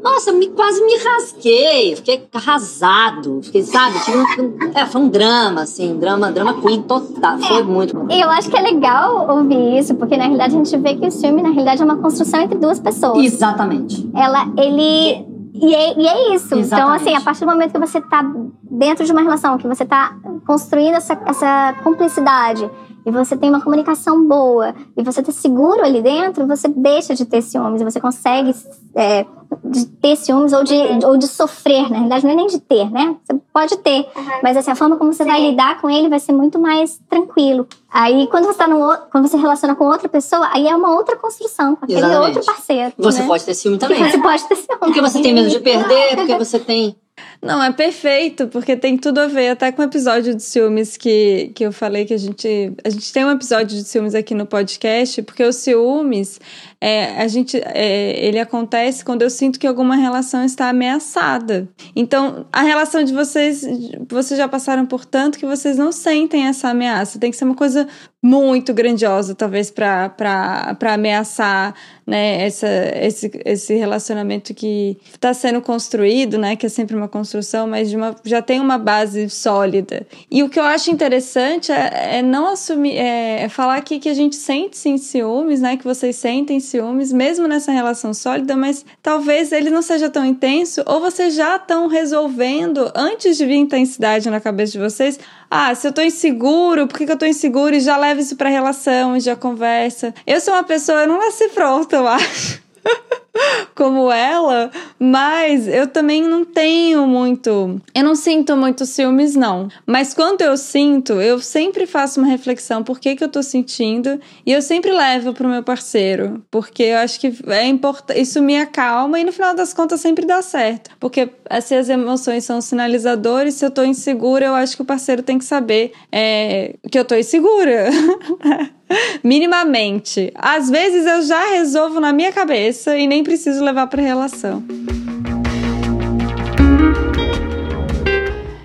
Nossa, 0.00 0.30
me, 0.30 0.48
quase 0.48 0.84
me 0.84 0.96
rasguei, 0.98 1.96
fiquei 1.96 2.28
arrasado, 2.32 3.40
fiquei, 3.42 3.62
sabe? 3.62 3.98
Tive 4.04 4.18
um, 4.18 4.58
é, 4.74 4.86
foi 4.86 5.00
um 5.00 5.08
drama, 5.08 5.62
assim, 5.62 5.96
drama, 5.98 6.30
drama 6.30 6.60
queen 6.60 6.82
total, 6.82 7.38
foi 7.38 7.62
muito 7.62 7.96
bom. 7.96 8.06
Eu 8.10 8.28
acho 8.30 8.50
que 8.50 8.56
é 8.56 8.60
legal 8.60 9.28
ouvir 9.36 9.78
isso, 9.78 9.94
porque 9.94 10.16
na 10.16 10.24
realidade 10.24 10.54
a 10.54 10.58
gente 10.58 10.76
vê 10.76 10.94
que 10.94 11.06
o 11.06 11.10
filme, 11.10 11.42
na 11.42 11.48
realidade, 11.48 11.80
é 11.80 11.84
uma 11.84 11.96
construção 11.96 12.40
entre 12.40 12.58
duas 12.58 12.78
pessoas. 12.78 13.24
Exatamente. 13.24 14.08
Ela, 14.14 14.46
ele... 14.58 15.36
E 15.58 15.74
é, 15.74 15.98
e 15.98 16.06
é 16.06 16.34
isso. 16.34 16.54
Exatamente. 16.54 16.66
Então, 16.66 16.92
assim, 16.92 17.14
a 17.14 17.20
partir 17.22 17.40
do 17.40 17.50
momento 17.50 17.72
que 17.72 17.78
você 17.78 17.98
tá 17.98 18.22
dentro 18.70 19.06
de 19.06 19.10
uma 19.10 19.22
relação, 19.22 19.56
que 19.56 19.66
você 19.66 19.86
tá 19.86 20.14
construindo 20.46 20.96
essa, 20.96 21.18
essa 21.24 21.74
cumplicidade, 21.82 22.70
e 23.06 23.10
você 23.10 23.36
tem 23.36 23.48
uma 23.48 23.60
comunicação 23.60 24.26
boa 24.26 24.74
e 24.96 25.02
você 25.02 25.22
tá 25.22 25.30
seguro 25.30 25.84
ali 25.84 26.02
dentro, 26.02 26.44
você 26.44 26.66
deixa 26.66 27.14
de 27.14 27.24
ter 27.24 27.40
ciúmes, 27.40 27.80
você 27.80 28.00
consegue 28.00 28.52
é, 28.96 29.26
de 29.64 29.86
ter 29.86 30.16
ciúmes 30.16 30.52
ou 30.52 30.64
de, 30.64 30.74
ou 31.04 31.16
de 31.16 31.28
sofrer, 31.28 31.82
na 31.82 31.96
realidade 31.96 32.24
não 32.24 32.32
é 32.32 32.34
nem 32.34 32.46
de 32.46 32.58
ter, 32.58 32.90
né? 32.90 33.14
Você 33.22 33.38
pode 33.52 33.76
ter, 33.78 34.06
uhum. 34.16 34.24
mas 34.42 34.56
assim, 34.56 34.70
a 34.70 34.74
forma 34.74 34.96
como 34.96 35.12
você 35.12 35.22
Sim. 35.22 35.28
vai 35.28 35.40
lidar 35.40 35.80
com 35.80 35.90
ele 35.90 36.08
vai 36.08 36.18
ser 36.18 36.32
muito 36.32 36.58
mais 36.58 36.98
tranquilo. 37.08 37.68
Aí 37.92 38.26
quando 38.28 38.46
você 38.46 38.58
tá 38.58 38.66
no, 38.66 38.96
quando 39.10 39.28
você 39.28 39.36
relaciona 39.36 39.74
com 39.74 39.84
outra 39.84 40.08
pessoa, 40.08 40.48
aí 40.52 40.66
é 40.66 40.74
uma 40.74 40.94
outra 40.94 41.16
construção, 41.16 41.76
com 41.76 41.84
aquele 41.84 41.98
Exatamente. 41.98 42.36
outro 42.38 42.44
parceiro. 42.44 42.92
Você 42.96 43.20
né? 43.20 43.26
pode 43.26 43.44
ter 43.44 43.54
ciúme 43.54 43.78
também. 43.78 44.10
Você 44.10 44.18
pode 44.18 44.48
ter 44.48 44.56
ciúme. 44.56 44.78
Porque 44.80 45.00
você 45.00 45.22
tem 45.22 45.34
medo 45.34 45.50
de 45.50 45.60
perder, 45.60 46.16
porque 46.16 46.38
você 46.38 46.58
tem 46.58 46.96
não, 47.40 47.62
é 47.62 47.72
perfeito, 47.72 48.48
porque 48.48 48.76
tem 48.76 48.96
tudo 48.96 49.20
a 49.20 49.26
ver 49.26 49.48
até 49.48 49.70
com 49.72 49.80
o 49.82 49.84
episódio 49.84 50.34
de 50.34 50.42
ciúmes 50.42 50.96
que, 50.96 51.50
que 51.54 51.64
eu 51.64 51.72
falei 51.72 52.04
que 52.04 52.12
a 52.12 52.18
gente. 52.18 52.72
A 52.84 52.90
gente 52.90 53.12
tem 53.12 53.24
um 53.24 53.30
episódio 53.30 53.76
de 53.76 53.84
ciúmes 53.84 54.14
aqui 54.14 54.34
no 54.34 54.46
podcast, 54.46 55.22
porque 55.22 55.42
o 55.42 55.52
ciúmes 55.52 56.40
é, 56.86 57.20
a 57.20 57.26
gente, 57.26 57.60
é, 57.64 58.24
ele 58.24 58.38
acontece 58.38 59.04
quando 59.04 59.22
eu 59.22 59.28
sinto 59.28 59.58
que 59.58 59.66
alguma 59.66 59.96
relação 59.96 60.44
está 60.44 60.68
ameaçada. 60.68 61.68
Então, 61.96 62.46
a 62.52 62.62
relação 62.62 63.02
de 63.02 63.12
vocês, 63.12 63.66
vocês 64.08 64.38
já 64.38 64.46
passaram 64.46 64.86
por 64.86 65.04
tanto 65.04 65.36
que 65.36 65.44
vocês 65.44 65.76
não 65.76 65.90
sentem 65.90 66.46
essa 66.46 66.68
ameaça. 66.68 67.18
Tem 67.18 67.32
que 67.32 67.36
ser 67.36 67.44
uma 67.44 67.56
coisa 67.56 67.88
muito 68.22 68.74
grandiosa, 68.74 69.34
talvez, 69.34 69.70
para 69.70 70.76
ameaçar 70.80 71.74
né, 72.06 72.44
essa, 72.44 72.66
esse, 73.00 73.30
esse 73.44 73.74
relacionamento 73.74 74.54
que 74.54 74.96
está 75.12 75.32
sendo 75.34 75.60
construído, 75.60 76.38
né, 76.38 76.56
que 76.56 76.66
é 76.66 76.68
sempre 76.68 76.96
uma 76.96 77.08
construção, 77.08 77.66
mas 77.66 77.88
de 77.88 77.96
uma, 77.96 78.14
já 78.24 78.42
tem 78.42 78.60
uma 78.60 78.78
base 78.78 79.28
sólida. 79.28 80.06
E 80.30 80.42
o 80.42 80.48
que 80.48 80.58
eu 80.58 80.64
acho 80.64 80.90
interessante 80.90 81.70
é, 81.70 82.18
é 82.18 82.22
não 82.22 82.48
assumir, 82.48 82.96
é, 82.96 83.42
é 83.42 83.48
falar 83.48 83.76
aqui 83.76 83.98
que 83.98 84.08
a 84.08 84.14
gente 84.14 84.36
sente 84.36 84.76
sim 84.76 84.98
ciúmes, 84.98 85.60
né, 85.60 85.76
que 85.76 85.84
vocês 85.84 86.16
sentem 86.16 86.58
ciúmes, 86.58 86.75
mesmo 87.12 87.46
nessa 87.46 87.72
relação 87.72 88.12
sólida, 88.14 88.56
mas 88.56 88.84
talvez 89.02 89.52
ele 89.52 89.70
não 89.70 89.82
seja 89.82 90.08
tão 90.08 90.24
intenso, 90.24 90.82
ou 90.86 91.00
vocês 91.00 91.34
já 91.34 91.56
estão 91.56 91.86
resolvendo, 91.88 92.90
antes 92.94 93.36
de 93.36 93.46
vir 93.46 93.56
intensidade 93.56 94.30
na 94.30 94.40
cabeça 94.40 94.72
de 94.72 94.78
vocês, 94.78 95.18
ah, 95.50 95.74
se 95.74 95.86
eu 95.86 95.92
tô 95.92 96.02
inseguro, 96.02 96.86
por 96.86 96.98
que, 96.98 97.06
que 97.06 97.12
eu 97.12 97.18
tô 97.18 97.26
inseguro? 97.26 97.74
E 97.74 97.80
já 97.80 97.96
leva 97.96 98.20
isso 98.20 98.36
pra 98.36 98.48
relação, 98.48 99.16
e 99.16 99.20
já 99.20 99.36
conversa. 99.36 100.14
Eu 100.26 100.40
sou 100.40 100.54
uma 100.54 100.64
pessoa, 100.64 101.02
eu 101.02 101.08
não 101.08 101.18
nasci 101.18 101.48
pronta, 101.48 101.96
eu 101.96 102.06
acho. 102.06 102.62
como 103.74 104.10
ela, 104.10 104.70
mas 104.98 105.68
eu 105.68 105.86
também 105.86 106.22
não 106.22 106.44
tenho 106.44 107.06
muito. 107.06 107.80
Eu 107.94 108.04
não 108.04 108.14
sinto 108.14 108.56
muito 108.56 108.86
ciúmes, 108.86 109.34
não. 109.34 109.68
Mas 109.86 110.14
quando 110.14 110.42
eu 110.42 110.56
sinto, 110.56 111.14
eu 111.14 111.38
sempre 111.38 111.86
faço 111.86 112.20
uma 112.20 112.28
reflexão 112.28 112.82
por 112.82 112.98
que, 112.98 113.16
que 113.16 113.24
eu 113.24 113.28
tô 113.28 113.42
sentindo 113.42 114.20
e 114.44 114.52
eu 114.52 114.62
sempre 114.62 114.90
levo 114.92 115.32
pro 115.32 115.48
meu 115.48 115.62
parceiro, 115.62 116.42
porque 116.50 116.82
eu 116.84 116.98
acho 116.98 117.20
que 117.20 117.32
é 117.48 117.66
importante. 117.66 118.20
Isso 118.20 118.40
me 118.42 118.58
acalma 118.58 119.18
e 119.20 119.24
no 119.24 119.32
final 119.32 119.54
das 119.54 119.72
contas 119.72 120.00
sempre 120.00 120.26
dá 120.26 120.42
certo. 120.42 120.90
Porque 120.98 121.28
se 121.62 121.74
as 121.74 121.88
emoções 121.88 122.44
são 122.44 122.60
sinalizadores, 122.60 123.54
se 123.54 123.64
eu 123.64 123.70
tô 123.70 123.84
insegura, 123.84 124.46
eu 124.46 124.54
acho 124.54 124.76
que 124.76 124.82
o 124.82 124.86
parceiro 124.86 125.22
tem 125.22 125.38
que 125.38 125.44
saber 125.44 125.92
é, 126.10 126.74
que 126.90 126.98
eu 126.98 127.04
tô 127.04 127.14
insegura. 127.14 127.88
Minimamente. 129.22 130.32
Às 130.34 130.70
vezes 130.70 131.06
eu 131.06 131.22
já 131.22 131.50
resolvo 131.50 132.00
na 132.00 132.12
minha 132.12 132.32
cabeça 132.32 132.96
e 132.96 133.06
nem 133.06 133.22
preciso 133.26 133.64
levar 133.64 133.88
para 133.88 134.00
relação. 134.00 134.62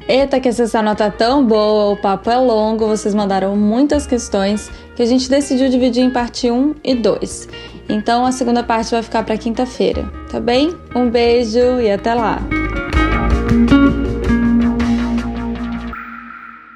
Eita, 0.07 0.39
que 0.39 0.49
essa 0.49 0.81
nota 0.83 1.09
tão 1.09 1.43
boa, 1.43 1.93
o 1.93 1.97
papo 1.97 2.29
é 2.29 2.37
longo, 2.37 2.85
vocês 2.85 3.15
mandaram 3.15 3.55
muitas 3.55 4.05
questões 4.05 4.69
que 4.95 5.01
a 5.01 5.05
gente 5.05 5.27
decidiu 5.27 5.67
dividir 5.67 6.03
em 6.03 6.11
parte 6.11 6.51
1 6.51 6.75
e 6.83 6.93
2. 6.93 7.49
Então 7.89 8.23
a 8.23 8.31
segunda 8.31 8.61
parte 8.61 8.91
vai 8.91 9.01
ficar 9.01 9.23
para 9.23 9.35
quinta-feira, 9.35 10.03
tá 10.29 10.39
bem? 10.39 10.75
Um 10.95 11.09
beijo 11.09 11.79
e 11.81 11.89
até 11.89 12.13
lá! 12.13 12.39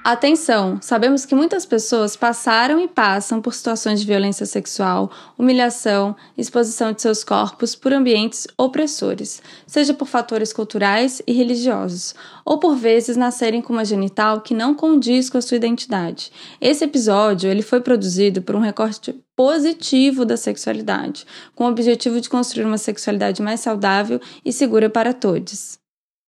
Atenção! 0.08 0.78
Sabemos 0.84 1.26
que 1.26 1.34
muitas 1.34 1.66
pessoas 1.66 2.16
passaram 2.16 2.80
e 2.80 2.88
passam 2.88 3.42
por 3.42 3.56
situações 3.56 4.00
de 4.00 4.06
violência 4.06 4.46
sexual, 4.46 5.12
humilhação, 5.36 6.16
exposição 6.38 6.94
de 6.94 7.02
seus 7.02 7.24
corpos 7.24 7.74
por 7.74 7.92
ambientes 7.92 8.48
opressores, 8.56 9.42
seja 9.66 9.96
por 9.96 10.08
fatores 10.08 10.54
culturais 10.54 11.24
e 11.26 11.34
religiosos, 11.34 12.14
ou 12.46 12.60
por 12.60 12.76
vezes 12.76 13.18
nascerem 13.18 13.64
com 13.64 13.74
uma 13.74 13.84
genital 13.84 14.42
que 14.42 14.54
não 14.54 14.76
condiz 14.76 15.28
com 15.28 15.40
a 15.40 15.42
sua 15.42 15.58
identidade. 15.58 16.32
Esse 16.62 16.84
episódio 16.84 17.50
ele 17.50 17.64
foi 17.64 17.82
produzido 17.82 18.44
por 18.44 18.56
um 18.56 18.60
recorte 18.60 19.12
positivo 19.36 20.24
da 20.24 20.38
sexualidade, 20.38 21.26
com 21.56 21.64
o 21.64 21.70
objetivo 21.70 22.22
de 22.22 22.30
construir 22.30 22.66
uma 22.66 22.78
sexualidade 22.78 23.42
mais 23.42 23.60
saudável 23.60 24.22
e 24.46 24.54
segura 24.54 24.88
para 24.88 25.16
todos. 25.16 25.84